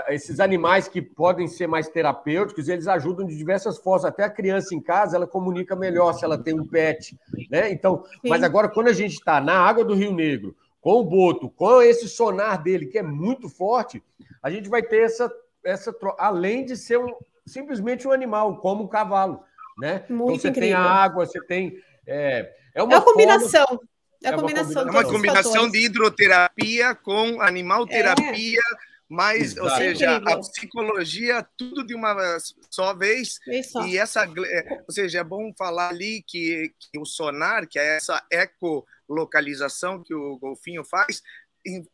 esses 0.10 0.40
animais 0.40 0.88
que 0.88 1.02
podem 1.02 1.48
ser 1.48 1.68
mais 1.68 1.88
terapêuticos, 1.88 2.68
eles 2.68 2.88
ajudam 2.88 3.26
de 3.26 3.36
diversas 3.36 3.78
formas. 3.78 4.06
Até 4.06 4.24
a 4.24 4.30
criança 4.30 4.76
em 4.76 4.82
casa, 4.82 5.16
ela 5.16 5.28
comunica 5.28 5.76
melhor 5.76 6.14
se 6.14 6.24
ela 6.24 6.38
tem 6.38 6.60
um 6.60 6.66
pet, 6.66 7.18
né? 7.50 7.72
Então, 7.72 8.04
Sim. 8.06 8.30
mas 8.30 8.44
agora, 8.44 8.70
quando 8.70 8.88
a 8.88 8.94
gente 8.94 9.14
está 9.14 9.42
na 9.42 9.58
água 9.58 9.84
do 9.84 9.96
Rio 9.96 10.14
Negro, 10.14 10.56
com 10.82 11.00
o 11.00 11.04
boto, 11.04 11.50
com 11.50 11.82
esse 11.82 12.08
sonar 12.08 12.62
dele, 12.62 12.86
que 12.86 13.00
é 13.00 13.04
muito 13.04 13.50
forte, 13.50 14.04
a 14.42 14.50
gente 14.52 14.70
vai 14.70 14.84
ter 14.84 15.04
essa 15.04 15.32
essa 15.66 15.94
além 16.20 16.64
de 16.64 16.78
ser 16.78 17.00
um, 17.00 17.12
simplesmente 17.46 18.08
um 18.08 18.12
animal, 18.12 18.58
como 18.58 18.84
um 18.84 18.88
cavalo, 18.88 19.44
né? 19.80 20.06
Muito 20.08 20.12
então 20.12 20.28
você 20.28 20.50
incrível. 20.50 20.70
tem 20.70 20.74
a 20.74 20.82
água, 20.82 21.26
você 21.26 21.42
tem 21.42 21.82
é, 22.06 22.54
é 22.74 22.84
uma, 22.84 22.94
é 22.94 22.98
uma 22.98 23.04
combinação. 23.04 23.66
Forma, 23.66 23.82
é, 24.24 24.30
uma 24.30 24.42
combinação, 24.42 24.88
é 24.88 24.92
uma 24.92 25.04
combinação 25.04 25.70
de 25.70 25.86
hidroterapia 25.86 26.96
com 26.96 27.42
animalterapia, 27.42 28.60
é. 28.60 28.95
Mas, 29.08 29.56
ou 29.58 29.70
seja, 29.70 30.06
é 30.06 30.34
a 30.34 30.40
psicologia, 30.40 31.48
tudo 31.58 31.86
de 31.86 31.94
uma 31.94 32.16
só 32.72 32.94
vez. 32.94 33.40
Só. 33.72 33.86
E 33.86 33.98
essa, 33.98 34.24
é, 34.24 34.84
ou 34.88 34.92
seja, 34.92 35.20
é 35.20 35.24
bom 35.24 35.54
falar 35.58 35.90
ali 35.90 36.24
que, 36.28 36.74
que 36.80 37.00
o 37.00 37.06
sonar, 37.06 37.68
que 37.68 37.78
é 37.78 37.98
essa 37.98 38.26
ecolocalização 38.32 40.02
que 40.04 40.14
o 40.14 40.38
golfinho 40.38 40.84
faz, 40.84 41.22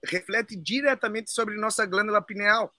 reflete 0.05 0.55
diretamente 0.55 1.32
sobre 1.32 1.57
nossa 1.57 1.86
glândula 1.86 2.22
pineal. 2.22 2.74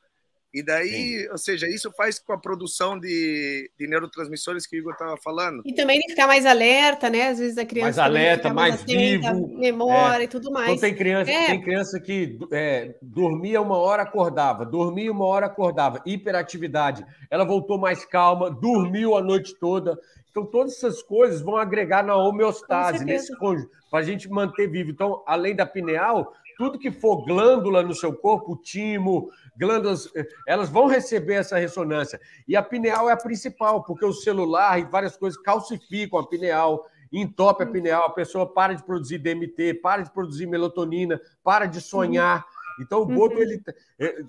E 0.52 0.62
daí, 0.62 1.20
Sim. 1.20 1.28
ou 1.30 1.38
seja, 1.38 1.66
isso 1.66 1.90
faz 1.92 2.18
com 2.18 2.34
a 2.34 2.38
produção 2.38 2.98
de, 2.98 3.70
de 3.78 3.86
neurotransmissores 3.86 4.66
que 4.66 4.76
o 4.76 4.78
Igor 4.78 4.92
estava 4.92 5.16
falando. 5.16 5.62
E 5.64 5.72
também 5.72 5.96
ele 5.96 6.10
ficar 6.10 6.26
mais 6.26 6.44
alerta, 6.44 7.08
né? 7.08 7.28
Às 7.28 7.38
vezes 7.38 7.56
a 7.56 7.64
criança. 7.64 7.86
Mais 7.86 7.98
alerta, 7.98 8.52
mais, 8.52 8.74
mais 8.74 8.84
vivo. 8.84 9.58
Memória 9.58 10.24
é. 10.24 10.26
e 10.26 10.28
tudo 10.28 10.52
mais. 10.52 10.68
Então, 10.68 10.80
tem 10.80 10.94
criança, 10.94 11.30
é. 11.30 11.46
tem 11.46 11.62
criança 11.62 11.98
que 11.98 12.38
é, 12.52 12.94
dormia 13.00 13.62
uma 13.62 13.78
hora, 13.78 14.02
acordava, 14.02 14.66
dormia 14.66 15.10
uma 15.10 15.24
hora, 15.24 15.46
acordava. 15.46 16.02
Hiperatividade. 16.04 17.02
Ela 17.30 17.44
voltou 17.44 17.78
mais 17.78 18.04
calma, 18.04 18.50
dormiu 18.50 19.16
a 19.16 19.22
noite 19.22 19.54
toda. 19.58 19.98
Então, 20.30 20.46
todas 20.46 20.72
essas 20.72 21.02
coisas 21.02 21.42
vão 21.42 21.56
agregar 21.56 22.02
na 22.02 22.16
homeostase, 22.16 23.04
nesse 23.04 23.36
cônjuge, 23.38 23.68
para 23.90 24.00
a 24.00 24.02
gente 24.02 24.30
manter 24.30 24.66
vivo. 24.66 24.90
Então, 24.90 25.22
além 25.26 25.54
da 25.54 25.66
pineal, 25.66 26.32
tudo 26.56 26.78
que 26.78 26.90
for 26.90 27.24
glândula 27.24 27.82
no 27.82 27.94
seu 27.94 28.14
corpo, 28.14 28.56
timo, 28.56 29.30
glândulas, 29.56 30.10
eh, 30.14 30.26
elas 30.46 30.68
vão 30.68 30.86
receber 30.86 31.34
essa 31.34 31.58
ressonância. 31.58 32.20
E 32.46 32.56
a 32.56 32.62
pineal 32.62 33.08
é 33.08 33.12
a 33.12 33.16
principal, 33.16 33.82
porque 33.84 34.04
o 34.04 34.12
celular 34.12 34.78
e 34.78 34.84
várias 34.84 35.16
coisas 35.16 35.40
calcificam 35.40 36.18
a 36.18 36.28
pineal, 36.28 36.84
entope 37.12 37.62
a 37.62 37.66
pineal, 37.66 38.06
a 38.06 38.10
pessoa 38.10 38.52
para 38.52 38.74
de 38.74 38.82
produzir 38.82 39.18
DMT, 39.18 39.74
para 39.82 40.02
de 40.02 40.10
produzir 40.10 40.46
melatonina, 40.46 41.20
para 41.44 41.66
de 41.66 41.80
sonhar. 41.80 42.46
Então, 42.80 43.02
o 43.02 43.06
Boto, 43.06 43.36
uhum. 43.36 43.42
ele. 43.42 43.62
Eh, 43.98 44.22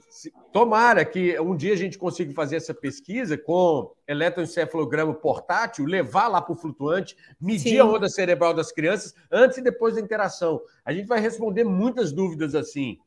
tomara 0.51 1.05
que 1.05 1.39
um 1.39 1.55
dia 1.55 1.73
a 1.73 1.77
gente 1.77 1.97
consiga 1.97 2.33
fazer 2.33 2.57
essa 2.57 2.73
pesquisa 2.73 3.37
com 3.37 3.93
eletroencefalograma 4.07 5.13
portátil, 5.13 5.85
levar 5.85 6.27
lá 6.27 6.41
para 6.41 6.53
o 6.53 6.57
flutuante, 6.57 7.15
medir 7.39 7.71
Sim. 7.73 7.79
a 7.79 7.85
onda 7.85 8.09
cerebral 8.09 8.53
das 8.53 8.71
crianças 8.71 9.13
antes 9.31 9.57
e 9.57 9.61
depois 9.61 9.95
da 9.95 10.01
interação. 10.01 10.61
A 10.83 10.93
gente 10.93 11.07
vai 11.07 11.19
responder 11.19 11.63
muitas 11.63 12.11
dúvidas 12.11 12.55
assim. 12.55 12.97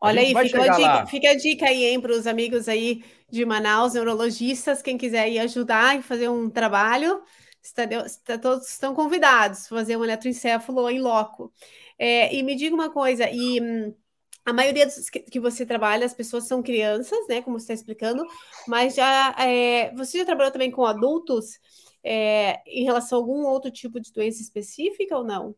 Olha 0.00 0.20
aí, 0.20 0.28
fica 0.28 0.62
a, 0.62 0.76
dica, 0.76 1.06
fica 1.06 1.30
a, 1.30 1.34
dica, 1.34 1.66
aí, 1.66 1.84
hein, 1.84 2.00
para 2.00 2.12
os 2.12 2.26
amigos 2.26 2.68
aí 2.68 3.02
de 3.30 3.44
Manaus, 3.44 3.94
neurologistas, 3.94 4.82
quem 4.82 4.98
quiser 4.98 5.28
ir 5.28 5.38
ajudar 5.38 5.98
e 5.98 6.02
fazer 6.02 6.28
um 6.28 6.50
trabalho, 6.50 7.22
está, 7.62 7.84
está, 7.84 8.38
todos 8.38 8.68
estão 8.68 8.94
convidados 8.94 9.64
a 9.64 9.68
fazer 9.68 9.96
um 9.96 10.04
eletroencefalo 10.04 10.88
em 10.90 11.00
loco. 11.00 11.50
É, 11.98 12.34
e 12.34 12.42
me 12.42 12.54
diga 12.54 12.74
uma 12.74 12.90
coisa, 12.90 13.28
e 13.30 13.60
hum, 13.60 13.94
a 14.46 14.52
maioria 14.52 14.86
dos 14.86 15.10
que, 15.10 15.18
que, 15.18 15.40
você 15.40 15.66
trabalha, 15.66 16.06
as 16.06 16.14
pessoas 16.14 16.46
são 16.46 16.62
crianças, 16.62 17.18
né, 17.28 17.42
como 17.42 17.58
você 17.58 17.64
está 17.64 17.74
explicando, 17.74 18.24
mas 18.68 18.94
já 18.94 19.34
é, 19.40 19.92
você 19.96 20.18
já 20.18 20.24
trabalhou 20.24 20.52
também 20.52 20.70
com 20.70 20.86
adultos 20.86 21.58
é, 22.02 22.60
em 22.64 22.84
relação 22.84 23.18
a 23.18 23.20
algum 23.20 23.44
outro 23.44 23.72
tipo 23.72 24.00
de 24.00 24.12
doença 24.12 24.40
específica 24.40 25.16
ou 25.16 25.24
não? 25.24 25.52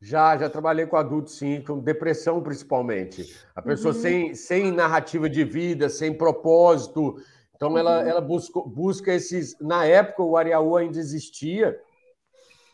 Já, 0.00 0.38
já 0.38 0.48
trabalhei 0.48 0.86
com 0.86 0.96
adultos, 0.96 1.34
sim, 1.34 1.60
com 1.60 1.80
depressão 1.80 2.42
principalmente. 2.42 3.36
A 3.54 3.60
pessoa 3.60 3.92
uhum. 3.92 4.00
sem, 4.00 4.34
sem 4.34 4.72
narrativa 4.72 5.28
de 5.28 5.44
vida, 5.44 5.90
sem 5.90 6.16
propósito, 6.16 7.20
Então, 7.54 7.76
ela, 7.76 8.00
uhum. 8.00 8.08
ela 8.08 8.20
busca, 8.20 8.60
busca 8.60 9.12
esses. 9.12 9.58
Na 9.60 9.84
época, 9.84 10.22
o 10.22 10.36
Ariaú 10.36 10.76
ainda 10.76 10.98
existia. 10.98 11.78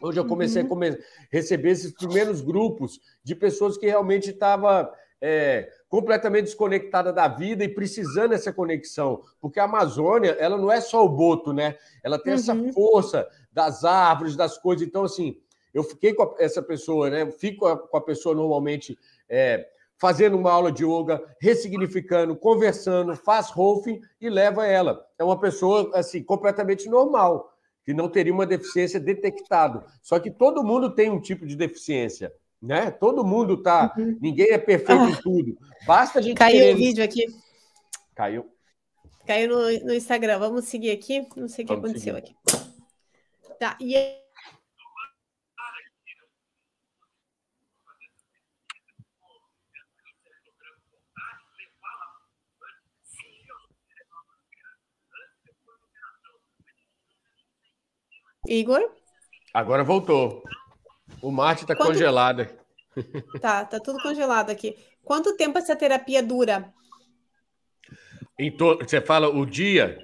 Hoje 0.00 0.20
eu 0.20 0.26
comecei 0.26 0.60
uhum. 0.60 0.66
a 0.66 0.68
come... 0.68 0.98
receber 1.32 1.70
esses 1.70 1.92
primeiros 1.92 2.42
grupos 2.42 3.00
de 3.24 3.34
pessoas 3.34 3.78
que 3.78 3.86
realmente 3.86 4.30
estavam 4.30 4.86
é, 5.26 5.70
completamente 5.88 6.44
desconectada 6.44 7.10
da 7.10 7.26
vida 7.26 7.64
e 7.64 7.68
precisando 7.68 8.30
dessa 8.30 8.52
conexão, 8.52 9.22
porque 9.40 9.58
a 9.58 9.64
Amazônia 9.64 10.36
ela 10.38 10.58
não 10.58 10.70
é 10.70 10.82
só 10.82 11.02
o 11.02 11.08
boto, 11.08 11.50
né? 11.50 11.78
Ela 12.02 12.18
tem 12.18 12.34
uhum. 12.34 12.38
essa 12.38 12.72
força 12.74 13.26
das 13.50 13.86
árvores, 13.86 14.36
das 14.36 14.58
coisas. 14.58 14.86
Então, 14.86 15.04
assim, 15.04 15.40
eu 15.72 15.82
fiquei 15.82 16.12
com 16.12 16.34
essa 16.38 16.62
pessoa, 16.62 17.08
né? 17.08 17.30
Fico 17.30 17.74
com 17.74 17.96
a, 17.96 18.00
pessoa 18.02 18.34
normalmente 18.34 18.98
é, 19.26 19.66
fazendo 19.96 20.36
uma 20.36 20.52
aula 20.52 20.70
de 20.70 20.84
yoga, 20.84 21.24
ressignificando, 21.40 22.36
conversando, 22.36 23.16
faz 23.16 23.48
rolfing 23.48 24.02
e 24.20 24.28
leva 24.28 24.66
ela. 24.66 25.06
É 25.18 25.24
uma 25.24 25.40
pessoa 25.40 25.90
assim 25.94 26.22
completamente 26.22 26.86
normal, 26.86 27.50
que 27.82 27.94
não 27.94 28.10
teria 28.10 28.32
uma 28.34 28.44
deficiência 28.44 29.00
detectada. 29.00 29.86
Só 30.02 30.18
que 30.18 30.30
todo 30.30 30.62
mundo 30.62 30.94
tem 30.94 31.08
um 31.08 31.18
tipo 31.18 31.46
de 31.46 31.56
deficiência 31.56 32.30
né? 32.64 32.90
Todo 32.90 33.24
mundo 33.24 33.62
tá, 33.62 33.94
uhum. 33.96 34.16
ninguém 34.20 34.50
é 34.50 34.58
perfeito 34.58 35.02
ah. 35.02 35.10
em 35.10 35.14
tudo. 35.16 35.56
Basta 35.86 36.18
a 36.18 36.22
gente 36.22 36.36
Caiu 36.36 36.58
querer... 36.58 36.74
o 36.74 36.78
vídeo 36.78 37.04
aqui. 37.04 37.26
Caiu. 38.14 38.50
Caiu 39.26 39.48
no, 39.48 39.86
no 39.86 39.94
Instagram. 39.94 40.38
Vamos 40.38 40.64
seguir 40.64 40.90
aqui. 40.90 41.26
Não 41.36 41.48
sei 41.48 41.64
o 41.64 41.68
que 41.68 41.74
Vamos 41.74 41.90
aconteceu 41.90 42.14
seguir. 42.14 42.34
aqui. 42.48 43.58
Tá. 43.58 43.76
E 43.80 43.94
Igor? 58.46 58.82
Agora 59.54 59.82
voltou. 59.82 60.42
O 61.24 61.30
Marte 61.30 61.62
está 61.62 61.74
Quanto... 61.74 61.88
congelado. 61.88 62.46
Tá, 63.40 63.64
tá 63.64 63.80
tudo 63.80 64.00
congelado 64.00 64.50
aqui. 64.50 64.76
Quanto 65.02 65.36
tempo 65.36 65.58
essa 65.58 65.74
terapia 65.74 66.22
dura? 66.22 66.72
To... 68.58 68.76
Você 68.78 69.00
fala 69.00 69.28
o 69.28 69.46
dia? 69.46 69.98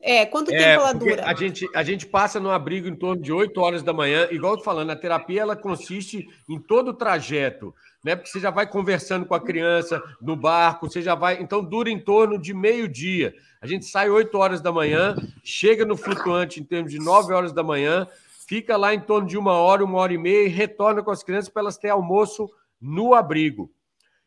É, 0.00 0.26
quanto 0.26 0.52
é, 0.52 0.58
tempo 0.58 0.82
ela 0.82 0.92
dura? 0.92 1.24
A 1.24 1.34
gente, 1.34 1.66
a 1.74 1.82
gente 1.82 2.06
passa 2.06 2.38
no 2.38 2.50
abrigo 2.50 2.86
em 2.86 2.94
torno 2.94 3.22
de 3.22 3.32
8 3.32 3.58
horas 3.58 3.82
da 3.82 3.94
manhã, 3.94 4.28
igual 4.30 4.52
eu 4.52 4.58
tô 4.58 4.64
falando, 4.64 4.90
a 4.90 4.96
terapia 4.96 5.40
ela 5.40 5.56
consiste 5.56 6.28
em 6.46 6.60
todo 6.60 6.88
o 6.88 6.94
trajeto, 6.94 7.74
né? 8.04 8.14
Porque 8.14 8.28
você 8.28 8.38
já 8.38 8.50
vai 8.50 8.66
conversando 8.66 9.24
com 9.24 9.34
a 9.34 9.40
criança 9.40 10.02
no 10.20 10.36
barco, 10.36 10.90
você 10.90 11.00
já 11.00 11.14
vai. 11.14 11.40
Então 11.40 11.64
dura 11.64 11.88
em 11.88 11.98
torno 11.98 12.38
de 12.38 12.52
meio-dia. 12.52 13.34
A 13.62 13.66
gente 13.66 13.86
sai 13.86 14.10
8 14.10 14.36
horas 14.36 14.60
da 14.60 14.70
manhã, 14.70 15.16
chega 15.42 15.86
no 15.86 15.96
flutuante 15.96 16.60
em 16.60 16.64
termos 16.64 16.92
de 16.92 16.98
9 16.98 17.32
horas 17.32 17.52
da 17.52 17.62
manhã, 17.62 18.06
fica 18.46 18.76
lá 18.76 18.94
em 18.94 19.00
torno 19.00 19.28
de 19.28 19.36
uma 19.36 19.52
hora, 19.52 19.84
uma 19.84 19.98
hora 19.98 20.12
e 20.12 20.18
meia 20.18 20.46
e 20.46 20.48
retorna 20.48 21.02
com 21.02 21.10
as 21.10 21.22
crianças 21.22 21.48
para 21.48 21.62
elas 21.62 21.78
terem 21.78 21.92
almoço 21.92 22.48
no 22.80 23.14
abrigo. 23.14 23.72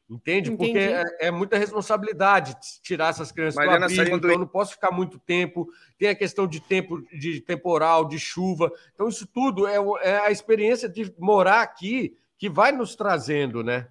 Entende? 0.10 0.52
Entendi. 0.52 0.72
Porque 0.72 0.80
é, 0.80 1.28
é, 1.28 1.32
muita 1.32 1.58
responsabilidade 1.58 2.56
tirar 2.82 3.10
essas 3.10 3.30
crianças 3.30 3.56
Mariana 3.56 3.88
do 3.88 3.94
abrigo, 3.94 4.16
então 4.16 4.32
eu 4.32 4.40
não 4.40 4.48
posso 4.48 4.72
ficar 4.72 4.90
muito 4.90 5.20
tempo. 5.20 5.68
Tem 5.98 6.08
a 6.08 6.16
questão 6.16 6.48
de 6.48 6.62
tempo 6.62 7.02
de 7.12 7.42
temporal, 7.42 8.06
de 8.06 8.18
chuva. 8.18 8.72
Então, 8.94 9.10
isso 9.10 9.28
tudo 9.28 9.68
é, 9.68 9.76
é 10.02 10.20
a 10.20 10.32
experiência 10.32 10.88
de 10.88 11.14
morar 11.20 11.62
aqui 11.62 12.18
que 12.38 12.50
vai 12.50 12.72
nos 12.72 12.96
trazendo, 12.96 13.64
né? 13.64 13.90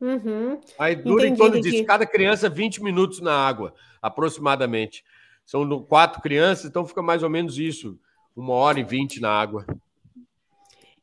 Uhum. 0.00 0.60
Aí 0.78 0.96
dura 0.96 1.26
Entendi, 1.26 1.34
em 1.34 1.36
torno 1.36 1.60
disso, 1.60 1.84
cada 1.84 2.04
criança 2.04 2.50
20 2.50 2.82
minutos 2.82 3.20
na 3.20 3.32
água, 3.32 3.74
aproximadamente. 4.02 5.04
São 5.44 5.80
quatro 5.82 6.20
crianças, 6.20 6.64
então 6.64 6.84
fica 6.84 7.00
mais 7.00 7.22
ou 7.22 7.30
menos 7.30 7.58
isso 7.58 7.98
uma 8.36 8.52
hora 8.52 8.78
e 8.78 8.84
vinte 8.84 9.20
na 9.20 9.30
água. 9.30 9.64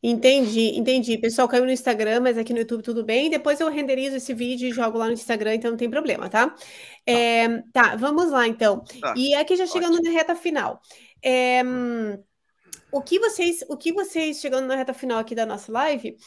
Entendi, 0.05 0.77
entendi. 0.77 1.17
Pessoal, 1.17 1.47
caiu 1.47 1.63
no 1.63 1.71
Instagram, 1.71 2.19
mas 2.19 2.37
aqui 2.37 2.51
no 2.51 2.59
YouTube 2.59 2.83
tudo 2.83 3.05
bem. 3.05 3.29
Depois 3.29 3.61
eu 3.61 3.69
renderizo 3.69 4.17
esse 4.17 4.33
vídeo 4.33 4.67
e 4.67 4.73
jogo 4.73 4.97
lá 4.97 5.07
no 5.07 5.13
Instagram, 5.13 5.55
então 5.55 5.71
não 5.71 5.77
tem 5.77 5.89
problema, 5.89 6.29
tá? 6.29 6.53
É, 7.05 7.61
tá, 7.71 7.95
vamos 7.95 8.29
lá 8.29 8.45
então. 8.45 8.83
Tá. 8.99 9.13
E 9.15 9.33
aqui 9.33 9.55
já 9.55 9.65
chegando 9.65 9.93
Ótimo. 9.93 10.11
na 10.11 10.19
reta 10.19 10.35
final. 10.35 10.81
É, 11.23 11.63
o 12.91 13.01
que 13.01 13.17
vocês, 13.17 13.63
o 13.69 13.77
que 13.77 13.93
vocês 13.93 14.41
chegando 14.41 14.67
na 14.67 14.75
reta 14.75 14.93
final 14.93 15.19
aqui 15.19 15.33
da 15.33 15.45
nossa 15.45 15.71
live, 15.71 16.17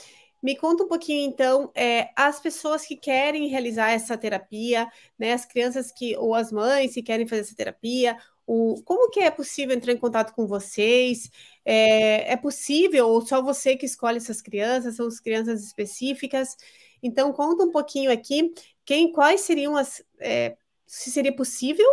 me 0.43 0.57
conta 0.57 0.85
um 0.85 0.89
pouquinho, 0.89 1.29
então, 1.29 1.71
é, 1.75 2.09
as 2.17 2.41
pessoas 2.41 2.87
que 2.87 2.97
querem 2.97 3.49
realizar 3.49 3.91
essa 3.91 4.17
terapia, 4.17 4.89
né, 5.19 5.33
as 5.33 5.45
crianças 5.45 5.93
que, 5.93 6.17
ou 6.17 6.35
as 6.35 6.51
mães 6.51 6.95
que 6.95 7.03
querem 7.03 7.27
fazer 7.27 7.43
essa 7.43 7.55
terapia, 7.55 8.17
o, 8.47 8.81
como 8.85 9.11
que 9.11 9.21
é 9.21 9.31
possível 9.31 9.75
entrar 9.75 9.93
em 9.93 9.99
contato 9.99 10.33
com 10.35 10.47
vocês? 10.47 11.31
É, 11.65 12.33
é 12.33 12.37
possível 12.37 13.09
ou 13.09 13.21
só 13.21 13.43
você 13.43 13.77
que 13.77 13.87
escolhe 13.87 14.19
essas 14.19 14.41
crianças? 14.41 14.97
São 14.97 15.07
as 15.07 15.21
crianças 15.21 15.65
específicas? 15.65 16.57
Então, 17.03 17.33
conta 17.33 17.65
um 17.65 17.71
pouquinho 17.71 18.11
aqui 18.11 18.53
quem, 18.85 19.13
quais 19.13 19.41
seriam 19.43 19.77
as. 19.77 20.03
É, 20.21 20.57
se 20.87 21.11
seria 21.11 21.35
possível. 21.35 21.87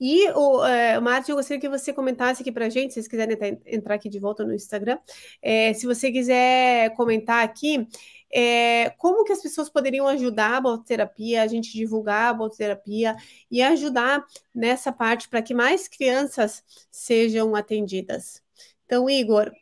E, 0.00 0.28
o, 0.30 0.64
é, 0.64 0.98
Martin, 1.00 1.30
eu 1.30 1.36
gostaria 1.36 1.60
que 1.60 1.68
você 1.68 1.92
comentasse 1.92 2.42
aqui 2.42 2.50
para 2.50 2.66
a 2.66 2.68
gente, 2.68 2.92
se 2.92 2.94
vocês 2.94 3.08
quiserem 3.08 3.60
entrar 3.64 3.94
aqui 3.94 4.08
de 4.08 4.18
volta 4.18 4.44
no 4.44 4.52
Instagram, 4.52 4.98
é, 5.40 5.72
se 5.74 5.86
você 5.86 6.10
quiser 6.10 6.92
comentar 6.96 7.44
aqui, 7.44 7.86
é, 8.32 8.90
como 8.96 9.24
que 9.24 9.32
as 9.32 9.42
pessoas 9.42 9.68
poderiam 9.68 10.08
ajudar 10.08 10.56
a 10.56 10.60
bototerapia, 10.60 11.42
a 11.42 11.46
gente 11.46 11.72
divulgar 11.72 12.30
a 12.30 12.34
bototerapia 12.34 13.14
e 13.50 13.60
ajudar 13.60 14.24
nessa 14.54 14.90
parte 14.90 15.28
para 15.28 15.42
que 15.42 15.52
mais 15.52 15.86
crianças 15.86 16.64
sejam 16.90 17.54
atendidas. 17.54 18.42
Então, 18.86 19.08
Igor. 19.08 19.52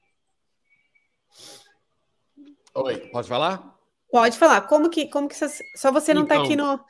Oi, 2.75 2.99
pode 3.11 3.29
falar? 3.29 3.77
Pode 4.11 4.39
falar. 4.39 4.62
Como 4.62 4.89
que, 4.89 5.09
como 5.09 5.29
que 5.29 5.37
só 5.77 5.93
você 5.93 6.14
não 6.14 6.23
está 6.23 6.37
então, 6.37 6.45
aqui 6.45 6.57
no, 6.57 6.81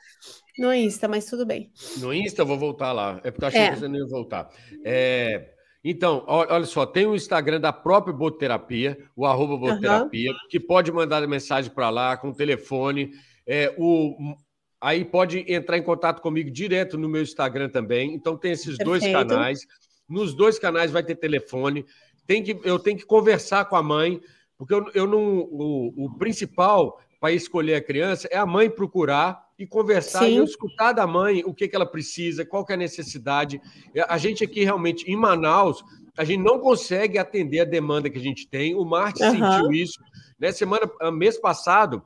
no 0.59 0.73
Insta, 0.73 1.07
mas 1.07 1.25
tudo 1.25 1.45
bem. 1.45 1.71
No 1.97 2.13
Insta, 2.13 2.41
eu 2.41 2.45
vou 2.45 2.57
voltar 2.57 2.91
lá. 2.91 3.19
É 3.23 3.31
porque 3.31 3.45
eu 3.45 3.47
achei 3.47 3.61
é. 3.61 3.69
que 3.71 3.79
você 3.79 3.87
não 3.87 3.97
ia 3.97 4.07
voltar. 4.07 4.49
É, 4.83 5.53
então, 5.83 6.23
olha 6.27 6.65
só, 6.65 6.85
tem 6.85 7.07
o 7.07 7.15
Instagram 7.15 7.59
da 7.59 7.73
própria 7.73 8.13
Boterapia, 8.13 8.99
o 9.15 9.25
arroba 9.25 9.57
Boterapia, 9.57 10.31
uhum. 10.31 10.37
que 10.47 10.59
pode 10.59 10.91
mandar 10.91 11.27
mensagem 11.27 11.71
para 11.71 11.89
lá 11.89 12.15
com 12.15 12.29
o 12.29 12.35
telefone. 12.35 13.11
É, 13.47 13.73
o, 13.79 14.35
aí 14.79 15.03
pode 15.03 15.43
entrar 15.51 15.79
em 15.79 15.83
contato 15.83 16.21
comigo 16.21 16.51
direto 16.51 16.99
no 16.99 17.09
meu 17.09 17.23
Instagram 17.23 17.67
também. 17.67 18.13
Então 18.13 18.37
tem 18.37 18.51
esses 18.51 18.77
Perfeito. 18.77 18.85
dois 18.85 19.11
canais. 19.11 19.67
Nos 20.07 20.35
dois 20.35 20.59
canais 20.59 20.91
vai 20.91 21.01
ter 21.01 21.15
telefone. 21.15 21.83
Tem 22.27 22.43
que, 22.43 22.59
eu 22.63 22.77
tenho 22.77 22.97
que 22.97 23.05
conversar 23.05 23.65
com 23.65 23.75
a 23.75 23.81
mãe, 23.81 24.21
porque 24.57 24.75
eu, 24.75 24.85
eu 24.93 25.07
não. 25.07 25.39
O, 25.39 26.05
o 26.05 26.17
principal 26.19 27.01
para 27.19 27.31
escolher 27.31 27.75
a 27.75 27.81
criança 27.81 28.27
é 28.31 28.37
a 28.37 28.45
mãe 28.45 28.69
procurar 28.69 29.50
e 29.61 29.67
conversar 29.67 30.25
Sim. 30.25 30.41
e 30.41 30.43
escutar 30.43 30.91
da 30.91 31.05
mãe 31.05 31.43
o 31.45 31.53
que, 31.53 31.67
que 31.67 31.75
ela 31.75 31.85
precisa, 31.85 32.43
qual 32.43 32.65
que 32.65 32.71
é 32.71 32.75
a 32.75 32.79
necessidade. 32.79 33.61
A 34.07 34.17
gente 34.17 34.43
aqui 34.43 34.63
realmente, 34.63 35.09
em 35.09 35.15
Manaus, 35.15 35.83
a 36.17 36.23
gente 36.23 36.41
não 36.41 36.59
consegue 36.59 37.19
atender 37.19 37.59
a 37.59 37.65
demanda 37.65 38.09
que 38.09 38.17
a 38.17 38.21
gente 38.21 38.47
tem. 38.47 38.73
O 38.73 38.83
Marte 38.83 39.21
uhum. 39.21 39.31
sentiu 39.31 39.71
isso. 39.71 39.99
Né? 40.39 40.51
Semana, 40.51 40.89
ah, 40.99 41.11
mês 41.11 41.39
passado, 41.39 42.01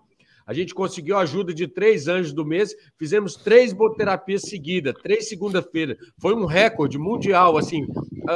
a 0.46 0.54
gente 0.54 0.76
conseguiu 0.76 1.18
a 1.18 1.22
ajuda 1.22 1.54
de 1.54 1.66
três 1.66 2.10
anjos 2.10 2.34
do 2.34 2.46
mês, 2.46 2.76
fizemos 3.00 3.38
três 3.38 3.72
boterapias 3.72 4.42
seguidas, 4.42 4.94
três 5.02 5.30
segunda-feira. 5.30 5.98
Foi 6.20 6.36
um 6.36 6.46
recorde 6.46 6.98
mundial, 6.98 7.58
assim. 7.58 7.88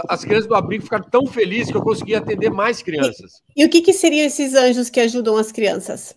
As 0.08 0.24
crianças 0.24 0.48
do 0.48 0.56
abrigo 0.56 0.86
ficaram 0.86 1.10
tão 1.10 1.28
felizes 1.28 1.72
que 1.72 1.78
eu 1.78 1.84
consegui 1.84 2.16
atender 2.16 2.50
mais 2.50 2.82
crianças. 2.82 3.44
E, 3.54 3.64
e 3.64 3.66
o 3.66 3.70
que, 3.70 3.82
que 3.82 3.92
seriam 3.92 4.26
esses 4.26 4.56
anjos 4.56 4.90
que 4.90 5.02
ajudam 5.02 5.36
as 5.36 5.52
crianças? 5.52 6.16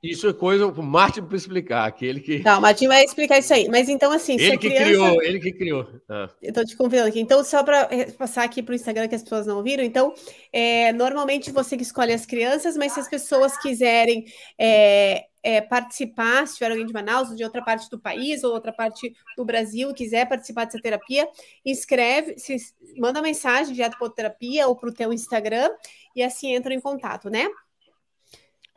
Isso 0.00 0.28
é 0.28 0.32
coisa 0.32 0.70
para 0.70 0.80
o 0.80 0.84
Martin 0.84 1.22
para 1.22 1.36
explicar, 1.36 1.84
aquele 1.84 2.20
que. 2.20 2.38
Não, 2.40 2.58
o 2.58 2.62
Martin 2.62 2.86
vai 2.86 3.02
explicar 3.02 3.38
isso 3.38 3.52
aí. 3.52 3.68
Mas 3.68 3.88
então, 3.88 4.12
assim. 4.12 4.34
Ele 4.34 4.56
que 4.56 4.68
criança... 4.68 4.84
criou, 4.84 5.22
ele 5.22 5.40
que 5.40 5.52
criou. 5.52 5.88
Ah. 6.08 6.28
Eu 6.40 6.50
estou 6.50 6.64
te 6.64 6.76
convidando 6.76 7.08
aqui. 7.08 7.20
Então, 7.20 7.42
só 7.42 7.64
para 7.64 7.88
passar 8.16 8.44
aqui 8.44 8.62
para 8.62 8.72
o 8.72 8.76
Instagram 8.76 9.08
que 9.08 9.16
as 9.16 9.22
pessoas 9.24 9.46
não 9.46 9.56
ouviram, 9.56 9.82
então, 9.82 10.14
é, 10.52 10.92
normalmente 10.92 11.50
você 11.50 11.76
que 11.76 11.82
escolhe 11.82 12.12
as 12.12 12.24
crianças, 12.24 12.76
mas 12.76 12.92
se 12.92 13.00
as 13.00 13.08
pessoas 13.08 13.58
quiserem 13.58 14.24
é, 14.56 15.24
é, 15.42 15.60
participar, 15.60 16.46
se 16.46 16.54
tiver 16.54 16.70
alguém 16.70 16.86
de 16.86 16.92
Manaus, 16.92 17.30
ou 17.30 17.34
de 17.34 17.42
outra 17.42 17.64
parte 17.64 17.90
do 17.90 17.98
país, 17.98 18.44
ou 18.44 18.52
outra 18.52 18.72
parte 18.72 19.12
do 19.36 19.44
Brasil, 19.44 19.92
quiser 19.94 20.28
participar 20.28 20.66
dessa 20.66 20.80
terapia, 20.80 21.28
inscreve, 21.64 22.38
se, 22.38 22.56
manda 22.96 23.20
mensagem 23.20 23.74
direto 23.74 23.98
para 23.98 24.06
a 24.06 24.10
terapia 24.10 24.68
ou 24.68 24.76
para 24.76 24.90
o 24.90 24.94
teu 24.94 25.12
Instagram 25.12 25.70
e 26.14 26.22
assim 26.22 26.54
entram 26.54 26.74
em 26.74 26.80
contato, 26.80 27.28
né? 27.28 27.48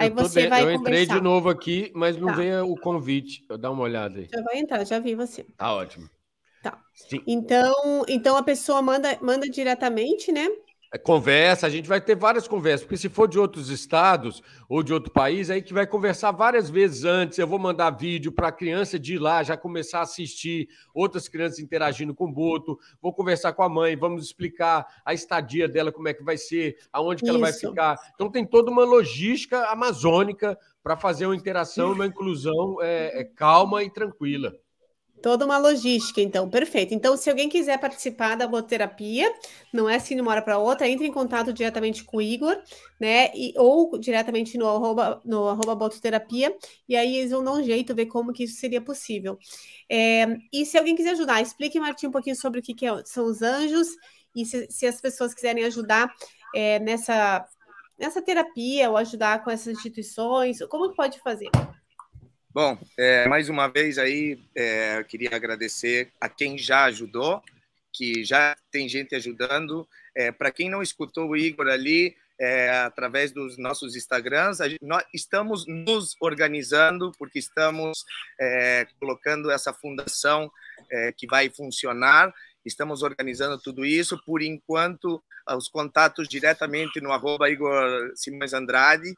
Aí 0.02 0.10
você 0.10 0.47
vai 0.47 0.64
Eu 0.64 0.72
entrei 0.72 1.06
conversar. 1.06 1.16
de 1.16 1.22
novo 1.22 1.49
aqui, 1.49 1.91
mas 1.95 2.18
não 2.18 2.28
tá. 2.30 2.36
veio 2.36 2.72
o 2.72 2.80
convite. 2.80 3.45
Dá 3.60 3.72
uma 3.72 3.84
olhada 3.84 4.20
aí. 4.20 4.28
Já 4.34 4.41
vai 4.41 4.58
entrar, 4.58 4.84
já 4.86 4.99
vi 4.99 5.16
você. 5.16 5.45
Tá 5.58 5.74
ótimo. 5.74 6.10
Tá. 6.62 6.80
Sim. 6.93 7.22
Então, 7.28 8.06
então 8.08 8.38
a 8.38 8.43
pessoa 8.43 8.82
manda, 8.82 9.18
manda 9.22 9.49
diretamente, 9.49 10.32
né? 10.32 10.47
É, 10.93 10.97
conversa, 10.97 11.65
a 11.65 11.69
gente 11.69 11.87
vai 11.87 12.01
ter 12.01 12.15
várias 12.15 12.49
conversas, 12.49 12.81
porque 12.81 12.97
se 12.97 13.07
for 13.07 13.25
de 13.25 13.39
outros 13.39 13.69
estados 13.69 14.43
ou 14.67 14.83
de 14.83 14.91
outro 14.93 15.09
país, 15.09 15.49
aí 15.49 15.61
que 15.61 15.73
vai 15.73 15.87
conversar 15.87 16.31
várias 16.31 16.69
vezes 16.69 17.05
antes. 17.05 17.37
Eu 17.37 17.47
vou 17.47 17.57
mandar 17.57 17.91
vídeo 17.91 18.29
para 18.29 18.49
a 18.49 18.51
criança 18.51 18.99
de 18.99 19.15
ir 19.15 19.19
lá 19.19 19.41
já 19.41 19.55
começar 19.55 19.99
a 19.99 20.01
assistir 20.03 20.67
outras 20.93 21.29
crianças 21.29 21.59
interagindo 21.59 22.13
com 22.13 22.25
o 22.25 22.33
Boto. 22.33 22.77
Vou 23.01 23.13
conversar 23.13 23.53
com 23.53 23.63
a 23.63 23.69
mãe, 23.69 23.95
vamos 23.95 24.25
explicar 24.25 24.85
a 25.05 25.13
estadia 25.13 25.65
dela, 25.65 25.93
como 25.93 26.09
é 26.09 26.13
que 26.13 26.23
vai 26.23 26.35
ser, 26.35 26.75
aonde 26.91 27.21
que 27.21 27.29
Isso. 27.29 27.37
ela 27.37 27.39
vai 27.39 27.53
ficar. 27.53 27.97
Então 28.13 28.29
tem 28.29 28.45
toda 28.45 28.69
uma 28.69 28.83
logística 28.83 29.67
amazônica 29.67 30.57
para 30.83 30.97
fazer 30.97 31.25
uma 31.25 31.35
interação, 31.35 31.93
uma 31.93 32.05
inclusão 32.05 32.81
é, 32.81 33.21
é, 33.21 33.23
calma 33.23 33.81
e 33.81 33.89
tranquila. 33.89 34.53
Toda 35.22 35.45
uma 35.45 35.57
logística, 35.57 36.19
então, 36.19 36.49
perfeito. 36.49 36.93
Então, 36.93 37.15
se 37.15 37.30
alguém 37.30 37.47
quiser 37.47 37.80
participar 37.80 38.36
da 38.36 38.47
bototerapia, 38.47 39.32
não 39.72 39.88
é 39.88 39.95
assim 39.95 40.15
de 40.15 40.22
uma 40.22 40.32
hora 40.32 40.41
para 40.41 40.57
outra, 40.57 40.88
entre 40.88 41.05
em 41.05 41.11
contato 41.11 41.53
diretamente 41.53 42.03
com 42.03 42.17
o 42.17 42.22
Igor, 42.22 42.59
né? 42.99 43.30
E, 43.36 43.53
ou 43.55 43.99
diretamente 43.99 44.57
no 44.57 44.67
arroba, 44.67 45.22
no 45.24 45.47
arroba 45.47 45.76
bototerapia, 45.76 46.55
e 46.89 46.95
aí 46.95 47.17
eles 47.17 47.32
vão 47.32 47.43
dar 47.43 47.53
um 47.53 47.63
jeito, 47.63 47.93
ver 47.93 48.07
como 48.07 48.34
que 48.34 48.45
isso 48.45 48.59
seria 48.59 48.82
possível. 48.82 49.38
É, 49.89 50.26
e 50.51 50.65
se 50.65 50.78
alguém 50.78 50.95
quiser 50.95 51.11
ajudar, 51.11 51.41
explique, 51.41 51.80
Martim, 51.80 52.07
um 52.07 52.11
pouquinho 52.11 52.36
sobre 52.36 52.59
o 52.59 52.63
que, 52.63 52.74
que 52.74 52.86
é, 52.88 53.03
são 53.05 53.26
os 53.26 53.43
anjos, 53.43 53.89
e 54.36 54.43
se, 54.45 54.67
se 54.72 54.88
as 54.88 54.99
pessoas 54.99 55.34
quiserem 55.34 55.65
ajudar 55.65 56.11
é, 56.55 56.80
nessa, 56.80 57.45
nessa 57.99 58.22
terapia, 58.22 58.89
ou 58.89 58.97
ajudar 58.97 59.43
com 59.43 59.51
essas 59.51 59.78
instituições, 59.78 60.59
como 60.67 60.89
que 60.89 60.95
pode 60.95 61.19
fazer? 61.19 61.49
Bom, 62.54 62.78
é, 62.97 63.30
mais 63.30 63.47
uma 63.47 63.70
vez 63.70 63.97
aí, 63.97 64.38
é, 64.54 65.02
queria 65.06 65.34
agradecer 65.34 66.12
a 66.20 66.28
quem 66.28 66.58
já 66.58 66.84
ajudou, 66.84 67.41
que 67.93 68.26
já 68.26 68.58
tem 68.70 68.89
gente 68.89 69.16
ajudando. 69.16 69.88
É, 70.14 70.34
Para 70.34 70.52
quem 70.52 70.70
não 70.70 70.82
escutou 70.84 71.30
o 71.30 71.38
Igor 71.38 71.70
ali, 71.70 72.14
é, 72.38 72.70
através 72.80 73.32
dos 73.32 73.58
nossos 73.58 73.95
Instagrams, 73.95 74.58
gente, 74.58 74.84
nós 74.84 75.02
estamos 75.14 75.66
nos 75.66 76.14
organizando, 76.20 77.14
porque 77.18 77.39
estamos 77.39 78.04
é, 78.38 78.86
colocando 78.99 79.49
essa 79.49 79.72
fundação 79.72 80.52
é, 80.91 81.14
que 81.14 81.28
vai 81.28 81.49
funcionar. 81.49 82.34
Estamos 82.66 83.02
organizando 83.02 83.58
tudo 83.62 83.86
isso. 83.86 84.22
Por 84.26 84.41
enquanto, 84.41 85.24
os 85.56 85.70
contatos 85.70 86.28
diretamente 86.28 86.99
no 86.99 87.14
arroba 87.14 87.49
Igor 87.49 88.12
Simões 88.14 88.54
Andrade, 88.54 89.16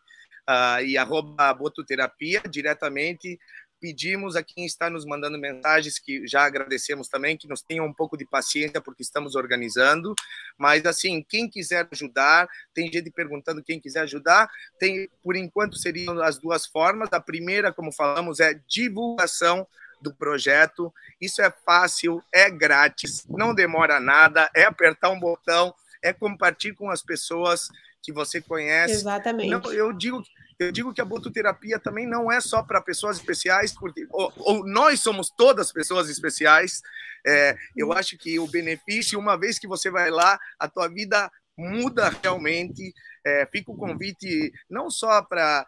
uh, 0.50 0.84
e 0.84 0.98
arroba 0.98 1.54
bototerapia 1.54 2.42
diretamente. 2.50 3.40
Pedimos 3.80 4.38
a 4.38 4.44
quem 4.44 4.66
está 4.66 4.90
nos 4.90 5.06
mandando 5.06 5.38
mensagens, 5.38 6.00
que 6.00 6.26
já 6.26 6.46
agradecemos 6.46 7.10
também, 7.10 7.36
que 7.36 7.50
nos 7.50 7.62
tenham 7.62 7.86
um 7.86 7.94
pouco 7.94 8.16
de 8.16 8.26
paciência, 8.26 8.80
porque 8.80 9.04
estamos 9.04 9.36
organizando. 9.36 10.16
Mas, 10.58 10.86
assim, 10.86 11.22
quem 11.28 11.50
quiser 11.50 11.86
ajudar, 11.92 12.48
tem 12.74 12.90
gente 12.90 13.12
perguntando 13.12 13.62
quem 13.62 13.82
quiser 13.82 14.02
ajudar, 14.02 14.50
tem, 14.80 15.10
por 15.22 15.36
enquanto, 15.36 15.76
seriam 15.76 16.22
as 16.22 16.38
duas 16.38 16.66
formas. 16.66 17.10
A 17.12 17.20
primeira, 17.20 17.74
como 17.74 17.92
falamos, 17.92 18.40
é 18.40 18.58
divulgação 18.70 19.68
do 20.02 20.14
projeto. 20.14 20.94
Isso 21.20 21.42
é 21.42 21.52
fácil, 21.66 22.24
é 22.32 22.50
grátis, 22.50 23.26
não 23.28 23.54
demora 23.54 24.00
nada, 24.00 24.50
é 24.56 24.64
apertar 24.64 25.10
um 25.10 25.20
botão, 25.20 25.76
é 26.02 26.14
compartilhar 26.14 26.76
com 26.76 26.90
as 26.90 27.02
pessoas 27.02 27.68
que 28.04 28.12
você 28.12 28.42
conhece. 28.42 28.94
Exatamente. 28.94 29.50
Não, 29.50 29.74
eu 29.74 29.94
digo 29.94 30.22
eu 30.60 30.72
digo 30.72 30.94
que 30.94 31.02
a 31.02 31.06
bototerapia 31.06 31.80
também 31.80 32.08
não 32.08 32.32
é 32.32 32.40
só 32.40 32.62
para 32.62 32.82
pessoas 32.82 33.18
especiais, 33.18 33.74
porque 33.74 34.06
ou, 34.12 34.32
ou, 34.38 34.66
nós 34.66 35.00
somos 35.00 35.30
todas 35.30 35.72
pessoas 35.72 36.10
especiais. 36.10 36.82
É, 37.26 37.56
eu 37.76 37.88
uhum. 37.88 37.94
acho 37.94 38.18
que 38.18 38.40
o 38.40 38.48
benefício, 38.48 39.20
uma 39.20 39.38
vez 39.38 39.58
que 39.58 39.68
você 39.68 39.90
vai 39.90 40.10
lá, 40.10 40.40
a 40.60 40.68
tua 40.68 40.88
vida 40.88 41.32
muda 41.58 42.10
realmente. 42.22 42.94
É, 43.26 43.46
fica 43.46 43.72
o 43.72 43.78
convite 43.78 44.52
não 44.70 44.90
só 44.90 45.22
para, 45.22 45.66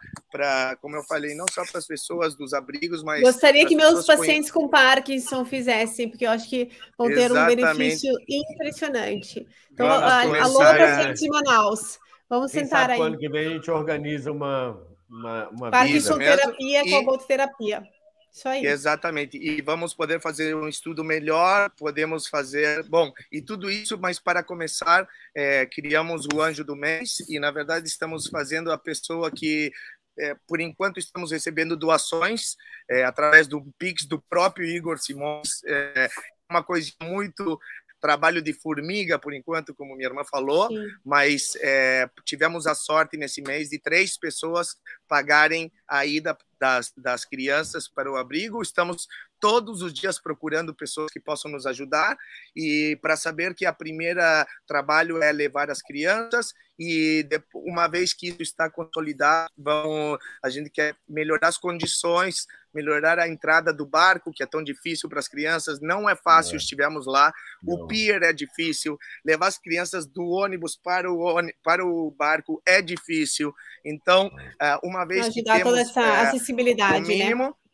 como 0.82 0.94
eu 0.94 1.02
falei, 1.04 1.34
não 1.34 1.46
só 1.50 1.64
para 1.64 1.78
as 1.78 1.86
pessoas 1.86 2.36
dos 2.36 2.52
abrigos, 2.52 3.02
mas. 3.02 3.22
Gostaria 3.22 3.66
que 3.66 3.74
meus 3.74 4.04
pacientes 4.04 4.50
com 4.50 4.68
Parkinson 4.68 5.42
fizessem, 5.44 6.10
porque 6.10 6.26
eu 6.26 6.30
acho 6.30 6.50
que 6.50 6.70
vão 6.98 7.08
ter 7.08 7.22
Exatamente. 7.22 7.64
um 7.64 7.74
benefício 7.74 8.12
impressionante. 8.28 9.46
Então, 9.72 9.88
alô, 9.88 10.58
pacientes 10.58 11.22
de 11.22 11.28
Manaus. 11.28 11.98
Vamos 12.28 12.52
Quem 12.52 12.64
sentar 12.64 12.90
aí. 12.90 13.00
Ano 13.00 13.18
que 13.18 13.28
vem 13.28 13.46
a 13.46 13.50
gente 13.50 13.70
organiza 13.70 14.32
uma, 14.32 14.80
uma, 15.08 15.48
uma 15.50 15.70
Parkinson 15.70 16.18
terapia 16.18 16.82
com 16.84 17.04
bototerapia. 17.04 17.82
Isso 18.36 18.48
aí. 18.48 18.66
Exatamente. 18.66 19.38
E 19.38 19.62
vamos 19.62 19.94
poder 19.94 20.20
fazer 20.20 20.54
um 20.54 20.68
estudo 20.68 21.02
melhor, 21.02 21.70
podemos 21.70 22.26
fazer. 22.26 22.82
Bom, 22.82 23.10
e 23.32 23.40
tudo 23.40 23.70
isso, 23.70 23.96
mas 23.98 24.18
para 24.18 24.42
começar, 24.42 25.08
é, 25.34 25.64
criamos 25.64 26.26
o 26.34 26.42
anjo 26.42 26.62
do 26.62 26.76
mês 26.76 27.20
e, 27.30 27.38
na 27.38 27.50
verdade, 27.50 27.88
estamos 27.88 28.26
fazendo 28.26 28.70
a 28.70 28.76
pessoa 28.76 29.30
que. 29.30 29.72
É, 30.18 30.34
por 30.46 30.60
enquanto, 30.60 30.98
estamos 30.98 31.30
recebendo 31.30 31.76
doações 31.76 32.56
é, 32.90 33.04
através 33.04 33.46
do 33.46 33.62
Pix 33.78 34.06
do 34.06 34.20
próprio 34.28 34.66
Igor 34.66 34.98
Simões. 34.98 35.62
É 35.66 36.08
uma 36.50 36.62
coisa 36.62 36.90
muito 37.02 37.58
trabalho 38.06 38.40
de 38.40 38.52
formiga, 38.52 39.18
por 39.18 39.34
enquanto, 39.34 39.74
como 39.74 39.96
minha 39.96 40.08
irmã 40.08 40.22
falou, 40.22 40.68
Sim. 40.68 40.86
mas 41.04 41.56
é, 41.60 42.08
tivemos 42.24 42.64
a 42.64 42.74
sorte 42.74 43.16
nesse 43.16 43.42
mês 43.42 43.68
de 43.68 43.80
três 43.80 44.16
pessoas 44.16 44.76
pagarem 45.08 45.72
a 45.88 46.06
ida 46.06 46.38
das, 46.56 46.92
das 46.96 47.24
crianças 47.24 47.88
para 47.88 48.08
o 48.08 48.16
abrigo. 48.16 48.62
Estamos 48.62 49.08
todos 49.46 49.80
os 49.80 49.94
dias 49.94 50.18
procurando 50.18 50.74
pessoas 50.74 51.08
que 51.12 51.20
possam 51.20 51.48
nos 51.48 51.66
ajudar 51.66 52.18
e 52.56 52.98
para 53.00 53.16
saber 53.16 53.54
que 53.54 53.64
a 53.64 53.72
primeira 53.72 54.44
trabalho 54.66 55.22
é 55.22 55.30
levar 55.30 55.70
as 55.70 55.80
crianças 55.80 56.52
e 56.76 57.24
uma 57.54 57.86
vez 57.86 58.12
que 58.12 58.30
isso 58.30 58.42
está 58.42 58.68
consolidado, 58.68 59.48
vão, 59.56 60.18
a 60.42 60.50
gente 60.50 60.68
quer 60.68 60.96
melhorar 61.08 61.46
as 61.46 61.58
condições, 61.58 62.44
melhorar 62.74 63.20
a 63.20 63.28
entrada 63.28 63.72
do 63.72 63.86
barco, 63.86 64.32
que 64.32 64.42
é 64.42 64.46
tão 64.46 64.64
difícil 64.64 65.08
para 65.08 65.20
as 65.20 65.28
crianças, 65.28 65.80
não 65.80 66.10
é 66.10 66.16
fácil, 66.16 66.54
é. 66.54 66.56
estivemos 66.56 67.06
lá, 67.06 67.32
não. 67.62 67.74
o 67.74 67.86
pier 67.86 68.24
é 68.24 68.32
difícil, 68.32 68.98
levar 69.24 69.46
as 69.46 69.58
crianças 69.58 70.06
do 70.06 70.26
ônibus 70.26 70.76
para 70.76 71.08
o, 71.08 71.40
para 71.62 71.86
o 71.86 72.10
barco 72.10 72.60
é 72.66 72.82
difícil, 72.82 73.54
então, 73.84 74.28
é, 74.60 74.76
uma 74.82 75.04
vez 75.04 75.26
Ajudar 75.26 75.58
que 75.58 75.62
temos... 75.62 75.62
toda 75.62 75.80
essa 75.80 76.00
é, 76.00 76.20
acessibilidade, 76.22 77.00
né? 77.02 77.06
mínimo, 77.06 77.44
né? 77.44 77.65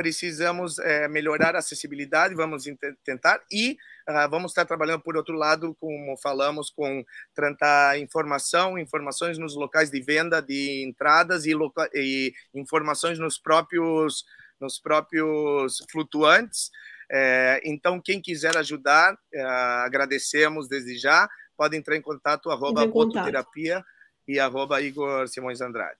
Precisamos 0.00 0.78
é, 0.78 1.06
melhorar 1.08 1.54
a 1.54 1.58
acessibilidade, 1.58 2.34
vamos 2.34 2.64
tentar, 3.04 3.38
e 3.52 3.76
uh, 4.08 4.30
vamos 4.30 4.52
estar 4.52 4.64
trabalhando, 4.64 5.02
por 5.02 5.14
outro 5.14 5.34
lado, 5.34 5.76
como 5.78 6.16
falamos, 6.16 6.70
com 6.70 7.04
tanta 7.34 7.98
informação, 7.98 8.78
informações 8.78 9.36
nos 9.36 9.54
locais 9.54 9.90
de 9.90 10.00
venda 10.00 10.40
de 10.40 10.82
entradas 10.88 11.44
e, 11.44 11.52
e 11.92 12.32
informações 12.54 13.18
nos 13.18 13.36
próprios, 13.36 14.24
nos 14.58 14.78
próprios 14.78 15.84
flutuantes. 15.92 16.70
É, 17.10 17.60
então, 17.62 18.00
quem 18.00 18.22
quiser 18.22 18.56
ajudar, 18.56 19.18
é, 19.34 19.42
agradecemos 19.42 20.66
desde 20.66 20.96
já, 20.96 21.28
pode 21.58 21.76
entrar 21.76 21.94
em 21.94 22.00
contato, 22.00 22.50
arroba 22.50 22.86
bototerapia 22.86 23.84
e 24.26 24.40
arroba 24.40 24.80
Igor 24.80 25.28
Simões 25.28 25.60
Andrade. 25.60 25.98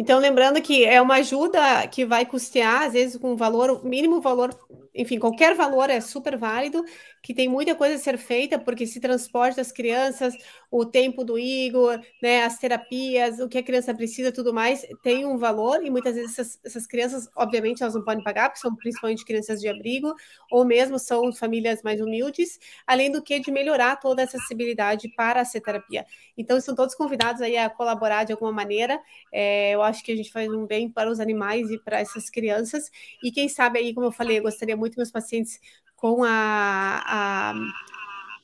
Então, 0.00 0.20
lembrando 0.20 0.62
que 0.62 0.84
é 0.84 1.02
uma 1.02 1.16
ajuda 1.16 1.86
que 1.88 2.06
vai 2.06 2.24
custear, 2.24 2.84
às 2.84 2.92
vezes, 2.92 3.16
com 3.20 3.36
valor, 3.36 3.84
mínimo 3.84 4.20
valor, 4.20 4.56
enfim, 4.94 5.18
qualquer 5.18 5.56
valor 5.56 5.90
é 5.90 6.00
super 6.00 6.36
válido, 6.38 6.84
que 7.22 7.34
tem 7.34 7.48
muita 7.48 7.74
coisa 7.74 7.96
a 7.96 7.98
ser 7.98 8.18
feita, 8.18 8.58
porque 8.58 8.86
se 8.86 9.00
transporte 9.00 9.60
as 9.60 9.72
crianças, 9.72 10.34
o 10.70 10.84
tempo 10.84 11.24
do 11.24 11.38
Igor, 11.38 12.00
né, 12.22 12.44
as 12.44 12.58
terapias, 12.58 13.38
o 13.40 13.48
que 13.48 13.58
a 13.58 13.62
criança 13.62 13.94
precisa, 13.94 14.32
tudo 14.32 14.52
mais, 14.52 14.86
tem 15.02 15.26
um 15.26 15.36
valor, 15.36 15.84
e 15.84 15.90
muitas 15.90 16.14
vezes 16.14 16.38
essas, 16.38 16.60
essas 16.64 16.86
crianças, 16.86 17.28
obviamente, 17.36 17.82
elas 17.82 17.94
não 17.94 18.04
podem 18.04 18.22
pagar, 18.22 18.48
porque 18.48 18.60
são 18.60 18.74
principalmente 18.74 19.24
crianças 19.24 19.60
de 19.60 19.68
abrigo, 19.68 20.14
ou 20.50 20.64
mesmo 20.64 20.98
são 20.98 21.32
famílias 21.32 21.82
mais 21.82 22.00
humildes, 22.00 22.58
além 22.86 23.10
do 23.10 23.22
que 23.22 23.38
de 23.40 23.50
melhorar 23.50 23.96
toda 23.96 24.22
a 24.22 24.24
acessibilidade 24.24 25.08
para 25.16 25.42
a 25.42 25.44
terapia. 25.44 26.06
Então, 26.36 26.56
estão 26.56 26.74
todos 26.74 26.94
convidados 26.94 27.42
aí 27.42 27.56
a 27.56 27.68
colaborar 27.70 28.24
de 28.24 28.32
alguma 28.32 28.52
maneira, 28.52 29.00
é, 29.32 29.72
eu 29.72 29.82
acho 29.82 30.04
que 30.04 30.12
a 30.12 30.16
gente 30.16 30.30
faz 30.30 30.48
um 30.48 30.66
bem 30.66 30.90
para 30.90 31.10
os 31.10 31.20
animais 31.20 31.70
e 31.70 31.78
para 31.78 31.98
essas 32.00 32.30
crianças, 32.30 32.90
e 33.22 33.32
quem 33.32 33.48
sabe 33.48 33.78
aí, 33.78 33.94
como 33.94 34.06
eu 34.06 34.12
falei, 34.12 34.38
eu 34.38 34.42
gostaria 34.42 34.76
muito 34.76 34.92
que 34.92 34.98
meus 34.98 35.10
pacientes 35.10 35.58
com 36.00 36.22
a, 36.24 37.02
a, 37.06 37.54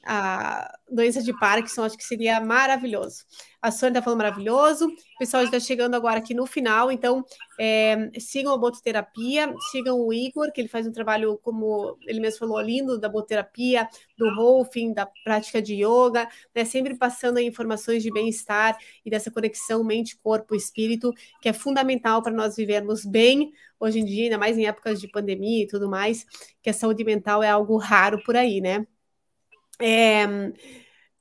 a 0.06 0.78
doença 0.90 1.22
de 1.22 1.32
Parkinson, 1.38 1.84
acho 1.84 1.96
que 1.96 2.04
seria 2.04 2.40
maravilhoso. 2.40 3.24
A 3.60 3.70
Sônia 3.70 3.92
está 3.92 4.02
falando 4.02 4.18
maravilhoso. 4.18 4.86
O 4.86 5.18
pessoal 5.18 5.42
está 5.42 5.58
chegando 5.58 5.94
agora 5.94 6.18
aqui 6.18 6.34
no 6.34 6.44
final, 6.44 6.92
então 6.92 7.24
é, 7.58 8.10
sigam 8.18 8.52
a 8.52 8.58
bototerapia, 8.58 9.54
sigam 9.70 9.98
o 9.98 10.12
Igor, 10.12 10.52
que 10.52 10.60
ele 10.60 10.68
faz 10.68 10.86
um 10.86 10.92
trabalho, 10.92 11.38
como 11.42 11.96
ele 12.06 12.20
mesmo 12.20 12.40
falou, 12.40 12.60
lindo 12.60 12.98
da 12.98 13.08
bototerapia, 13.08 13.88
do 14.18 14.28
Rolfing, 14.34 14.92
da 14.92 15.08
prática 15.24 15.62
de 15.62 15.82
yoga, 15.82 16.28
né, 16.54 16.64
sempre 16.64 16.94
passando 16.96 17.40
informações 17.40 18.02
de 18.02 18.12
bem-estar 18.12 18.76
e 19.04 19.10
dessa 19.10 19.30
conexão 19.30 19.82
mente, 19.82 20.18
corpo, 20.18 20.54
espírito, 20.54 21.10
que 21.40 21.48
é 21.48 21.52
fundamental 21.54 22.22
para 22.22 22.32
nós 22.32 22.56
vivermos 22.56 23.04
bem 23.06 23.50
hoje 23.80 24.00
em 24.00 24.04
dia, 24.04 24.24
ainda 24.24 24.38
mais 24.38 24.58
em 24.58 24.66
épocas 24.66 25.00
de 25.00 25.08
pandemia 25.08 25.64
e 25.64 25.66
tudo 25.66 25.88
mais, 25.88 26.26
que 26.62 26.70
a 26.70 26.74
saúde 26.74 27.02
mental 27.02 27.42
é 27.42 27.48
algo 27.48 27.76
raro 27.78 28.22
por 28.24 28.36
aí, 28.36 28.60
né? 28.60 28.86
É, 29.80 30.24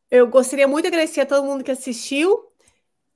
Eu 0.09 0.27
gostaria 0.27 0.67
muito 0.67 0.83
de 0.83 0.89
agradecer 0.89 1.21
a 1.21 1.25
todo 1.25 1.45
mundo 1.45 1.63
que 1.63 1.71
assistiu. 1.71 2.39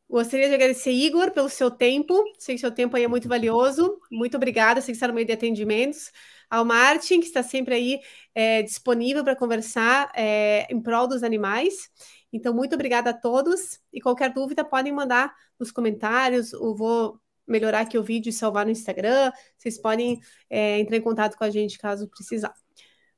Gostaria 0.10 0.48
de 0.50 0.56
agradecer, 0.56 0.92
Igor, 0.92 1.32
pelo 1.32 1.50
seu 1.50 1.72
tempo. 1.72 2.24
Sei 2.40 2.56
que 2.56 2.62
seu 2.62 2.72
tempo 2.72 2.96
aí 2.98 3.04
é 3.04 3.08
muito 3.08 3.28
valioso. 3.30 4.00
Muito 4.12 4.38
obrigada, 4.38 4.82
sei 4.82 4.94
que 4.94 4.98
está 4.98 5.08
no 5.08 5.14
meio 5.14 5.28
de 5.28 5.34
atendimentos. 5.34 6.12
Ao 6.50 6.66
Martin, 6.66 7.20
que 7.20 7.28
está 7.28 7.44
sempre 7.44 7.76
aí 7.76 8.00
é, 8.36 8.64
disponível 8.64 9.24
para 9.24 9.36
conversar 9.36 10.12
é, 10.16 10.68
em 10.74 10.82
prol 10.82 11.08
dos 11.08 11.24
animais. 11.24 11.90
Então, 12.34 12.54
muito 12.54 12.76
obrigada 12.76 13.12
a 13.12 13.14
todos. 13.14 13.80
E 13.94 14.02
qualquer 14.02 14.34
dúvida, 14.34 14.64
podem 14.66 14.94
mandar 14.94 15.34
nos 15.60 15.72
comentários. 15.72 16.54
Eu 16.54 16.76
vou 16.76 17.20
melhorar 17.48 17.82
aqui 17.82 17.98
o 17.98 18.04
vídeo 18.04 18.30
e 18.30 18.34
salvar 18.34 18.66
no 18.66 18.72
Instagram. 18.72 19.32
Vocês 19.58 19.78
podem 19.80 20.20
é, 20.50 20.80
entrar 20.80 20.98
em 20.98 21.02
contato 21.02 21.38
com 21.38 21.44
a 21.44 21.50
gente 21.50 21.78
caso 21.78 22.08
precisar. 22.10 22.54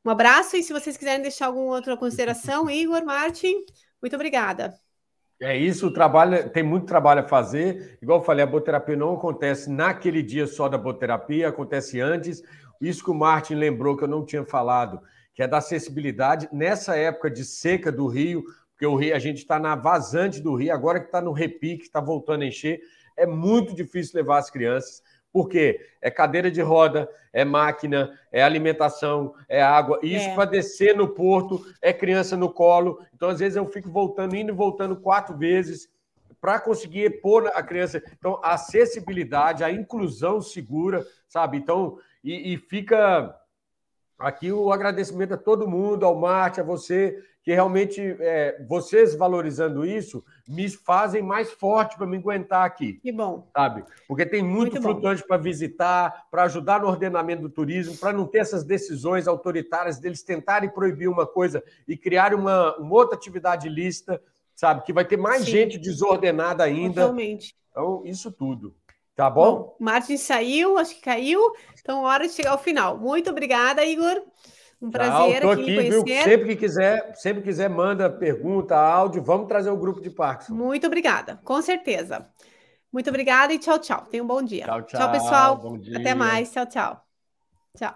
Um 0.06 0.10
abraço 0.10 0.56
e 0.56 0.64
se 0.64 0.74
vocês 0.74 0.98
quiserem 0.98 1.22
deixar 1.22 1.48
alguma 1.48 1.76
outra 1.76 1.96
consideração, 1.98 2.70
Igor, 2.72 3.04
Martin, 3.06 3.64
muito 4.02 4.16
obrigada. 4.16 4.74
É 5.42 5.56
isso, 5.56 5.88
o 5.88 5.94
trabalho 5.94 6.50
tem 6.50 6.64
muito 6.64 6.86
trabalho 6.86 7.22
a 7.22 7.28
fazer. 7.28 7.98
Igual 8.02 8.20
eu 8.20 8.26
falei, 8.26 8.44
a 8.44 8.48
boterapia 8.48 8.96
não 8.96 9.14
acontece 9.14 9.70
naquele 9.70 10.22
dia 10.22 10.46
só 10.46 10.68
da 10.68 10.78
boterapia, 10.78 11.48
acontece 11.48 12.02
antes. 12.02 12.44
Isso 12.82 13.04
que 13.04 13.12
o 13.12 13.16
Martin 13.16 13.56
lembrou 13.56 13.96
que 13.96 14.04
eu 14.04 14.08
não 14.08 14.26
tinha 14.26 14.44
falado, 14.44 15.02
que 15.34 15.42
é 15.42 15.48
da 15.48 15.58
acessibilidade 15.58 16.50
nessa 16.52 16.98
época 16.98 17.30
de 17.32 17.46
seca 17.46 17.92
do 17.92 18.08
rio, 18.08 18.44
porque 18.72 18.86
o 18.86 18.96
rio 18.96 19.16
a 19.16 19.20
gente 19.20 19.38
está 19.38 19.60
na 19.60 19.76
vazante 19.76 20.42
do 20.42 20.56
rio, 20.56 20.74
agora 20.74 21.00
que 21.00 21.06
está 21.06 21.22
no 21.22 21.32
repique, 21.32 21.84
está 21.84 22.02
voltando 22.02 22.44
a 22.44 22.46
encher 22.46 22.82
é 23.20 23.26
muito 23.26 23.76
difícil 23.76 24.14
levar 24.16 24.38
as 24.38 24.50
crianças, 24.50 25.04
porque 25.32 25.80
é 26.02 26.10
cadeira 26.10 26.50
de 26.50 26.62
roda, 26.62 27.10
é 27.32 27.46
máquina, 27.46 28.18
é 28.32 28.42
alimentação, 28.42 29.34
é 29.48 29.62
água. 29.62 30.00
E 30.02 30.16
isso 30.16 30.30
é. 30.30 30.36
para 30.36 30.46
descer 30.46 30.96
no 30.96 31.10
porto 31.10 31.64
é 31.82 31.94
criança 31.94 32.36
no 32.36 32.52
colo. 32.52 33.00
Então, 33.14 33.30
às 33.30 33.40
vezes, 33.40 33.56
eu 33.56 33.66
fico 33.68 33.90
voltando, 33.90 34.36
indo 34.36 34.52
e 34.52 34.56
voltando 34.56 34.96
quatro 34.96 35.38
vezes 35.38 35.90
para 36.42 36.60
conseguir 36.60 37.22
pôr 37.22 37.48
a 37.48 37.62
criança. 37.62 38.02
Então, 38.18 38.40
a 38.44 38.54
acessibilidade, 38.54 39.64
a 39.64 39.72
inclusão 39.72 40.42
segura, 40.42 41.06
sabe? 41.28 41.58
Então, 41.58 42.00
e, 42.24 42.54
e 42.54 42.58
fica 42.58 43.36
aqui 44.18 44.52
o 44.52 44.72
agradecimento 44.72 45.34
a 45.34 45.38
todo 45.38 45.68
mundo, 45.68 46.06
ao 46.06 46.16
Marte, 46.16 46.60
a 46.60 46.64
você, 46.64 47.24
que 47.44 47.54
realmente 47.54 48.02
é, 48.20 48.64
vocês 48.68 49.16
valorizando 49.16 49.86
isso 49.86 50.24
me 50.50 50.68
fazem 50.68 51.22
mais 51.22 51.52
forte 51.52 51.96
para 51.96 52.08
me 52.08 52.18
aguentar 52.18 52.66
aqui. 52.66 52.94
Que 52.94 53.12
bom. 53.12 53.48
Sabe? 53.56 53.86
Porque 54.08 54.26
tem 54.26 54.42
muito, 54.42 54.72
muito 54.72 54.82
flutuante 54.82 55.24
para 55.24 55.38
visitar, 55.38 56.26
para 56.32 56.44
ajudar 56.44 56.82
no 56.82 56.88
ordenamento 56.88 57.44
do 57.44 57.50
turismo, 57.50 57.96
para 57.96 58.12
não 58.12 58.26
ter 58.26 58.40
essas 58.40 58.64
decisões 58.64 59.28
autoritárias 59.28 60.00
deles 60.00 60.24
tentarem 60.24 60.68
proibir 60.68 61.08
uma 61.08 61.28
coisa 61.28 61.64
e 61.88 61.96
criar 61.96 62.34
uma, 62.34 62.76
uma 62.78 62.96
outra 62.96 63.16
atividade 63.16 63.70
lista, 63.70 64.20
sabe? 64.56 64.82
Que 64.84 64.92
vai 64.92 65.06
ter 65.06 65.18
mais 65.18 65.46
Sim. 65.46 65.52
gente 65.52 65.78
desordenada 65.78 66.64
ainda. 66.64 67.02
Totalmente. 67.02 67.56
Então, 67.70 68.02
isso 68.04 68.32
tudo. 68.32 68.76
Tá 69.16 69.30
bom? 69.30 69.56
bom 69.56 69.76
Martin 69.80 70.18
saiu, 70.18 70.80
acho 70.80 70.96
que 70.96 71.02
caiu. 71.02 71.40
Então, 71.80 72.02
hora 72.02 72.28
de 72.28 72.34
chegar 72.34 72.52
ao 72.52 72.58
final. 72.58 72.98
Muito 72.98 73.30
obrigada, 73.30 73.86
Igor. 73.86 74.20
Um 74.82 74.90
prazer 74.90 75.46
aqui, 75.46 75.78
aqui 75.78 75.90
viu? 75.90 76.04
Sempre 76.24 76.48
que 76.48 76.56
quiser, 76.56 77.14
sempre 77.16 77.44
quiser, 77.44 77.70
manda 77.70 78.10
pergunta, 78.10 78.78
áudio. 78.78 79.22
Vamos 79.22 79.48
trazer 79.48 79.70
o 79.70 79.78
grupo 79.78 80.02
de 80.02 80.10
Parkinson. 80.10 80.54
Muito 80.54 80.88
obrigada, 80.88 81.40
com 81.44 81.62
certeza. 81.62 82.28
Muito 82.92 83.10
obrigada 83.10 83.54
e 83.54 83.60
tchau, 83.60 83.78
tchau. 83.78 84.06
Tenha 84.10 84.24
um 84.24 84.28
bom 84.28 84.42
dia. 84.42 84.66
Tchau, 84.66 84.82
tchau. 84.84 85.00
Tchau, 85.00 85.12
pessoal. 85.12 85.74
Até 85.96 86.16
mais. 86.16 86.52
Tchau, 86.52 86.66
tchau. 86.66 87.02
Tchau. 87.78 87.94